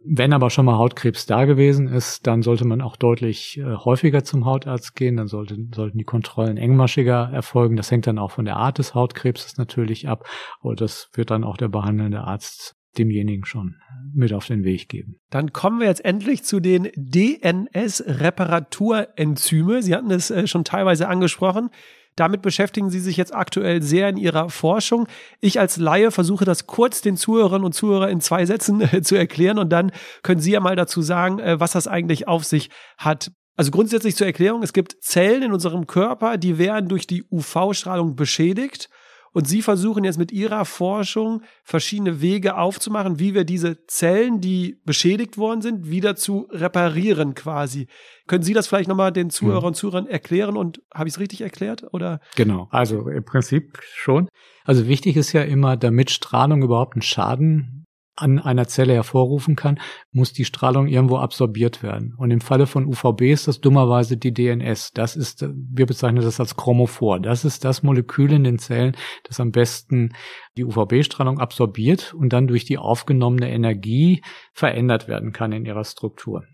Wenn 0.00 0.32
aber 0.32 0.50
schon 0.50 0.64
mal 0.64 0.78
Hautkrebs 0.78 1.26
da 1.26 1.44
gewesen 1.44 1.88
ist, 1.88 2.26
dann 2.28 2.42
sollte 2.42 2.64
man 2.64 2.80
auch 2.80 2.96
deutlich 2.96 3.58
äh, 3.58 3.74
häufiger 3.74 4.22
zum 4.22 4.44
Hautarzt 4.44 4.94
gehen. 4.94 5.16
Dann 5.16 5.26
sollten, 5.26 5.72
sollten 5.74 5.98
die 5.98 6.04
Kontrollen 6.04 6.56
engmaschiger 6.56 7.30
erfolgen. 7.32 7.76
Das 7.76 7.90
hängt 7.90 8.06
dann 8.06 8.18
auch 8.18 8.30
von 8.30 8.44
der 8.44 8.56
Art 8.56 8.78
des 8.78 8.94
Hautkrebses 8.94 9.56
natürlich 9.56 10.08
ab. 10.08 10.24
Und 10.60 10.80
das 10.80 11.10
wird 11.14 11.30
dann 11.30 11.42
auch 11.42 11.56
der 11.56 11.68
behandelnde 11.68 12.20
Arzt 12.20 12.77
demjenigen 12.98 13.44
schon 13.44 13.76
mit 14.14 14.32
auf 14.32 14.46
den 14.46 14.64
Weg 14.64 14.88
geben. 14.88 15.16
Dann 15.30 15.52
kommen 15.52 15.80
wir 15.80 15.86
jetzt 15.86 16.02
endlich 16.04 16.44
zu 16.44 16.60
den 16.60 16.88
DNS-Reparaturenzyme. 16.96 19.82
Sie 19.82 19.94
hatten 19.94 20.10
es 20.10 20.30
äh, 20.30 20.46
schon 20.46 20.64
teilweise 20.64 21.08
angesprochen. 21.08 21.70
Damit 22.16 22.42
beschäftigen 22.42 22.90
Sie 22.90 22.98
sich 22.98 23.16
jetzt 23.16 23.32
aktuell 23.34 23.80
sehr 23.80 24.08
in 24.08 24.16
Ihrer 24.16 24.50
Forschung. 24.50 25.06
Ich 25.40 25.60
als 25.60 25.76
Laie 25.76 26.10
versuche 26.10 26.44
das 26.44 26.66
kurz 26.66 27.00
den 27.00 27.16
Zuhörern 27.16 27.62
und 27.62 27.74
Zuhörern 27.74 28.10
in 28.10 28.20
zwei 28.20 28.44
Sätzen 28.44 28.80
äh, 28.80 29.02
zu 29.02 29.14
erklären 29.14 29.58
und 29.58 29.70
dann 29.70 29.92
können 30.22 30.40
Sie 30.40 30.50
ja 30.50 30.60
mal 30.60 30.74
dazu 30.74 31.00
sagen, 31.00 31.38
äh, 31.38 31.60
was 31.60 31.70
das 31.72 31.86
eigentlich 31.86 32.26
auf 32.26 32.44
sich 32.44 32.70
hat. 32.96 33.30
Also 33.56 33.70
grundsätzlich 33.70 34.16
zur 34.16 34.26
Erklärung, 34.26 34.62
es 34.62 34.72
gibt 34.72 34.96
Zellen 35.00 35.42
in 35.42 35.52
unserem 35.52 35.86
Körper, 35.86 36.38
die 36.38 36.58
werden 36.58 36.88
durch 36.88 37.06
die 37.06 37.24
UV-Strahlung 37.30 38.16
beschädigt 38.16 38.88
und 39.32 39.46
Sie 39.46 39.62
versuchen 39.62 40.04
jetzt 40.04 40.18
mit 40.18 40.32
Ihrer 40.32 40.64
Forschung 40.64 41.42
verschiedene 41.62 42.20
Wege 42.20 42.56
aufzumachen, 42.56 43.18
wie 43.18 43.34
wir 43.34 43.44
diese 43.44 43.86
Zellen, 43.86 44.40
die 44.40 44.80
beschädigt 44.84 45.38
worden 45.38 45.62
sind, 45.62 45.90
wieder 45.90 46.16
zu 46.16 46.48
reparieren 46.50 47.34
quasi. 47.34 47.86
Können 48.26 48.42
Sie 48.42 48.54
das 48.54 48.66
vielleicht 48.68 48.88
nochmal 48.88 49.12
den 49.12 49.30
Zuhörern 49.30 49.68
und 49.68 49.74
Zuhörern 49.74 50.06
erklären 50.06 50.56
und 50.56 50.82
habe 50.92 51.08
ich 51.08 51.14
es 51.14 51.20
richtig 51.20 51.40
erklärt? 51.40 51.84
Oder? 51.92 52.20
Genau, 52.36 52.68
also 52.70 53.08
im 53.08 53.24
Prinzip 53.24 53.78
schon. 53.94 54.28
Also 54.64 54.86
wichtig 54.86 55.16
ist 55.16 55.32
ja 55.32 55.42
immer, 55.42 55.76
damit 55.76 56.10
Strahlung 56.10 56.62
überhaupt 56.62 56.94
einen 56.94 57.02
Schaden 57.02 57.77
an 58.20 58.38
einer 58.38 58.66
Zelle 58.66 58.94
hervorrufen 58.94 59.56
kann, 59.56 59.78
muss 60.12 60.32
die 60.32 60.44
Strahlung 60.44 60.88
irgendwo 60.88 61.18
absorbiert 61.18 61.82
werden. 61.82 62.14
Und 62.16 62.30
im 62.30 62.40
Falle 62.40 62.66
von 62.66 62.86
UVB 62.86 63.32
ist 63.32 63.48
das 63.48 63.60
dummerweise 63.60 64.16
die 64.16 64.34
DNS. 64.34 64.92
Das 64.92 65.16
ist, 65.16 65.46
wir 65.54 65.86
bezeichnen 65.86 66.22
das 66.22 66.40
als 66.40 66.56
Chromophor. 66.56 67.20
Das 67.20 67.44
ist 67.44 67.64
das 67.64 67.82
Molekül 67.82 68.32
in 68.32 68.44
den 68.44 68.58
Zellen, 68.58 68.96
das 69.24 69.40
am 69.40 69.52
besten 69.52 70.12
die 70.56 70.64
UVB-Strahlung 70.64 71.38
absorbiert 71.38 72.12
und 72.14 72.32
dann 72.32 72.48
durch 72.48 72.64
die 72.64 72.78
aufgenommene 72.78 73.50
Energie 73.50 74.22
verändert 74.52 75.06
werden 75.06 75.32
kann 75.32 75.52
in 75.52 75.64
ihrer 75.64 75.84
Struktur. 75.84 76.44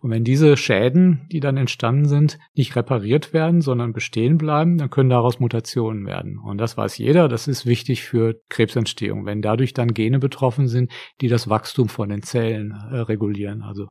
Und 0.00 0.10
wenn 0.10 0.24
diese 0.24 0.56
Schäden, 0.56 1.26
die 1.30 1.40
dann 1.40 1.58
entstanden 1.58 2.06
sind, 2.06 2.38
nicht 2.54 2.74
repariert 2.74 3.32
werden, 3.32 3.60
sondern 3.60 3.92
bestehen 3.92 4.38
bleiben, 4.38 4.78
dann 4.78 4.88
können 4.88 5.10
daraus 5.10 5.40
Mutationen 5.40 6.06
werden. 6.06 6.38
Und 6.38 6.58
das 6.58 6.76
weiß 6.76 6.96
jeder, 6.98 7.28
das 7.28 7.46
ist 7.46 7.66
wichtig 7.66 8.02
für 8.02 8.40
Krebsentstehung. 8.48 9.26
Wenn 9.26 9.42
dadurch 9.42 9.74
dann 9.74 9.92
Gene 9.92 10.18
betroffen 10.18 10.66
sind, 10.66 10.90
die 11.20 11.28
das 11.28 11.48
Wachstum 11.48 11.88
von 11.88 12.08
den 12.08 12.22
Zellen 12.22 12.72
äh, 12.72 12.96
regulieren. 12.98 13.62
Also 13.62 13.88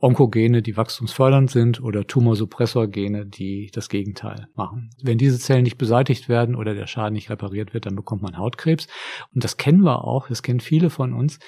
Onkogene, 0.00 0.62
die 0.62 0.78
wachstumsfördernd 0.78 1.50
sind 1.50 1.82
oder 1.82 2.06
Tumorsuppressorgene, 2.06 3.26
die 3.26 3.70
das 3.72 3.90
Gegenteil 3.90 4.48
machen. 4.54 4.90
Wenn 5.02 5.18
diese 5.18 5.38
Zellen 5.38 5.64
nicht 5.64 5.76
beseitigt 5.76 6.28
werden 6.28 6.54
oder 6.54 6.74
der 6.74 6.86
Schaden 6.86 7.12
nicht 7.12 7.28
repariert 7.28 7.74
wird, 7.74 7.84
dann 7.84 7.96
bekommt 7.96 8.22
man 8.22 8.38
Hautkrebs. 8.38 8.88
Und 9.34 9.44
das 9.44 9.58
kennen 9.58 9.82
wir 9.82 10.04
auch, 10.04 10.28
das 10.28 10.42
kennen 10.42 10.60
viele 10.60 10.88
von 10.88 11.12
uns. 11.12 11.38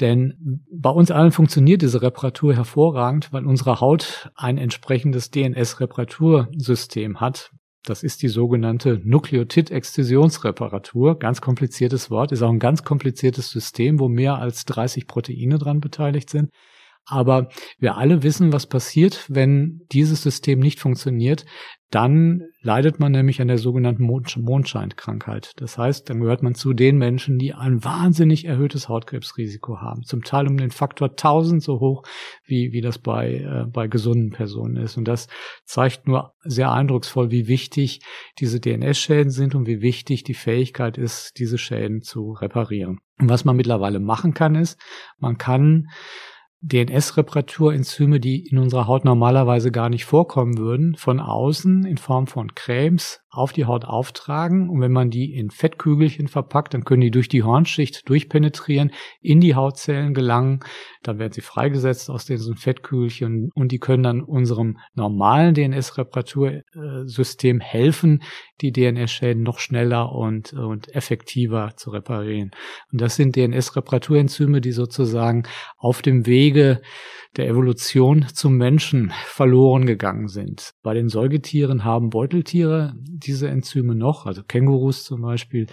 Denn 0.00 0.62
bei 0.72 0.90
uns 0.90 1.10
allen 1.10 1.32
funktioniert 1.32 1.82
diese 1.82 2.00
Reparatur 2.00 2.54
hervorragend, 2.54 3.32
weil 3.32 3.44
unsere 3.44 3.80
Haut 3.80 4.30
ein 4.36 4.58
entsprechendes 4.58 5.32
DNS-Reparatursystem 5.32 7.20
hat. 7.20 7.50
Das 7.88 8.02
ist 8.02 8.20
die 8.20 8.28
sogenannte 8.28 9.00
Nukleotid-Exzisionsreparatur. 9.02 11.18
Ganz 11.18 11.40
kompliziertes 11.40 12.10
Wort, 12.10 12.32
ist 12.32 12.42
auch 12.42 12.50
ein 12.50 12.58
ganz 12.58 12.82
kompliziertes 12.82 13.48
System, 13.48 13.98
wo 13.98 14.08
mehr 14.08 14.36
als 14.36 14.66
30 14.66 15.06
Proteine 15.06 15.56
dran 15.56 15.80
beteiligt 15.80 16.28
sind. 16.28 16.50
Aber 17.08 17.48
wir 17.78 17.96
alle 17.96 18.22
wissen, 18.22 18.52
was 18.52 18.66
passiert, 18.66 19.24
wenn 19.28 19.80
dieses 19.92 20.22
System 20.22 20.60
nicht 20.60 20.78
funktioniert. 20.78 21.46
Dann 21.90 22.42
leidet 22.60 23.00
man 23.00 23.12
nämlich 23.12 23.40
an 23.40 23.48
der 23.48 23.56
sogenannten 23.56 24.02
Mondscheinkrankheit. 24.04 25.52
Das 25.56 25.78
heißt, 25.78 26.10
dann 26.10 26.20
gehört 26.20 26.42
man 26.42 26.54
zu 26.54 26.74
den 26.74 26.98
Menschen, 26.98 27.38
die 27.38 27.54
ein 27.54 27.82
wahnsinnig 27.82 28.44
erhöhtes 28.44 28.90
Hautkrebsrisiko 28.90 29.78
haben. 29.80 30.02
Zum 30.02 30.22
Teil 30.22 30.46
um 30.48 30.58
den 30.58 30.70
Faktor 30.70 31.08
1000 31.08 31.62
so 31.62 31.80
hoch, 31.80 32.02
wie, 32.44 32.72
wie 32.72 32.82
das 32.82 32.98
bei, 32.98 33.36
äh, 33.36 33.64
bei 33.66 33.88
gesunden 33.88 34.32
Personen 34.32 34.76
ist. 34.76 34.98
Und 34.98 35.08
das 35.08 35.28
zeigt 35.64 36.06
nur 36.06 36.34
sehr 36.42 36.72
eindrucksvoll, 36.72 37.30
wie 37.30 37.48
wichtig 37.48 38.00
diese 38.38 38.60
DNS-Schäden 38.60 39.30
sind 39.30 39.54
und 39.54 39.66
wie 39.66 39.80
wichtig 39.80 40.24
die 40.24 40.34
Fähigkeit 40.34 40.98
ist, 40.98 41.38
diese 41.38 41.56
Schäden 41.56 42.02
zu 42.02 42.32
reparieren. 42.32 42.98
Und 43.18 43.30
was 43.30 43.46
man 43.46 43.56
mittlerweile 43.56 43.98
machen 43.98 44.34
kann, 44.34 44.56
ist, 44.56 44.78
man 45.18 45.38
kann 45.38 45.86
DNS-Reparaturenzyme, 46.60 48.20
die 48.20 48.46
in 48.46 48.58
unserer 48.58 48.86
Haut 48.86 49.04
normalerweise 49.04 49.70
gar 49.70 49.88
nicht 49.88 50.04
vorkommen 50.04 50.58
würden, 50.58 50.96
von 50.96 51.20
außen 51.20 51.84
in 51.84 51.98
Form 51.98 52.26
von 52.26 52.54
Cremes 52.54 53.20
auf 53.30 53.52
die 53.52 53.66
Haut 53.66 53.84
auftragen 53.84 54.70
und 54.70 54.80
wenn 54.80 54.92
man 54.92 55.10
die 55.10 55.34
in 55.34 55.50
Fettkügelchen 55.50 56.28
verpackt, 56.28 56.72
dann 56.72 56.84
können 56.84 57.02
die 57.02 57.10
durch 57.10 57.28
die 57.28 57.42
Hornschicht 57.42 58.08
durchpenetrieren, 58.08 58.90
in 59.20 59.40
die 59.40 59.54
Hautzellen 59.54 60.14
gelangen, 60.14 60.60
dann 61.02 61.18
werden 61.18 61.32
sie 61.32 61.42
freigesetzt 61.42 62.08
aus 62.08 62.24
diesen 62.24 62.56
Fettkügelchen 62.56 63.50
und 63.54 63.70
die 63.70 63.78
können 63.78 64.02
dann 64.02 64.22
unserem 64.22 64.78
normalen 64.94 65.54
DNS-Reparatursystem 65.54 67.60
helfen, 67.60 68.22
die 68.62 68.72
DNS-Schäden 68.72 69.42
noch 69.42 69.58
schneller 69.58 70.12
und, 70.12 70.54
und 70.54 70.94
effektiver 70.94 71.72
zu 71.76 71.90
reparieren. 71.90 72.52
Und 72.90 73.00
das 73.00 73.16
sind 73.16 73.36
DNS-Reparaturenzyme, 73.36 74.62
die 74.62 74.72
sozusagen 74.72 75.42
auf 75.76 76.00
dem 76.00 76.26
Wege 76.26 76.80
der 77.36 77.46
Evolution 77.46 78.26
zum 78.32 78.56
Menschen 78.56 79.12
verloren 79.26 79.86
gegangen 79.86 80.28
sind. 80.28 80.72
Bei 80.82 80.94
den 80.94 81.08
Säugetieren 81.08 81.84
haben 81.84 82.10
Beuteltiere 82.10 82.94
diese 83.18 83.48
Enzyme 83.48 83.94
noch, 83.94 84.26
also 84.26 84.42
Kängurus 84.42 85.04
zum 85.04 85.22
Beispiel, 85.22 85.66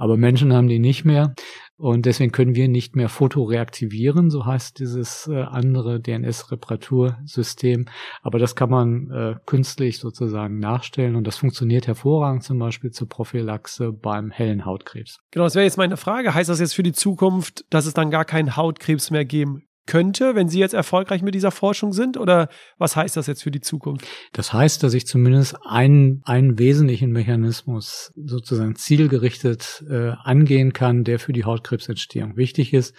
aber 0.00 0.16
Menschen 0.16 0.54
haben 0.54 0.68
die 0.68 0.78
nicht 0.78 1.04
mehr. 1.04 1.34
Und 1.76 2.06
deswegen 2.06 2.32
können 2.32 2.54
wir 2.54 2.68
nicht 2.68 2.96
mehr 2.96 3.08
fotoreaktivieren, 3.08 4.30
so 4.30 4.44
heißt 4.46 4.78
dieses 4.78 5.28
äh, 5.28 5.42
andere 5.42 6.00
DNS-Reparatursystem. 6.00 7.86
Aber 8.22 8.38
das 8.38 8.54
kann 8.54 8.70
man 8.70 9.10
äh, 9.10 9.34
künstlich 9.44 9.98
sozusagen 9.98 10.58
nachstellen 10.58 11.16
und 11.16 11.26
das 11.26 11.36
funktioniert 11.36 11.86
hervorragend 11.86 12.44
zum 12.44 12.58
Beispiel 12.58 12.90
zur 12.90 13.08
Prophylaxe 13.08 13.92
beim 13.92 14.30
hellen 14.30 14.64
Hautkrebs. 14.64 15.20
Genau, 15.30 15.44
das 15.44 15.54
wäre 15.54 15.64
jetzt 15.64 15.78
meine 15.78 15.96
Frage. 15.98 16.34
Heißt 16.34 16.48
das 16.50 16.60
jetzt 16.60 16.74
für 16.74 16.82
die 16.82 16.92
Zukunft, 16.92 17.64
dass 17.70 17.86
es 17.86 17.94
dann 17.94 18.10
gar 18.10 18.24
keinen 18.24 18.56
Hautkrebs 18.56 19.10
mehr 19.10 19.24
geben 19.24 19.69
könnte, 19.86 20.34
wenn 20.34 20.48
Sie 20.48 20.58
jetzt 20.58 20.74
erfolgreich 20.74 21.22
mit 21.22 21.34
dieser 21.34 21.50
Forschung 21.50 21.92
sind? 21.92 22.16
Oder 22.16 22.48
was 22.78 22.96
heißt 22.96 23.16
das 23.16 23.26
jetzt 23.26 23.42
für 23.42 23.50
die 23.50 23.60
Zukunft? 23.60 24.06
Das 24.32 24.52
heißt, 24.52 24.82
dass 24.82 24.94
ich 24.94 25.06
zumindest 25.06 25.56
einen, 25.64 26.22
einen 26.24 26.58
wesentlichen 26.58 27.10
Mechanismus 27.10 28.12
sozusagen 28.16 28.76
zielgerichtet 28.76 29.84
äh, 29.88 30.12
angehen 30.22 30.72
kann, 30.72 31.04
der 31.04 31.18
für 31.18 31.32
die 31.32 31.44
Hautkrebsentstehung 31.44 32.36
wichtig 32.36 32.72
ist. 32.72 32.94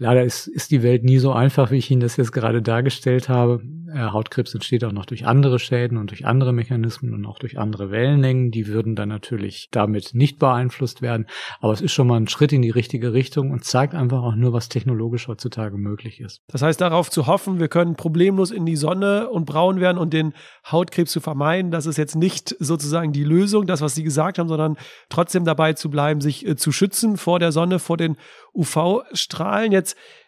Leider 0.00 0.22
ist, 0.22 0.46
ist 0.46 0.70
die 0.70 0.84
Welt 0.84 1.02
nie 1.02 1.18
so 1.18 1.32
einfach, 1.32 1.72
wie 1.72 1.76
ich 1.76 1.90
Ihnen 1.90 2.00
das 2.00 2.16
jetzt 2.16 2.32
gerade 2.32 2.62
dargestellt 2.62 3.28
habe. 3.28 3.60
Äh, 3.92 3.98
Hautkrebs 4.12 4.54
entsteht 4.54 4.84
auch 4.84 4.92
noch 4.92 5.06
durch 5.06 5.26
andere 5.26 5.58
Schäden 5.58 5.98
und 5.98 6.10
durch 6.10 6.24
andere 6.24 6.52
Mechanismen 6.52 7.14
und 7.14 7.26
auch 7.26 7.40
durch 7.40 7.58
andere 7.58 7.90
Wellenlängen. 7.90 8.52
Die 8.52 8.68
würden 8.68 8.94
dann 8.94 9.08
natürlich 9.08 9.68
damit 9.72 10.10
nicht 10.14 10.38
beeinflusst 10.38 11.02
werden. 11.02 11.26
Aber 11.60 11.72
es 11.72 11.80
ist 11.80 11.92
schon 11.92 12.06
mal 12.06 12.16
ein 12.16 12.28
Schritt 12.28 12.52
in 12.52 12.62
die 12.62 12.70
richtige 12.70 13.12
Richtung 13.12 13.50
und 13.50 13.64
zeigt 13.64 13.94
einfach 13.94 14.22
auch 14.22 14.36
nur, 14.36 14.52
was 14.52 14.68
technologisch 14.68 15.26
heutzutage 15.26 15.76
möglich 15.76 16.20
ist. 16.20 16.42
Das 16.46 16.62
heißt, 16.62 16.80
darauf 16.80 17.10
zu 17.10 17.26
hoffen, 17.26 17.58
wir 17.58 17.68
können 17.68 17.96
problemlos 17.96 18.52
in 18.52 18.66
die 18.66 18.76
Sonne 18.76 19.28
und 19.28 19.46
braun 19.46 19.80
werden 19.80 19.98
und 19.98 20.12
den 20.12 20.32
Hautkrebs 20.70 21.10
zu 21.10 21.20
vermeiden, 21.20 21.72
das 21.72 21.86
ist 21.86 21.96
jetzt 21.96 22.14
nicht 22.14 22.54
sozusagen 22.60 23.12
die 23.12 23.24
Lösung, 23.24 23.66
das, 23.66 23.80
was 23.80 23.96
Sie 23.96 24.04
gesagt 24.04 24.38
haben, 24.38 24.48
sondern 24.48 24.76
trotzdem 25.08 25.44
dabei 25.44 25.72
zu 25.72 25.90
bleiben, 25.90 26.20
sich 26.20 26.46
äh, 26.46 26.54
zu 26.54 26.70
schützen 26.70 27.16
vor 27.16 27.40
der 27.40 27.50
Sonne, 27.50 27.80
vor 27.80 27.96
den 27.96 28.16
UV-Strahlen. 28.54 29.72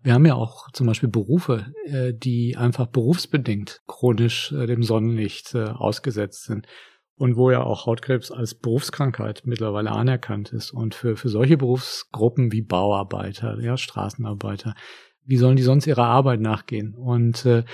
Wir 0.03 0.15
haben 0.15 0.27
ja 0.27 0.35
auch 0.35 0.71
zum 0.73 0.87
Beispiel 0.87 1.09
Berufe, 1.09 1.73
äh, 1.85 2.13
die 2.15 2.57
einfach 2.57 2.87
berufsbedingt 2.87 3.83
chronisch 3.87 4.53
äh, 4.53 4.67
dem 4.67 4.83
Sonnenlicht 4.83 5.55
äh, 5.55 5.65
ausgesetzt 5.65 6.45
sind 6.45 6.67
und 7.17 7.37
wo 7.37 7.51
ja 7.51 7.63
auch 7.63 7.85
Hautkrebs 7.85 8.31
als 8.31 8.55
Berufskrankheit 8.55 9.43
mittlerweile 9.45 9.93
anerkannt 9.93 10.53
ist. 10.53 10.71
Und 10.71 10.95
für, 10.95 11.17
für 11.17 11.29
solche 11.29 11.59
Berufsgruppen 11.59 12.51
wie 12.51 12.63
Bauarbeiter, 12.63 13.61
ja, 13.61 13.77
Straßenarbeiter, 13.77 14.75
wie 15.27 15.37
sollen 15.37 15.57
die 15.57 15.63
sonst 15.63 15.87
ihrer 15.87 16.07
Arbeit 16.07 16.41
nachgehen? 16.41 16.95
Und 16.95 17.45
äh, 17.45 17.65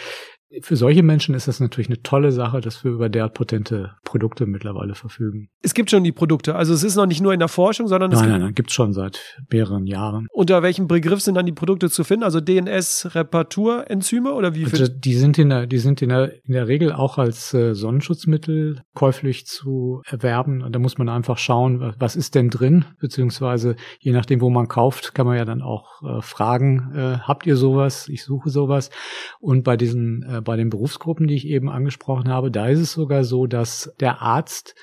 Für 0.62 0.76
solche 0.76 1.02
Menschen 1.02 1.34
ist 1.34 1.48
das 1.48 1.58
natürlich 1.58 1.88
eine 1.88 2.02
tolle 2.02 2.30
Sache, 2.30 2.60
dass 2.60 2.84
wir 2.84 2.92
über 2.92 3.08
derart 3.08 3.34
potente 3.34 3.96
Produkte 4.04 4.46
mittlerweile 4.46 4.94
verfügen. 4.94 5.48
Es 5.62 5.74
gibt 5.74 5.90
schon 5.90 6.04
die 6.04 6.12
Produkte. 6.12 6.54
Also 6.54 6.72
es 6.72 6.84
ist 6.84 6.94
noch 6.94 7.06
nicht 7.06 7.20
nur 7.20 7.32
in 7.32 7.40
der 7.40 7.48
Forschung, 7.48 7.88
sondern 7.88 8.12
es 8.12 8.20
nein, 8.20 8.28
gibt 8.28 8.32
nein, 8.32 8.40
nein, 8.42 8.54
gibt 8.54 8.70
schon 8.70 8.92
seit 8.92 9.38
mehreren 9.50 9.86
Jahren. 9.86 10.28
Unter 10.32 10.62
welchem 10.62 10.86
Begriff 10.86 11.20
sind 11.20 11.34
dann 11.34 11.46
die 11.46 11.52
Produkte 11.52 11.90
zu 11.90 12.04
finden? 12.04 12.22
Also 12.22 12.40
DNS-Reparaturenzyme 12.40 14.32
oder 14.32 14.54
wie? 14.54 14.64
Also 14.64 14.86
die 14.86 15.14
sind 15.14 15.36
in 15.38 15.48
der, 15.48 15.66
die 15.66 15.78
sind 15.78 16.00
in 16.00 16.10
der, 16.10 16.32
in 16.44 16.52
der 16.52 16.68
Regel 16.68 16.92
auch 16.92 17.18
als 17.18 17.52
äh, 17.52 17.74
Sonnenschutzmittel 17.74 18.82
käuflich 18.94 19.46
zu 19.46 20.02
erwerben. 20.06 20.62
Und 20.62 20.72
da 20.74 20.78
muss 20.78 20.96
man 20.96 21.08
einfach 21.08 21.38
schauen, 21.38 21.94
was 21.98 22.14
ist 22.14 22.36
denn 22.36 22.50
drin, 22.50 22.84
beziehungsweise 23.00 23.74
je 23.98 24.12
nachdem, 24.12 24.40
wo 24.40 24.50
man 24.50 24.68
kauft, 24.68 25.14
kann 25.14 25.26
man 25.26 25.36
ja 25.36 25.44
dann 25.44 25.62
auch 25.62 26.02
äh, 26.02 26.22
fragen, 26.22 26.92
äh, 26.94 27.18
habt 27.18 27.46
ihr 27.46 27.56
sowas? 27.56 28.08
Ich 28.08 28.22
suche 28.22 28.50
sowas. 28.50 28.90
Und 29.40 29.64
bei 29.64 29.76
diesen 29.76 30.22
äh, 30.22 30.35
bei 30.42 30.56
den 30.56 30.70
Berufsgruppen, 30.70 31.26
die 31.26 31.34
ich 31.34 31.46
eben 31.46 31.68
angesprochen 31.68 32.28
habe, 32.28 32.50
da 32.50 32.68
ist 32.68 32.80
es 32.80 32.92
sogar 32.92 33.24
so, 33.24 33.46
dass 33.46 33.92
der 34.00 34.22
Arzt 34.22 34.74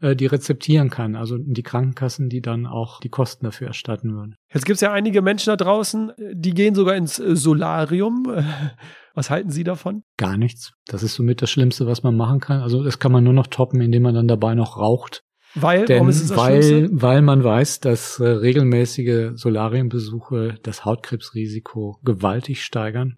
äh, 0.00 0.14
die 0.14 0.26
rezeptieren 0.26 0.90
kann, 0.90 1.16
also 1.16 1.38
die 1.38 1.62
Krankenkassen, 1.62 2.28
die 2.28 2.40
dann 2.40 2.66
auch 2.66 3.00
die 3.00 3.08
Kosten 3.08 3.44
dafür 3.44 3.68
erstatten 3.68 4.14
würden. 4.14 4.36
Jetzt 4.52 4.64
gibt 4.64 4.76
es 4.76 4.80
ja 4.80 4.92
einige 4.92 5.22
Menschen 5.22 5.50
da 5.50 5.56
draußen, 5.56 6.12
die 6.32 6.54
gehen 6.54 6.74
sogar 6.74 6.94
ins 6.94 7.18
äh, 7.18 7.34
Solarium. 7.34 8.24
Was 9.14 9.30
halten 9.30 9.50
Sie 9.50 9.64
davon? 9.64 10.04
Gar 10.16 10.36
nichts. 10.36 10.74
Das 10.86 11.02
ist 11.02 11.14
somit 11.14 11.42
das 11.42 11.50
Schlimmste, 11.50 11.88
was 11.88 12.04
man 12.04 12.16
machen 12.16 12.38
kann. 12.38 12.60
Also 12.60 12.84
das 12.84 13.00
kann 13.00 13.10
man 13.10 13.24
nur 13.24 13.32
noch 13.32 13.48
toppen, 13.48 13.80
indem 13.80 14.04
man 14.04 14.14
dann 14.14 14.28
dabei 14.28 14.54
noch 14.54 14.76
raucht. 14.76 15.24
Weil, 15.54 15.86
Denn, 15.86 16.08
ist 16.08 16.20
es 16.22 16.28
das 16.28 16.38
weil, 16.38 16.62
Schlimmste? 16.62 17.02
weil 17.02 17.22
man 17.22 17.42
weiß, 17.42 17.80
dass 17.80 18.20
äh, 18.20 18.26
regelmäßige 18.26 19.30
Solariumbesuche 19.34 20.58
das 20.62 20.84
Hautkrebsrisiko 20.84 21.98
gewaltig 22.04 22.62
steigern. 22.62 23.16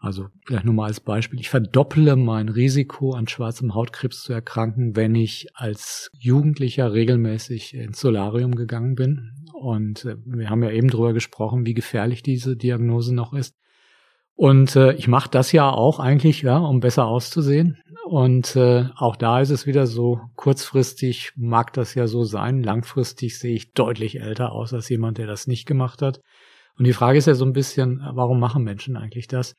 Also 0.00 0.28
vielleicht 0.46 0.66
nur 0.66 0.74
mal 0.74 0.86
als 0.86 1.00
Beispiel. 1.00 1.40
Ich 1.40 1.48
verdopple 1.48 2.16
mein 2.16 2.48
Risiko, 2.48 3.12
an 3.12 3.28
schwarzem 3.28 3.74
Hautkrebs 3.74 4.22
zu 4.22 4.32
erkranken, 4.32 4.94
wenn 4.94 5.14
ich 5.14 5.48
als 5.54 6.10
Jugendlicher 6.18 6.92
regelmäßig 6.92 7.74
ins 7.74 8.00
Solarium 8.00 8.54
gegangen 8.54 8.94
bin. 8.94 9.32
Und 9.54 10.04
äh, 10.04 10.16
wir 10.24 10.50
haben 10.50 10.62
ja 10.62 10.70
eben 10.70 10.88
drüber 10.88 11.12
gesprochen, 11.12 11.66
wie 11.66 11.74
gefährlich 11.74 12.22
diese 12.22 12.56
Diagnose 12.56 13.14
noch 13.14 13.32
ist. 13.32 13.56
Und 14.40 14.74
äh, 14.74 14.94
ich 14.94 15.06
mache 15.06 15.28
das 15.28 15.52
ja 15.52 15.68
auch 15.68 16.00
eigentlich, 16.00 16.40
ja, 16.40 16.56
um 16.56 16.80
besser 16.80 17.04
auszusehen. 17.04 17.76
Und 18.06 18.56
äh, 18.56 18.86
auch 18.96 19.16
da 19.16 19.42
ist 19.42 19.50
es 19.50 19.66
wieder 19.66 19.86
so, 19.86 20.22
kurzfristig 20.34 21.32
mag 21.36 21.74
das 21.74 21.94
ja 21.94 22.06
so 22.06 22.24
sein, 22.24 22.62
langfristig 22.62 23.38
sehe 23.38 23.54
ich 23.54 23.74
deutlich 23.74 24.18
älter 24.18 24.52
aus 24.52 24.72
als 24.72 24.88
jemand, 24.88 25.18
der 25.18 25.26
das 25.26 25.46
nicht 25.46 25.66
gemacht 25.66 26.00
hat. 26.00 26.22
Und 26.78 26.86
die 26.86 26.94
Frage 26.94 27.18
ist 27.18 27.26
ja 27.26 27.34
so 27.34 27.44
ein 27.44 27.52
bisschen, 27.52 28.00
warum 28.14 28.40
machen 28.40 28.64
Menschen 28.64 28.96
eigentlich 28.96 29.28
das? 29.28 29.56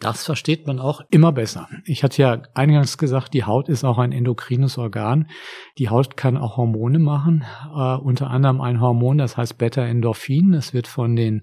Das 0.00 0.24
versteht 0.24 0.66
man 0.66 0.78
auch 0.78 1.02
immer 1.10 1.30
besser. 1.30 1.68
Ich 1.84 2.02
hatte 2.02 2.22
ja 2.22 2.42
eingangs 2.54 2.96
gesagt, 2.96 3.34
die 3.34 3.44
Haut 3.44 3.68
ist 3.68 3.84
auch 3.84 3.98
ein 3.98 4.12
endokrines 4.12 4.78
Organ. 4.78 5.28
Die 5.76 5.90
Haut 5.90 6.16
kann 6.16 6.38
auch 6.38 6.56
Hormone 6.56 6.98
machen, 6.98 7.44
äh, 7.66 7.96
unter 7.96 8.30
anderem 8.30 8.62
ein 8.62 8.80
Hormon, 8.80 9.18
das 9.18 9.36
heißt 9.36 9.58
Beta-Endorphin. 9.58 10.52
Das 10.52 10.72
wird 10.72 10.86
von 10.86 11.16
den 11.16 11.42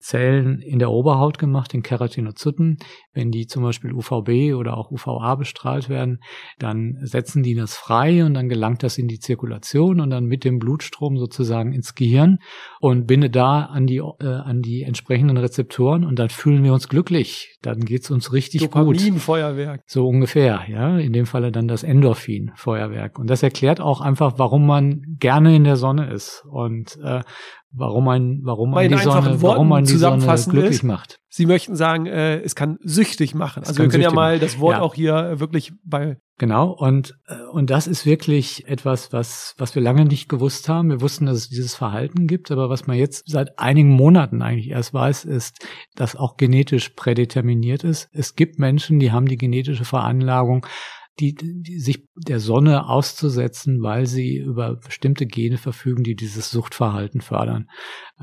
Zellen 0.00 0.60
in 0.60 0.78
der 0.78 0.90
Oberhaut 0.90 1.38
gemacht, 1.38 1.72
den 1.72 1.82
Keratinozyten. 1.82 2.78
Wenn 3.12 3.30
die 3.30 3.46
zum 3.46 3.62
Beispiel 3.62 3.92
UVB 3.92 4.54
oder 4.54 4.78
auch 4.78 4.90
UVA 4.90 5.34
bestrahlt 5.34 5.88
werden, 5.88 6.20
dann 6.58 6.98
setzen 7.02 7.42
die 7.42 7.54
das 7.54 7.76
frei 7.76 8.24
und 8.24 8.34
dann 8.34 8.48
gelangt 8.48 8.82
das 8.82 8.96
in 8.96 9.08
die 9.08 9.18
Zirkulation 9.18 10.00
und 10.00 10.10
dann 10.10 10.24
mit 10.24 10.44
dem 10.44 10.58
Blutstrom 10.58 11.18
sozusagen 11.18 11.72
ins 11.72 11.94
Gehirn 11.94 12.38
und 12.80 13.06
bindet 13.06 13.34
da 13.34 13.64
an 13.64 13.86
die, 13.86 13.98
äh, 13.98 14.26
an 14.26 14.62
die 14.62 14.82
entsprechenden 14.82 15.36
Rezeptoren 15.36 16.04
und 16.04 16.18
dann 16.18 16.30
fühlen 16.30 16.62
wir 16.62 16.72
uns 16.72 16.88
glücklich. 16.88 17.58
Dann 17.60 17.80
geht's 17.98 18.10
uns 18.12 18.32
richtig 18.32 18.60
gut. 18.70 18.96
Dopaminfeuerwerk. 18.96 19.82
So 19.86 20.06
ungefähr, 20.06 20.62
ja. 20.68 20.98
In 20.98 21.12
dem 21.12 21.26
Falle 21.26 21.50
dann 21.50 21.66
das 21.66 21.82
Endorphin-Feuerwerk. 21.82 23.18
Und 23.18 23.28
das 23.28 23.42
erklärt 23.42 23.80
auch 23.80 24.00
einfach, 24.00 24.34
warum 24.36 24.66
man 24.66 25.02
gerne 25.18 25.56
in 25.56 25.64
der 25.64 25.76
Sonne 25.76 26.10
ist 26.12 26.44
und 26.48 26.96
äh, 27.02 27.22
warum 27.72 28.04
man, 28.04 28.40
warum 28.44 28.70
man 28.70 28.88
die 28.88 28.96
Sonne, 28.96 29.26
Worten 29.26 29.42
warum 29.42 29.68
man 29.68 29.84
die 29.84 29.96
Sonne 29.96 30.24
glücklich 30.48 30.70
ist, 30.76 30.82
macht. 30.84 31.18
Sie 31.28 31.46
möchten 31.46 31.74
sagen, 31.74 32.06
äh, 32.06 32.38
es 32.38 32.54
kann 32.54 32.78
süchtig 32.82 33.34
machen. 33.34 33.64
Es 33.64 33.70
Also 33.70 33.82
wir 33.82 33.88
können 33.88 34.04
ja 34.04 34.12
mal 34.12 34.38
das 34.38 34.60
Wort 34.60 34.76
Ja. 34.76 34.80
auch 34.80 34.94
hier 34.94 35.40
wirklich 35.40 35.72
bei 35.84 36.18
Genau, 36.38 36.70
und, 36.70 37.18
äh, 37.26 37.34
und 37.50 37.68
das 37.68 37.88
ist 37.88 38.06
wirklich 38.06 38.68
etwas, 38.68 39.12
was, 39.12 39.56
was 39.58 39.74
wir 39.74 39.82
lange 39.82 40.04
nicht 40.04 40.28
gewusst 40.28 40.68
haben. 40.68 40.88
Wir 40.88 41.00
wussten, 41.00 41.26
dass 41.26 41.38
es 41.38 41.48
dieses 41.48 41.74
Verhalten 41.74 42.28
gibt, 42.28 42.52
aber 42.52 42.70
was 42.70 42.86
man 42.86 42.96
jetzt 42.96 43.24
seit 43.26 43.58
einigen 43.58 43.90
Monaten 43.90 44.40
eigentlich 44.40 44.70
erst 44.70 44.94
weiß, 44.94 45.24
ist, 45.24 45.66
dass 45.96 46.14
auch 46.14 46.36
genetisch 46.36 46.90
prädeterminiert 46.90 47.82
ist. 47.82 48.08
Es 48.12 48.36
gibt 48.36 48.60
Menschen, 48.60 49.00
die 49.00 49.10
haben 49.10 49.26
die 49.26 49.36
genetische 49.36 49.84
Veranlagung, 49.84 50.64
die, 51.20 51.34
die 51.34 51.80
sich 51.80 52.06
der 52.14 52.40
Sonne 52.40 52.88
auszusetzen, 52.88 53.82
weil 53.82 54.06
sie 54.06 54.36
über 54.36 54.76
bestimmte 54.76 55.26
Gene 55.26 55.58
verfügen, 55.58 56.04
die 56.04 56.14
dieses 56.14 56.50
Suchtverhalten 56.50 57.20
fördern. 57.20 57.68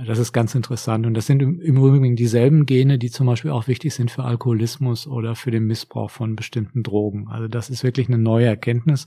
Das 0.05 0.19
ist 0.19 0.33
ganz 0.33 0.55
interessant. 0.55 1.05
Und 1.05 1.13
das 1.13 1.25
sind 1.25 1.41
im, 1.41 1.59
im 1.59 1.77
Übrigen 1.77 2.15
dieselben 2.15 2.65
Gene, 2.65 2.97
die 2.97 3.09
zum 3.09 3.27
Beispiel 3.27 3.51
auch 3.51 3.67
wichtig 3.67 3.93
sind 3.93 4.11
für 4.11 4.23
Alkoholismus 4.23 5.07
oder 5.07 5.35
für 5.35 5.51
den 5.51 5.65
Missbrauch 5.65 6.09
von 6.09 6.35
bestimmten 6.35 6.83
Drogen. 6.83 7.27
Also 7.29 7.47
das 7.47 7.69
ist 7.69 7.83
wirklich 7.83 8.07
eine 8.07 8.17
neue 8.17 8.45
Erkenntnis. 8.45 9.05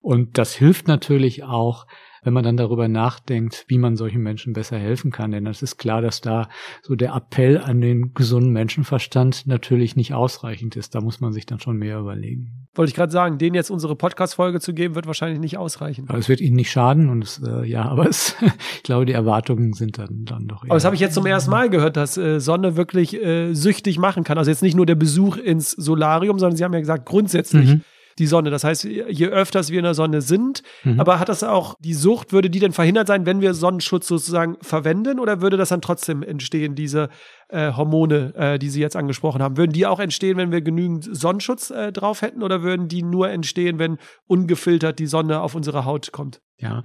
Und 0.00 0.36
das 0.36 0.54
hilft 0.54 0.86
natürlich 0.86 1.44
auch, 1.44 1.86
wenn 2.24 2.32
man 2.32 2.42
dann 2.42 2.56
darüber 2.56 2.88
nachdenkt, 2.88 3.64
wie 3.68 3.78
man 3.78 3.96
solchen 3.96 4.22
Menschen 4.22 4.52
besser 4.52 4.78
helfen 4.78 5.10
kann. 5.10 5.30
Denn 5.30 5.46
es 5.46 5.62
ist 5.62 5.76
klar, 5.76 6.02
dass 6.02 6.20
da 6.20 6.48
so 6.82 6.96
der 6.96 7.14
Appell 7.14 7.58
an 7.58 7.80
den 7.80 8.14
gesunden 8.14 8.52
Menschenverstand 8.52 9.46
natürlich 9.46 9.94
nicht 9.94 10.14
ausreichend 10.14 10.76
ist. 10.76 10.94
Da 10.94 11.00
muss 11.00 11.20
man 11.20 11.32
sich 11.32 11.46
dann 11.46 11.60
schon 11.60 11.76
mehr 11.76 11.98
überlegen. 11.98 12.66
wollte 12.74 12.88
ich 12.90 12.96
gerade 12.96 13.12
sagen, 13.12 13.38
denen 13.38 13.54
jetzt 13.54 13.70
unsere 13.70 13.94
Podcast-Folge 13.94 14.58
zu 14.60 14.74
geben, 14.74 14.94
wird 14.94 15.06
wahrscheinlich 15.06 15.38
nicht 15.38 15.58
ausreichen. 15.58 16.06
Aber 16.08 16.18
es 16.18 16.28
wird 16.28 16.40
ihnen 16.40 16.56
nicht 16.56 16.70
schaden 16.70 17.08
und 17.10 17.22
es, 17.22 17.40
äh, 17.46 17.64
ja, 17.64 17.84
aber 17.88 18.08
es, 18.08 18.34
ich 18.76 18.82
glaube, 18.82 19.04
die 19.06 19.12
Erwartungen 19.12 19.74
sind 19.74 19.98
dann, 19.98 20.24
dann 20.24 20.48
doch 20.48 20.64
eher. 20.64 20.70
Aber 20.70 20.76
das 20.76 20.84
habe 20.84 20.94
ich 20.94 21.00
jetzt 21.00 21.14
zum 21.14 21.26
ersten 21.26 21.50
Mal 21.50 21.68
gehört, 21.70 21.96
dass 21.96 22.16
äh, 22.16 22.40
Sonne 22.40 22.76
wirklich 22.76 23.14
äh, 23.14 23.52
süchtig 23.54 23.98
machen 23.98 24.24
kann. 24.24 24.38
Also 24.38 24.50
jetzt 24.50 24.62
nicht 24.62 24.74
nur 24.74 24.86
der 24.86 24.94
Besuch 24.94 25.36
ins 25.36 25.70
Solarium, 25.72 26.38
sondern 26.38 26.56
Sie 26.56 26.64
haben 26.64 26.72
ja 26.72 26.80
gesagt, 26.80 27.06
grundsätzlich 27.06 27.74
Mhm. 27.74 27.80
Die 28.18 28.26
Sonne. 28.26 28.50
Das 28.50 28.64
heißt, 28.64 28.84
je 28.84 29.26
öfters 29.26 29.70
wir 29.70 29.78
in 29.78 29.84
der 29.84 29.94
Sonne 29.94 30.20
sind, 30.22 30.62
Mhm. 30.84 31.00
aber 31.00 31.18
hat 31.18 31.28
das 31.28 31.42
auch 31.42 31.74
die 31.80 31.94
Sucht, 31.94 32.32
würde 32.32 32.50
die 32.50 32.58
denn 32.60 32.72
verhindert 32.72 33.06
sein, 33.06 33.26
wenn 33.26 33.40
wir 33.40 33.54
Sonnenschutz 33.54 34.06
sozusagen 34.08 34.56
verwenden 34.62 35.18
oder 35.18 35.40
würde 35.40 35.56
das 35.56 35.70
dann 35.70 35.80
trotzdem 35.80 36.22
entstehen, 36.22 36.74
diese 36.74 37.08
äh, 37.48 37.72
Hormone, 37.72 38.32
äh, 38.36 38.58
die 38.58 38.70
Sie 38.70 38.80
jetzt 38.80 38.96
angesprochen 38.96 39.42
haben? 39.42 39.56
Würden 39.56 39.72
die 39.72 39.86
auch 39.86 40.00
entstehen, 40.00 40.36
wenn 40.36 40.52
wir 40.52 40.60
genügend 40.62 41.08
Sonnenschutz 41.10 41.70
äh, 41.70 41.92
drauf 41.92 42.22
hätten 42.22 42.42
oder 42.42 42.62
würden 42.62 42.88
die 42.88 43.02
nur 43.02 43.30
entstehen, 43.30 43.78
wenn 43.78 43.98
ungefiltert 44.26 44.98
die 44.98 45.06
Sonne 45.06 45.40
auf 45.40 45.54
unsere 45.54 45.84
Haut 45.84 46.12
kommt? 46.12 46.40
Ja, 46.56 46.82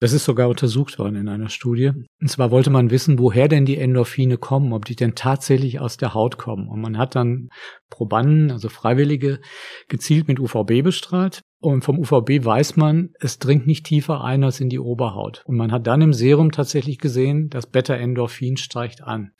das 0.00 0.12
ist 0.12 0.24
sogar 0.24 0.48
untersucht 0.48 0.98
worden 0.98 1.14
in 1.14 1.28
einer 1.28 1.48
Studie. 1.48 1.92
Und 2.20 2.28
zwar 2.28 2.50
wollte 2.50 2.70
man 2.70 2.90
wissen, 2.90 3.20
woher 3.20 3.46
denn 3.46 3.64
die 3.64 3.78
Endorphine 3.78 4.36
kommen, 4.36 4.72
ob 4.72 4.84
die 4.84 4.96
denn 4.96 5.14
tatsächlich 5.14 5.78
aus 5.78 5.96
der 5.96 6.12
Haut 6.12 6.38
kommen. 6.38 6.68
Und 6.68 6.80
man 6.80 6.98
hat 6.98 7.14
dann 7.14 7.48
Probanden, 7.88 8.50
also 8.50 8.68
Freiwillige, 8.68 9.40
gezielt 9.88 10.26
mit 10.26 10.40
UVB 10.40 10.82
bestrahlt. 10.82 11.42
Und 11.60 11.84
vom 11.84 12.00
UVB 12.00 12.44
weiß 12.44 12.76
man, 12.76 13.10
es 13.20 13.38
dringt 13.38 13.66
nicht 13.66 13.86
tiefer 13.86 14.24
ein 14.24 14.42
als 14.42 14.60
in 14.60 14.68
die 14.68 14.80
Oberhaut. 14.80 15.42
Und 15.46 15.56
man 15.56 15.70
hat 15.70 15.86
dann 15.86 16.02
im 16.02 16.12
Serum 16.12 16.50
tatsächlich 16.50 16.98
gesehen, 16.98 17.48
das 17.48 17.68
Beta-Endorphin 17.68 18.56
steigt 18.56 19.04
an. 19.04 19.30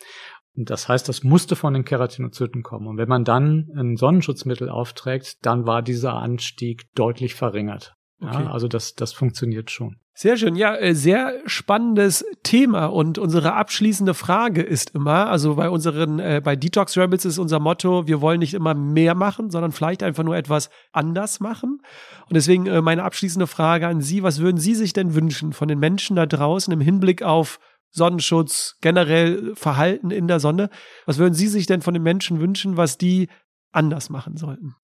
Und 0.56 0.70
das 0.70 0.88
heißt, 0.88 1.08
das 1.08 1.22
musste 1.24 1.56
von 1.56 1.74
den 1.74 1.84
Keratinozyten 1.84 2.62
kommen. 2.62 2.86
Und 2.86 2.98
wenn 2.98 3.08
man 3.08 3.24
dann 3.24 3.68
ein 3.76 3.96
Sonnenschutzmittel 3.96 4.70
aufträgt, 4.70 5.36
dann 5.42 5.66
war 5.66 5.82
dieser 5.82 6.14
Anstieg 6.14 6.84
deutlich 6.94 7.34
verringert. 7.34 7.96
Okay. 8.20 8.32
Ja, 8.44 8.50
also 8.50 8.66
das, 8.66 8.94
das 8.94 9.12
funktioniert 9.12 9.70
schon. 9.70 9.96
Sehr 10.14 10.38
schön. 10.38 10.56
Ja, 10.56 10.74
äh, 10.74 10.94
sehr 10.94 11.42
spannendes 11.44 12.24
Thema. 12.42 12.86
Und 12.86 13.18
unsere 13.18 13.52
abschließende 13.52 14.14
Frage 14.14 14.62
ist 14.62 14.94
immer, 14.94 15.26
also 15.26 15.56
bei 15.56 15.68
unseren, 15.68 16.18
äh, 16.18 16.40
bei 16.42 16.56
Detox 16.56 16.96
Rebels 16.96 17.26
ist 17.26 17.36
unser 17.36 17.60
Motto, 17.60 18.06
wir 18.06 18.22
wollen 18.22 18.38
nicht 18.38 18.54
immer 18.54 18.72
mehr 18.72 19.14
machen, 19.14 19.50
sondern 19.50 19.72
vielleicht 19.72 20.02
einfach 20.02 20.24
nur 20.24 20.34
etwas 20.34 20.70
anders 20.92 21.38
machen. 21.40 21.82
Und 22.28 22.34
deswegen 22.34 22.66
äh, 22.66 22.80
meine 22.80 23.02
abschließende 23.02 23.46
Frage 23.46 23.88
an 23.88 24.00
Sie, 24.00 24.22
was 24.22 24.40
würden 24.40 24.56
Sie 24.56 24.74
sich 24.74 24.94
denn 24.94 25.14
wünschen 25.14 25.52
von 25.52 25.68
den 25.68 25.78
Menschen 25.78 26.16
da 26.16 26.24
draußen 26.24 26.72
im 26.72 26.80
Hinblick 26.80 27.22
auf 27.22 27.60
Sonnenschutz, 27.90 28.78
generell 28.80 29.54
Verhalten 29.54 30.10
in 30.10 30.28
der 30.28 30.40
Sonne? 30.40 30.70
Was 31.04 31.18
würden 31.18 31.34
Sie 31.34 31.48
sich 31.48 31.66
denn 31.66 31.82
von 31.82 31.92
den 31.92 32.02
Menschen 32.02 32.40
wünschen, 32.40 32.78
was 32.78 32.96
die 32.96 33.28
anders 33.70 34.08
machen 34.08 34.38
sollten? 34.38 34.76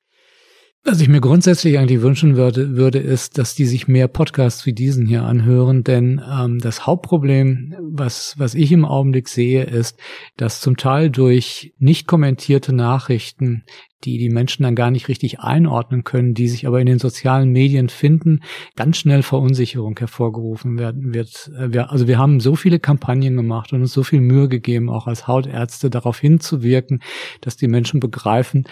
Was 0.85 1.01
ich 1.01 1.09
mir 1.09 1.21
grundsätzlich 1.21 1.79
eigentlich 1.79 2.03
wünschen 2.03 2.37
würde, 2.37 2.77
würde 2.77 2.99
ist, 2.99 3.39
dass 3.39 3.55
die 3.55 3.67
sich 3.67 3.87
mehr 3.87 4.09
Podcasts 4.09 4.67
wie 4.67 4.73
diesen 4.73 5.07
hier 5.07 5.23
anhören, 5.23 5.85
denn 5.85 6.21
ähm, 6.29 6.59
das 6.59 6.89
Hauptproblem, 6.89 7.77
was, 7.81 8.35
was 8.37 8.55
ich 8.55 8.73
im 8.73 8.85
Augenblick 8.85 9.29
sehe, 9.29 9.63
ist, 9.63 9.97
dass 10.37 10.61
zum 10.61 10.77
Teil 10.77 11.09
durch 11.09 11.73
nicht 11.79 12.09
kommentierte 12.09 12.73
Nachrichten 12.73 13.63
die 14.05 14.19
die 14.19 14.31
Menschen 14.31 14.63
dann 14.63 14.75
gar 14.75 14.91
nicht 14.91 15.09
richtig 15.09 15.41
einordnen 15.41 16.05
können, 16.05 16.35
die 16.35 16.49
sich 16.49 16.67
aber 16.67 16.81
in 16.81 16.87
den 16.87 16.99
sozialen 16.99 17.51
Medien 17.51 17.89
finden, 17.89 18.41
ganz 18.77 18.99
schnell 18.99 19.23
Verunsicherung 19.23 19.99
hervorgerufen 19.99 20.79
werden 20.79 21.15
wird. 21.15 21.51
Äh, 21.59 21.79
also 21.79 22.09
wir 22.09 22.19
haben 22.19 22.41
so 22.41 22.57
viele 22.57 22.79
Kampagnen 22.79 23.37
gemacht 23.37 23.73
und 23.73 23.83
uns 23.83 23.93
so 23.93 24.03
viel 24.03 24.21
Mühe 24.21 24.49
gegeben, 24.49 24.91
auch 24.91 25.07
als 25.07 25.27
Hautärzte 25.27 25.91
darauf 25.91 26.19
hinzuwirken, 26.19 27.03
dass 27.41 27.57
die 27.57 27.69
Menschen 27.69 28.01
begreifen, 28.01 28.65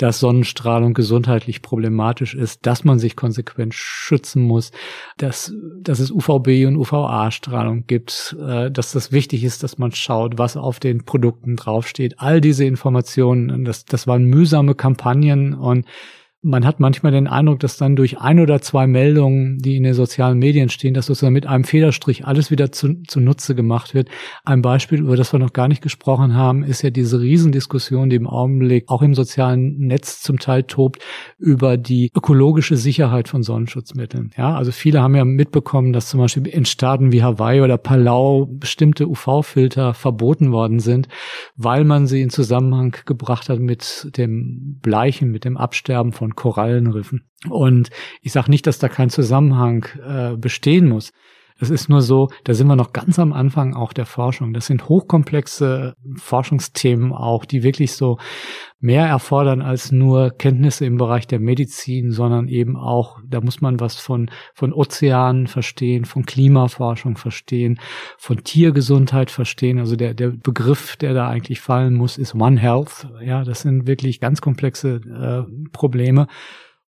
dass 0.00 0.18
Sonnenstrahlung 0.18 0.94
gesundheitlich 0.94 1.60
problematisch 1.60 2.34
ist, 2.34 2.66
dass 2.66 2.84
man 2.84 2.98
sich 2.98 3.16
konsequent 3.16 3.74
schützen 3.74 4.42
muss, 4.42 4.72
dass, 5.18 5.52
dass 5.80 6.00
es 6.00 6.10
UVB 6.10 6.66
und 6.66 6.76
UVA-Strahlung 6.76 7.84
gibt, 7.86 8.36
äh, 8.40 8.70
dass 8.70 8.92
das 8.92 9.12
wichtig 9.12 9.44
ist, 9.44 9.62
dass 9.62 9.78
man 9.78 9.92
schaut, 9.92 10.38
was 10.38 10.56
auf 10.56 10.80
den 10.80 11.04
Produkten 11.04 11.56
draufsteht. 11.56 12.14
All 12.18 12.40
diese 12.40 12.64
Informationen, 12.64 13.64
das, 13.64 13.84
das 13.84 14.06
waren 14.06 14.24
mühsame 14.24 14.69
Kampagnen 14.74 15.54
und 15.54 15.86
man 16.42 16.64
hat 16.64 16.80
manchmal 16.80 17.12
den 17.12 17.26
Eindruck, 17.26 17.60
dass 17.60 17.76
dann 17.76 17.96
durch 17.96 18.18
ein 18.18 18.40
oder 18.40 18.62
zwei 18.62 18.86
Meldungen, 18.86 19.58
die 19.58 19.76
in 19.76 19.82
den 19.82 19.92
sozialen 19.92 20.38
Medien 20.38 20.70
stehen, 20.70 20.94
dass 20.94 21.06
sozusagen 21.06 21.34
mit 21.34 21.46
einem 21.46 21.64
Federstrich 21.64 22.26
alles 22.26 22.50
wieder 22.50 22.72
zu, 22.72 23.02
zunutze 23.06 23.54
gemacht 23.54 23.92
wird. 23.92 24.08
Ein 24.44 24.62
Beispiel, 24.62 25.00
über 25.00 25.16
das 25.16 25.34
wir 25.34 25.38
noch 25.38 25.52
gar 25.52 25.68
nicht 25.68 25.82
gesprochen 25.82 26.34
haben, 26.34 26.62
ist 26.62 26.80
ja 26.80 26.88
diese 26.88 27.20
Riesendiskussion, 27.20 28.08
die 28.08 28.16
im 28.16 28.26
Augenblick 28.26 28.84
auch 28.88 29.02
im 29.02 29.14
sozialen 29.14 29.78
Netz 29.78 30.22
zum 30.22 30.38
Teil 30.38 30.62
tobt, 30.62 31.02
über 31.38 31.76
die 31.76 32.10
ökologische 32.16 32.76
Sicherheit 32.76 33.28
von 33.28 33.42
Sonnenschutzmitteln. 33.42 34.30
Ja, 34.36 34.54
also 34.54 34.72
viele 34.72 35.02
haben 35.02 35.14
ja 35.14 35.26
mitbekommen, 35.26 35.92
dass 35.92 36.08
zum 36.08 36.20
Beispiel 36.20 36.46
in 36.46 36.64
Staaten 36.64 37.12
wie 37.12 37.22
Hawaii 37.22 37.60
oder 37.60 37.76
Palau 37.76 38.46
bestimmte 38.50 39.06
UV-Filter 39.08 39.92
verboten 39.92 40.52
worden 40.52 40.80
sind, 40.80 41.08
weil 41.56 41.84
man 41.84 42.06
sie 42.06 42.22
in 42.22 42.30
Zusammenhang 42.30 42.96
gebracht 43.04 43.50
hat 43.50 43.60
mit 43.60 44.10
dem 44.16 44.78
Bleichen, 44.80 45.30
mit 45.30 45.44
dem 45.44 45.58
Absterben 45.58 46.12
von 46.12 46.29
und 46.30 46.36
Korallenriffen. 46.36 47.28
Und 47.48 47.90
ich 48.22 48.32
sage 48.32 48.50
nicht, 48.50 48.66
dass 48.66 48.78
da 48.78 48.88
kein 48.88 49.10
Zusammenhang 49.10 49.86
äh, 50.06 50.36
bestehen 50.36 50.88
muss. 50.88 51.12
Es 51.60 51.68
ist 51.68 51.90
nur 51.90 52.00
so, 52.00 52.30
da 52.44 52.54
sind 52.54 52.68
wir 52.68 52.76
noch 52.76 52.94
ganz 52.94 53.18
am 53.18 53.34
Anfang 53.34 53.74
auch 53.74 53.92
der 53.92 54.06
Forschung. 54.06 54.54
Das 54.54 54.66
sind 54.66 54.88
hochkomplexe 54.88 55.94
Forschungsthemen 56.16 57.12
auch, 57.12 57.44
die 57.44 57.62
wirklich 57.62 57.92
so 57.92 58.18
mehr 58.80 59.06
erfordern 59.06 59.60
als 59.60 59.92
nur 59.92 60.30
Kenntnisse 60.30 60.86
im 60.86 60.96
Bereich 60.96 61.26
der 61.26 61.38
Medizin, 61.38 62.12
sondern 62.12 62.48
eben 62.48 62.76
auch, 62.76 63.18
da 63.28 63.42
muss 63.42 63.60
man 63.60 63.78
was 63.78 63.96
von, 63.96 64.30
von 64.54 64.72
Ozeanen 64.72 65.48
verstehen, 65.48 66.06
von 66.06 66.24
Klimaforschung 66.24 67.18
verstehen, 67.18 67.78
von 68.16 68.42
Tiergesundheit 68.42 69.30
verstehen. 69.30 69.78
Also 69.78 69.96
der, 69.96 70.14
der 70.14 70.28
Begriff, 70.30 70.96
der 70.96 71.12
da 71.12 71.28
eigentlich 71.28 71.60
fallen 71.60 71.94
muss, 71.94 72.16
ist 72.16 72.34
One 72.34 72.58
Health. 72.58 73.06
Ja, 73.22 73.44
das 73.44 73.60
sind 73.60 73.86
wirklich 73.86 74.18
ganz 74.18 74.40
komplexe 74.40 74.94
äh, 74.96 75.68
Probleme. 75.72 76.26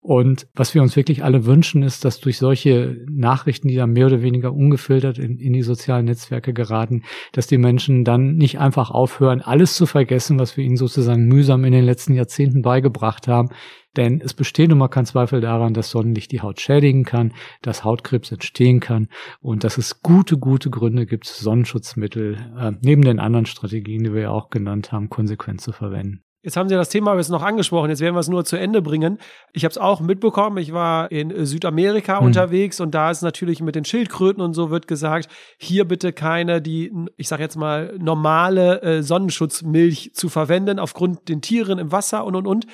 Und 0.05 0.49
was 0.53 0.75
wir 0.75 0.83
uns 0.83 0.97
wirklich 0.97 1.23
alle 1.23 1.47
wünschen, 1.47 1.85
ist, 1.85 2.05
dass 2.05 2.19
durch 2.19 2.37
solche 2.37 3.07
Nachrichten, 3.09 3.69
die 3.69 3.77
dann 3.77 3.93
mehr 3.93 4.07
oder 4.07 4.21
weniger 4.21 4.53
ungefiltert 4.53 5.17
in, 5.17 5.39
in, 5.39 5.53
die 5.53 5.63
sozialen 5.63 6.07
Netzwerke 6.07 6.53
geraten, 6.53 7.05
dass 7.31 7.47
die 7.47 7.57
Menschen 7.57 8.03
dann 8.03 8.35
nicht 8.35 8.59
einfach 8.59 8.91
aufhören, 8.91 9.43
alles 9.43 9.77
zu 9.77 9.87
vergessen, 9.87 10.41
was 10.41 10.57
wir 10.57 10.65
ihnen 10.65 10.77
sozusagen 10.77 11.29
mühsam 11.29 11.65
in 11.65 11.71
den 11.71 11.85
letzten 11.85 12.15
Jahrzehnten 12.15 12.63
beigebracht 12.63 13.29
haben. 13.29 13.51
Denn 13.97 14.21
es 14.21 14.35
besteht 14.35 14.71
nun 14.71 14.79
mal 14.79 14.89
kein 14.89 15.07
Zweifel 15.07 15.41
daran, 15.41 15.73
dass 15.73 15.91
Sonnenlicht 15.91 16.33
die 16.33 16.41
Haut 16.41 16.61
schädigen 16.61 17.05
kann, 17.05 17.33
dass 17.61 17.85
Hautkrebs 17.85 18.33
entstehen 18.33 18.81
kann 18.81 19.07
und 19.41 19.63
dass 19.63 19.79
es 19.79 20.03
gute, 20.03 20.37
gute 20.37 20.69
Gründe 20.69 21.07
gibt, 21.07 21.27
Sonnenschutzmittel 21.27 22.39
äh, 22.59 22.73
neben 22.81 23.03
den 23.03 23.21
anderen 23.21 23.47
Strategien, 23.47 24.03
die 24.03 24.13
wir 24.13 24.23
ja 24.23 24.31
auch 24.31 24.51
genannt 24.51 24.91
haben, 24.91 25.11
konsequent 25.11 25.61
zu 25.61 25.71
verwenden. 25.71 26.25
Jetzt 26.43 26.57
haben 26.57 26.69
Sie 26.69 26.75
das 26.75 26.89
Thema 26.89 27.15
jetzt 27.17 27.29
noch 27.29 27.43
angesprochen, 27.43 27.91
jetzt 27.91 28.01
werden 28.01 28.17
wir 28.17 28.21
es 28.21 28.29
nur 28.29 28.45
zu 28.45 28.57
Ende 28.57 28.83
bringen. 28.83 29.19
Ich 29.53 29.65
habe 29.65 29.71
es 29.71 29.79
auch 29.79 30.01
mitbekommen, 30.01 30.59
ich 30.59 30.73
war 30.73 31.11
in 31.13 31.47
Südamerika 31.47 32.19
hm. 32.19 32.27
unterwegs 32.27 32.81
und 32.81 32.93
da 32.93 33.11
ist 33.11 33.23
natürlich 33.23 33.61
mit 33.61 33.77
den 33.77 33.85
Schildkröten 33.85 34.43
und 34.43 34.53
so 34.53 34.71
wird 34.71 34.89
gesagt, 34.89 35.29
hier 35.59 35.87
bitte 35.87 36.13
keine, 36.13 36.61
die, 36.61 36.93
ich 37.17 37.29
sage 37.29 37.45
jetzt 37.45 37.57
mal, 37.57 37.95
normale 37.99 38.83
äh, 38.83 39.03
Sonnenschutzmilch 39.03 40.15
zu 40.15 40.29
verwenden, 40.29 40.81
aufgrund 40.81 41.29
den 41.29 41.43
Tieren 41.43 41.79
im 41.79 41.93
Wasser 41.93 42.25
und 42.25 42.35
und 42.35 42.47
und. 42.47 42.67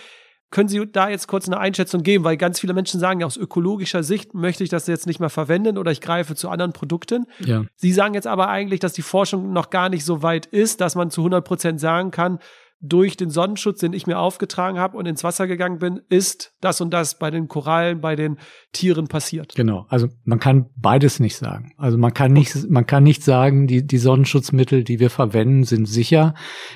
Können 0.51 0.71
Sie 0.71 0.83
da 0.91 1.11
jetzt 1.11 1.27
kurz 1.27 1.47
eine 1.47 1.59
Einschätzung 1.59 2.03
geben? 2.03 2.25
Weil 2.25 2.39
ganz 2.39 2.59
viele 2.59 2.73
Menschen 2.73 2.99
sagen 2.99 3.21
ja, 3.21 3.27
aus 3.27 3.37
ökologischer 3.37 4.03
Sicht 4.03 4.33
möchte 4.33 4.65
ich 4.65 4.71
das 4.71 4.87
jetzt 4.87 5.07
nicht 5.07 5.21
mehr 5.21 5.29
verwenden 5.29 5.77
oder 5.77 5.91
ich 5.91 6.01
greife 6.01 6.35
zu 6.35 6.49
anderen 6.49 6.73
Produkten. 6.73 7.27
Ja. 7.41 7.65
Sie 7.75 7.93
sagen 7.93 8.15
jetzt 8.15 8.27
aber 8.27 8.49
eigentlich, 8.49 8.81
dass 8.81 8.95
die 8.95 9.03
Forschung 9.03 9.53
noch 9.53 9.69
gar 9.69 9.91
nicht 9.91 10.07
so 10.07 10.23
weit 10.23 10.47
ist, 10.47 10.81
dass 10.81 10.95
man 10.95 11.11
zu 11.11 11.21
100 11.21 11.45
Prozent 11.45 11.81
sagen 11.81 12.11
kann, 12.11 12.39
durch 12.81 13.17
den 13.17 13.31
Sonnenschutz, 13.31 13.81
den 13.81 13.93
ich 13.93 14.07
mir 14.07 14.19
aufgetragen 14.19 14.79
habe 14.79 14.97
und 14.97 15.07
ins 15.07 15.25
Wasser 15.25 15.49
gegangen 15.49 15.79
bin, 15.79 16.01
ist 16.09 16.53
das 16.61 16.81
und 16.81 16.91
das 16.91 17.19
bei 17.19 17.31
den 17.31 17.49
Korallen, 17.49 18.01
bei 18.01 18.15
den 18.15 18.39
Tieren 18.73 19.09
passiert. 19.09 19.55
Genau. 19.57 19.87
Also 19.89 20.09
man 20.25 20.39
kann 20.39 20.67
beides 20.77 21.19
nicht 21.19 21.37
sagen. 21.37 21.73
Also 21.77 21.99
man 21.99 22.15
kann 22.15 22.33
nicht, 22.33 22.71
man 22.71 22.87
kann 22.87 23.03
nicht 23.03 23.25
sagen, 23.25 23.67
die, 23.67 23.85
die 23.85 23.99
Sonnenschutzmittel, 23.99 24.85
die 24.85 25.01
wir 25.01 25.11
verwenden, 25.11 25.65
sind 25.65 25.87
sicher 25.87 26.35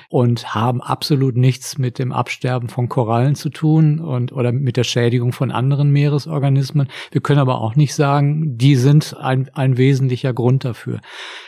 und 0.09 0.53
haben 0.53 0.81
absolut 0.81 1.37
nichts 1.37 1.77
mit 1.77 1.99
dem 1.99 2.11
Absterben 2.11 2.67
von 2.67 2.89
Korallen 2.89 3.35
zu 3.35 3.49
tun 3.49 3.99
und 4.01 4.33
oder 4.33 4.51
mit 4.51 4.75
der 4.75 4.83
Schädigung 4.83 5.31
von 5.31 5.51
anderen 5.51 5.91
Meeresorganismen. 5.91 6.89
Wir 7.11 7.21
können 7.21 7.39
aber 7.39 7.61
auch 7.61 7.75
nicht 7.75 7.95
sagen, 7.95 8.57
die 8.57 8.75
sind 8.75 9.15
ein, 9.17 9.49
ein 9.53 9.77
wesentlicher 9.77 10.33
Grund 10.33 10.65
dafür 10.65 10.99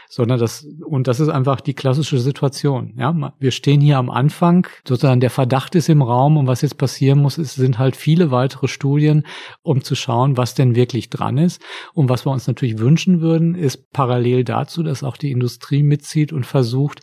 sondern 0.09 0.39
das, 0.39 0.67
und 0.85 1.07
das 1.07 1.19
ist 1.19 1.29
einfach 1.29 1.61
die 1.61 1.73
klassische 1.73 2.19
Situation. 2.19 2.93
Ja, 2.97 3.33
wir 3.39 3.51
stehen 3.51 3.81
hier 3.81 3.97
am 3.97 4.09
Anfang, 4.09 4.67
sozusagen 4.87 5.19
der 5.19 5.29
Verdacht 5.29 5.75
ist 5.75 5.89
im 5.89 6.01
Raum 6.01 6.37
und 6.37 6.47
was 6.47 6.61
jetzt 6.61 6.77
passieren 6.77 7.19
muss, 7.19 7.37
ist, 7.37 7.55
sind 7.55 7.79
halt 7.79 7.95
viele 7.95 8.31
weitere 8.31 8.67
Studien, 8.67 9.25
um 9.61 9.83
zu 9.83 9.95
schauen, 9.95 10.37
was 10.37 10.53
denn 10.55 10.75
wirklich 10.75 11.09
dran 11.09 11.37
ist. 11.37 11.61
Und 11.93 12.09
was 12.09 12.25
wir 12.25 12.31
uns 12.31 12.47
natürlich 12.47 12.79
wünschen 12.79 13.21
würden, 13.21 13.55
ist 13.55 13.91
parallel 13.91 14.43
dazu, 14.43 14.83
dass 14.83 15.03
auch 15.03 15.17
die 15.17 15.31
Industrie 15.31 15.83
mitzieht 15.83 16.33
und 16.33 16.45
versucht, 16.45 17.01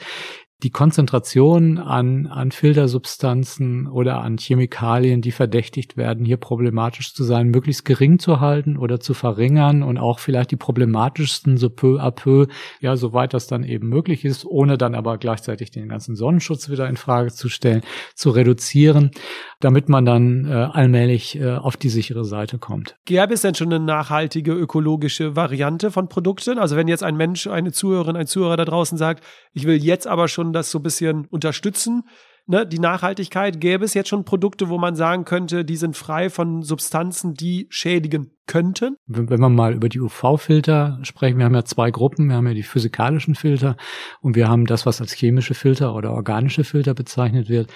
die 0.63 0.71
Konzentration 0.71 1.79
an, 1.79 2.29
an 2.29 2.53
Filtersubstanzen 2.53 3.89
oder 3.89 4.21
an 4.21 4.37
Chemikalien, 4.39 5.21
die 5.21 5.33
verdächtigt 5.33 5.97
werden, 5.97 6.25
hier 6.25 6.37
problematisch 6.37 7.15
zu 7.15 7.25
sein, 7.25 7.49
möglichst 7.49 7.85
gering 7.85 8.21
zu 8.21 8.41
halten 8.41 8.77
oder 8.77 9.01
zu 9.01 9.13
verringern 9.13 9.83
und 9.83 9.99
auch 9.99 10.21
vielleicht 10.21 10.53
die 10.53 10.57
problematischsten 10.57 11.57
so 11.57 11.69
peu 11.69 12.01
à 12.01 12.13
peu, 12.13 12.47
ja, 12.81 12.97
soweit 12.97 13.35
das 13.35 13.49
dann 13.49 13.65
eben 13.65 13.89
möglich 13.89 14.25
ist, 14.25 14.45
ohne 14.45 14.79
dann 14.79 14.95
aber 14.95 15.19
gleichzeitig 15.19 15.73
den 15.73 15.89
ganzen 15.89 16.15
Sonnenschutz 16.15 16.71
wieder 16.71 16.89
in 16.89 16.97
Frage 16.97 17.33
zu 17.33 17.49
stellen, 17.49 17.83
zu 18.15 18.31
reduzieren, 18.31 19.11
damit 19.59 19.89
man 19.89 20.05
dann 20.05 20.47
äh, 20.47 20.53
allmählich 20.53 21.41
äh, 21.41 21.57
auf 21.57 21.77
die 21.77 21.89
sichere 21.89 22.25
Seite 22.25 22.59
kommt. 22.59 22.97
Gäbe 23.05 23.35
es 23.35 23.43
denn 23.43 23.57
schon 23.57 23.73
eine 23.73 23.85
nachhaltige 23.85 24.53
ökologische 24.53 25.35
Variante 25.35 25.91
von 25.91 26.09
Produkten? 26.09 26.59
Also 26.59 26.77
wenn 26.77 26.87
jetzt 26.87 27.03
ein 27.03 27.17
Mensch, 27.17 27.49
eine 27.49 27.73
Zuhörerin, 27.73 28.15
ein 28.15 28.27
Zuhörer 28.27 28.57
da 28.57 28.65
draußen 28.65 28.97
sagt, 28.97 29.25
ich 29.53 29.67
will 29.67 29.83
jetzt 29.83 30.07
aber 30.07 30.29
schon 30.29 30.52
das 30.53 30.71
so 30.71 30.79
ein 30.79 30.83
bisschen 30.83 31.27
unterstützen. 31.27 32.05
Ne, 32.47 32.67
die 32.67 32.81
Nachhaltigkeit, 32.81 33.61
gäbe 33.61 33.85
es 33.85 33.95
jetzt 33.95 34.09
schon 34.09 34.25
Produkte, 34.25 34.69
wo 34.69 34.77
man 34.77 34.97
sagen 34.97 35.25
könnte, 35.25 35.65
die 35.65 35.77
sind 35.77 35.97
frei 35.97 36.29
von 36.29 36.63
Substanzen, 36.63 37.35
die 37.35 37.69
schädigen 37.71 38.33
könnten? 38.49 38.97
Wenn, 39.07 39.31
wenn 39.31 39.39
wir 39.39 39.49
mal 39.49 39.75
über 39.75 39.89
die 39.89 40.01
UV-Filter 40.01 40.99
sprechen, 41.03 41.39
wir 41.39 41.45
haben 41.45 41.55
ja 41.55 41.65
zwei 41.65 41.93
Gruppen. 41.93 42.29
Wir 42.29 42.37
haben 42.37 42.49
ja 42.49 42.55
die 42.55 42.65
physikalischen 42.65 43.37
Filter 43.37 43.77
und 44.23 44.35
wir 44.35 44.49
haben 44.49 44.67
das, 44.67 44.87
was 44.87 45.01
als 45.01 45.13
chemische 45.13 45.55
Filter 45.55 45.95
oder 45.95 46.11
organische 46.13 46.65
Filter 46.65 46.95
bezeichnet 46.95 47.49
wird. 47.49 47.73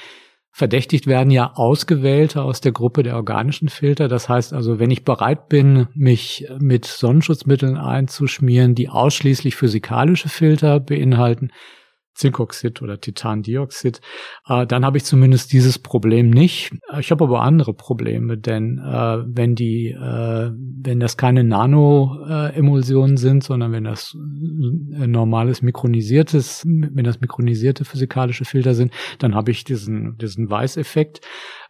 Verdächtigt 0.50 1.06
werden 1.06 1.30
ja 1.30 1.52
Ausgewählte 1.54 2.42
aus 2.42 2.60
der 2.60 2.72
Gruppe 2.72 3.02
der 3.02 3.16
organischen 3.16 3.68
Filter. 3.68 4.08
Das 4.08 4.28
heißt 4.28 4.52
also, 4.52 4.78
wenn 4.78 4.90
ich 4.90 5.04
bereit 5.04 5.48
bin, 5.48 5.86
mich 5.94 6.48
mit 6.58 6.86
Sonnenschutzmitteln 6.86 7.76
einzuschmieren, 7.76 8.74
die 8.74 8.88
ausschließlich 8.88 9.54
physikalische 9.54 10.30
Filter 10.30 10.80
beinhalten, 10.80 11.50
Zinkoxid 12.16 12.82
oder 12.82 13.00
Titandioxid, 13.00 14.00
äh, 14.48 14.66
dann 14.66 14.84
habe 14.84 14.96
ich 14.96 15.04
zumindest 15.04 15.52
dieses 15.52 15.78
Problem 15.78 16.30
nicht. 16.30 16.72
Ich 16.98 17.10
habe 17.10 17.24
aber 17.24 17.42
andere 17.42 17.74
Probleme, 17.74 18.36
denn 18.38 18.78
äh, 18.78 19.18
wenn 19.26 19.54
die, 19.54 19.88
äh, 19.88 20.50
wenn 20.52 21.00
das 21.00 21.16
keine 21.16 21.44
Nano-Emulsionen 21.44 23.16
sind, 23.16 23.44
sondern 23.44 23.72
wenn 23.72 23.84
das 23.84 24.16
äh, 24.16 25.06
normales 25.06 25.62
mikronisiertes, 25.62 26.64
wenn 26.66 27.04
das 27.04 27.20
mikronisierte 27.20 27.84
physikalische 27.84 28.44
Filter 28.44 28.74
sind, 28.74 28.92
dann 29.18 29.34
habe 29.34 29.50
ich 29.50 29.64
diesen 29.64 30.16
diesen 30.18 30.50
Weißeffekt. 30.50 31.20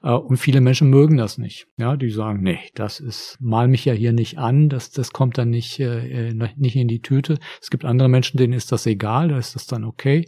Äh, 0.03 0.13
und 0.13 0.37
viele 0.37 0.61
Menschen 0.61 0.89
mögen 0.89 1.17
das 1.17 1.39
nicht. 1.39 1.67
Ja, 1.77 1.97
die 1.97 2.11
sagen, 2.11 2.43
nee, 2.43 2.59
das 2.75 3.01
ist, 3.01 3.37
mal 3.41 3.69
mich 3.69 3.85
ja 3.85 3.93
hier 3.93 4.13
nicht 4.13 4.39
an, 4.39 4.69
das, 4.69 4.91
das 4.91 5.13
kommt 5.13 5.39
dann 5.39 5.51
nicht, 5.51 5.81
äh, 5.81 6.33
nicht 6.57 6.77
in 6.77 6.89
die 6.89 7.03
Tüte. 7.03 7.39
Es 7.61 7.71
gibt 7.71 7.85
andere 7.85 8.09
Menschen, 8.09 8.39
denen 8.39 8.53
ist 8.53 8.73
das 8.73 8.87
egal, 8.87 9.29
da 9.29 9.39
ist 9.39 9.55
das 9.55 9.67
dann 9.67 9.85
okay. 9.85 10.27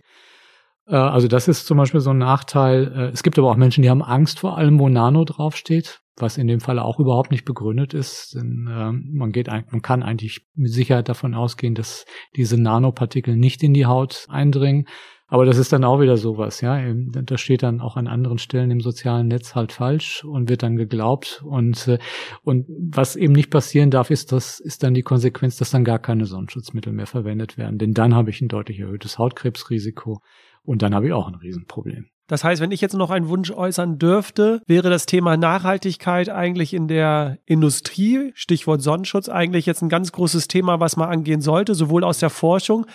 Äh, 0.89 0.97
also 0.97 1.29
das 1.29 1.49
ist 1.49 1.67
zum 1.67 1.79
Beispiel 1.79 2.01
so 2.01 2.11
ein 2.11 2.19
Nachteil. 2.19 2.93
Äh, 2.95 3.13
es 3.13 3.23
gibt 3.23 3.39
aber 3.39 3.51
auch 3.51 3.57
Menschen, 3.57 3.83
die 3.83 3.91
haben 3.91 4.03
Angst 4.03 4.41
vor 4.41 4.59
allem, 4.59 4.79
wo 4.79 4.89
Nano 4.89 5.25
draufsteht, 5.25 6.01
was 6.17 6.39
in 6.39 6.49
dem 6.49 6.61
Fall 6.61 6.79
auch 6.79 6.99
überhaupt 6.99 7.31
nicht 7.31 7.45
begründet 7.45 7.95
ist. 7.95 8.35
Denn 8.35 8.69
äh, 8.69 8.93
man 8.93 9.33
geht, 9.33 9.49
man 9.49 9.83
kann 9.83 10.03
eigentlich 10.03 10.47
mit 10.55 10.73
Sicherheit 10.73 11.09
davon 11.09 11.35
ausgehen, 11.35 11.75
dass 11.75 12.07
diese 12.37 12.61
Nanopartikel 12.61 13.37
nicht 13.37 13.63
in 13.63 13.75
die 13.75 13.87
Haut 13.87 14.27
eindringen. 14.29 14.87
Aber 15.31 15.45
das 15.45 15.59
ist 15.59 15.75
dann 15.75 15.85
auch 15.85 16.01
wieder 16.01 16.17
sowas, 16.17 16.63
ja. 16.63 16.81
Da 16.95 17.37
steht 17.37 17.63
dann 17.63 17.83
auch 17.83 17.99
an 17.99 18.07
anderen 18.07 18.39
Stellen 18.39 18.71
im 18.71 18.81
sozialen 18.81 19.29
Netz 19.29 19.55
halt 19.55 19.73
falsch 19.73 20.25
und 20.25 20.49
wird 20.49 20.63
dann 20.63 20.77
geglaubt. 20.77 21.43
Und, 21.45 21.99
und 22.45 22.65
was 22.79 23.15
eben 23.15 23.35
nicht 23.35 23.51
passieren 23.51 23.91
darf, 23.91 24.11
ist, 24.11 24.33
das 24.33 24.59
ist 24.59 24.83
dann 24.83 24.95
die 24.95 25.03
Konsequenz, 25.03 25.59
dass 25.59 25.71
dann 25.71 25.85
gar 25.85 25.99
keine 25.99 26.25
Sonnenschutzmittel 26.25 26.95
mehr 26.95 27.07
verwendet 27.07 27.59
werden. 27.59 27.77
Denn 27.77 27.93
dann 27.93 28.15
habe 28.15 28.31
ich 28.31 28.41
ein 28.41 28.49
deutlich 28.49 28.81
erhöhtes 28.81 29.19
Hautkrebsrisiko 29.19 30.23
und 30.69 30.83
dann 30.83 30.95
habe 30.95 31.07
ich 31.07 31.13
auch 31.13 31.29
ein 31.29 31.35
Riesenproblem. 31.35 32.07
Das 32.27 32.45
heißt, 32.45 32.61
wenn 32.61 32.73
ich 32.73 32.83
jetzt 32.83 32.95
noch 32.95 33.11
einen 33.11 33.29
Wunsch 33.29 33.51
äußern 33.51 33.99
dürfte, 33.99 34.61
wäre 34.67 34.91
das 34.91 35.07
Thema 35.07 35.39
Nachhaltigkeit 35.39 36.29
eigentlich 36.29 36.75
in 36.75 36.87
der 36.87 37.39
Industrie, 37.47 38.33
Stichwort 38.35 38.83
Sonnenschutz, 38.83 39.31
eigentlich 39.31 39.65
jetzt 39.65 39.81
ein 39.81 39.89
ganz 39.89 40.13
großes 40.13 40.47
Thema, 40.47 40.79
was 40.79 40.99
man 40.99 41.09
angehen 41.09 41.41
sollte, 41.41 41.75
sowohl 41.75 42.05
aus 42.05 42.19
der 42.19 42.29
Forschung 42.29 42.87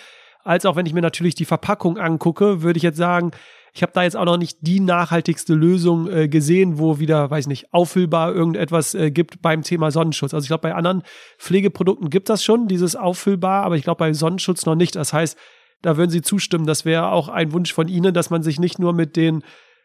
als 0.44 0.66
auch 0.66 0.76
wenn 0.76 0.86
ich 0.86 0.92
mir 0.92 1.00
natürlich 1.00 1.34
die 1.34 1.46
Verpackung 1.46 1.98
angucke, 1.98 2.62
würde 2.62 2.76
ich 2.76 2.82
jetzt 2.82 2.98
sagen, 2.98 3.32
ich 3.72 3.82
habe 3.82 3.92
da 3.92 4.04
jetzt 4.04 4.16
auch 4.16 4.24
noch 4.24 4.36
nicht 4.36 4.58
die 4.60 4.78
nachhaltigste 4.78 5.54
Lösung 5.54 6.08
äh, 6.08 6.28
gesehen, 6.28 6.78
wo 6.78 7.00
wieder, 7.00 7.28
weiß 7.28 7.48
nicht, 7.48 7.72
auffüllbar 7.72 8.32
irgendetwas 8.32 8.94
äh, 8.94 9.10
gibt 9.10 9.42
beim 9.42 9.62
Thema 9.62 9.90
Sonnenschutz. 9.90 10.32
Also 10.32 10.44
ich 10.44 10.48
glaube, 10.48 10.62
bei 10.62 10.74
anderen 10.74 11.02
Pflegeprodukten 11.38 12.08
gibt 12.08 12.28
das 12.28 12.44
schon, 12.44 12.68
dieses 12.68 12.94
auffüllbar, 12.94 13.64
aber 13.64 13.76
ich 13.76 13.82
glaube 13.82 13.98
bei 13.98 14.12
Sonnenschutz 14.12 14.64
noch 14.64 14.76
nicht. 14.76 14.94
Das 14.94 15.12
heißt, 15.12 15.36
da 15.84 15.98
würden 15.98 16.10
Sie 16.10 16.22
zustimmen. 16.22 16.66
Das 16.66 16.84
wäre 16.84 17.10
auch 17.10 17.28
ein 17.28 17.52
Wunsch 17.52 17.72
von 17.72 17.88
Ihnen, 17.88 18.14
dass 18.14 18.30
man 18.30 18.42
sich 18.42 18.58
nicht 18.58 18.78
nur 18.78 18.94
mit 18.94 19.16
den 19.16 19.42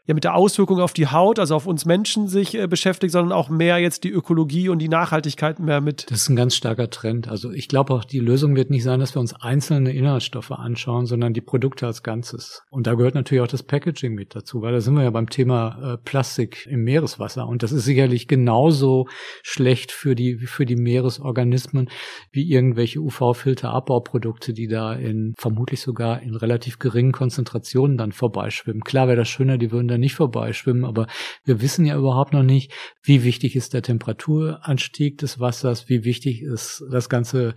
ja 0.09 0.15
mit 0.15 0.23
der 0.23 0.33
Auswirkung 0.33 0.79
auf 0.79 0.91
die 0.91 1.05
Haut, 1.05 1.37
also 1.37 1.55
auf 1.55 1.67
uns 1.67 1.85
Menschen 1.85 2.27
sich 2.27 2.55
äh, 2.55 2.65
beschäftigt, 2.65 3.13
sondern 3.13 3.31
auch 3.31 3.49
mehr 3.49 3.77
jetzt 3.77 4.03
die 4.03 4.09
Ökologie 4.09 4.67
und 4.69 4.79
die 4.79 4.89
Nachhaltigkeit 4.89 5.59
mehr 5.59 5.81
mit. 5.81 6.09
Das 6.09 6.23
ist 6.23 6.29
ein 6.29 6.35
ganz 6.35 6.55
starker 6.55 6.89
Trend. 6.89 7.27
Also 7.27 7.51
ich 7.51 7.67
glaube 7.67 7.93
auch, 7.93 8.03
die 8.03 8.17
Lösung 8.17 8.55
wird 8.55 8.71
nicht 8.71 8.83
sein, 8.83 8.99
dass 8.99 9.15
wir 9.15 9.19
uns 9.19 9.35
einzelne 9.35 9.93
Inhaltsstoffe 9.93 10.49
anschauen, 10.49 11.05
sondern 11.05 11.33
die 11.33 11.41
Produkte 11.41 11.85
als 11.85 12.01
Ganzes. 12.01 12.63
Und 12.71 12.87
da 12.87 12.95
gehört 12.95 13.13
natürlich 13.13 13.43
auch 13.43 13.47
das 13.47 13.61
Packaging 13.61 14.15
mit 14.15 14.35
dazu, 14.35 14.63
weil 14.63 14.73
da 14.73 14.81
sind 14.81 14.95
wir 14.95 15.03
ja 15.03 15.11
beim 15.11 15.29
Thema 15.29 15.93
äh, 15.93 15.97
Plastik 15.97 16.65
im 16.65 16.83
Meereswasser. 16.83 17.47
Und 17.47 17.61
das 17.61 17.71
ist 17.71 17.85
sicherlich 17.85 18.27
genauso 18.27 19.07
schlecht 19.43 19.91
für 19.91 20.15
die, 20.15 20.37
für 20.37 20.65
die 20.65 20.75
Meeresorganismen 20.75 21.87
wie 22.31 22.51
irgendwelche 22.51 22.99
UV-Filterabbauprodukte, 22.99 24.53
die 24.53 24.67
da 24.67 24.93
in 24.93 25.35
vermutlich 25.37 25.81
sogar 25.81 26.23
in 26.23 26.33
relativ 26.33 26.79
geringen 26.79 27.11
Konzentrationen 27.11 27.95
dann 27.95 28.11
vorbeischwimmen. 28.11 28.81
Klar 28.81 29.07
wäre 29.07 29.17
das 29.17 29.29
schöner, 29.29 29.59
die 29.59 29.71
würden 29.71 29.87
dann 29.87 29.98
nicht 29.99 30.15
vorbeischwimmen, 30.15 30.85
aber 30.85 31.07
wir 31.43 31.61
wissen 31.61 31.85
ja 31.85 31.97
überhaupt 31.97 32.33
noch 32.33 32.43
nicht, 32.43 32.71
wie 33.03 33.23
wichtig 33.23 33.55
ist 33.55 33.73
der 33.73 33.81
Temperaturanstieg 33.81 35.17
des 35.17 35.39
Wassers, 35.39 35.89
wie 35.89 36.03
wichtig 36.03 36.41
ist 36.41 36.83
das 36.91 37.09
ganze, 37.09 37.55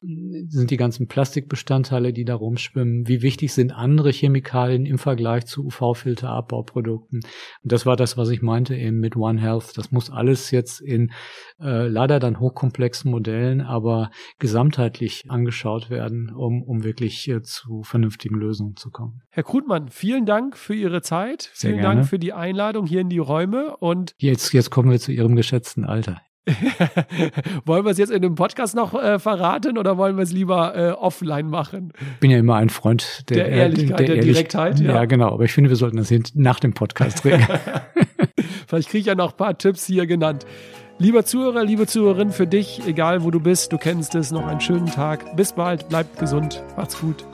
sind 0.00 0.70
die 0.70 0.76
ganzen 0.76 1.08
Plastikbestandteile, 1.08 2.12
die 2.12 2.24
da 2.24 2.34
rumschwimmen, 2.34 3.06
wie 3.08 3.22
wichtig 3.22 3.52
sind 3.52 3.72
andere 3.72 4.10
Chemikalien 4.10 4.86
im 4.86 4.98
Vergleich 4.98 5.46
zu 5.46 5.64
UV-Filterabbauprodukten. 5.66 7.20
Und 7.62 7.72
das 7.72 7.86
war 7.86 7.96
das, 7.96 8.16
was 8.16 8.30
ich 8.30 8.42
meinte 8.42 8.74
eben 8.74 9.00
mit 9.00 9.16
One 9.16 9.40
Health. 9.40 9.76
Das 9.76 9.92
muss 9.92 10.10
alles 10.10 10.50
jetzt 10.50 10.80
in 10.80 11.12
äh, 11.60 11.86
leider 11.86 12.20
dann 12.20 12.40
hochkomplexen 12.40 13.10
Modellen, 13.10 13.60
aber 13.60 14.10
gesamtheitlich 14.38 15.24
angeschaut 15.28 15.90
werden, 15.90 16.32
um, 16.34 16.62
um 16.62 16.84
wirklich 16.84 17.28
äh, 17.28 17.42
zu 17.42 17.82
vernünftigen 17.82 18.36
Lösungen 18.36 18.76
zu 18.76 18.90
kommen. 18.90 19.22
Herr 19.30 19.42
Krutmann, 19.42 19.88
vielen 19.88 20.26
Dank 20.26 20.56
für 20.56 20.74
Ihre 20.74 21.02
Zeit. 21.02 21.50
Sehr 21.54 21.73
vielen 21.74 21.82
gerne. 21.82 21.96
Dank 21.96 22.08
für 22.08 22.18
die 22.18 22.32
Einladung 22.32 22.86
hier 22.86 23.00
in 23.00 23.08
die 23.08 23.18
Räume 23.18 23.76
und 23.76 24.14
jetzt, 24.18 24.52
jetzt 24.52 24.70
kommen 24.70 24.90
wir 24.90 24.98
zu 24.98 25.12
Ihrem 25.12 25.36
geschätzten 25.36 25.84
Alter. 25.84 26.20
wollen 27.64 27.84
wir 27.84 27.90
es 27.90 27.98
jetzt 27.98 28.12
in 28.12 28.20
dem 28.20 28.34
Podcast 28.34 28.74
noch 28.74 28.94
äh, 28.94 29.18
verraten 29.18 29.78
oder 29.78 29.96
wollen 29.96 30.16
wir 30.16 30.22
es 30.22 30.32
lieber 30.32 30.76
äh, 30.76 30.90
offline 30.90 31.48
machen? 31.48 31.92
Ich 31.98 32.20
bin 32.20 32.30
ja 32.30 32.38
immer 32.38 32.56
ein 32.56 32.68
Freund 32.68 33.30
der, 33.30 33.36
der 33.36 33.48
Ehrlichkeit, 33.48 33.98
der, 34.00 34.06
der, 34.06 34.14
der 34.16 34.24
Direktheit. 34.24 34.80
Ja. 34.80 34.94
ja. 34.94 35.04
genau. 35.06 35.32
Aber 35.32 35.44
ich 35.44 35.52
finde, 35.52 35.70
wir 35.70 35.76
sollten 35.76 35.96
das 35.96 36.12
nach 36.34 36.60
dem 36.60 36.74
Podcast 36.74 37.24
regeln. 37.24 37.46
Vielleicht 38.66 38.90
kriege 38.90 39.00
ich 39.00 39.06
ja 39.06 39.14
noch 39.14 39.32
ein 39.32 39.36
paar 39.36 39.56
Tipps 39.56 39.86
hier 39.86 40.06
genannt. 40.06 40.44
Lieber 40.98 41.24
Zuhörer, 41.24 41.64
liebe 41.64 41.86
Zuhörerin, 41.86 42.30
für 42.30 42.46
dich, 42.46 42.82
egal 42.86 43.24
wo 43.24 43.30
du 43.30 43.40
bist, 43.40 43.72
du 43.72 43.78
kennst 43.78 44.14
es, 44.14 44.30
noch 44.30 44.46
einen 44.46 44.60
schönen 44.60 44.86
Tag. 44.86 45.36
Bis 45.36 45.52
bald, 45.52 45.88
bleibt 45.88 46.18
gesund, 46.18 46.62
macht's 46.76 47.00
gut. 47.00 47.24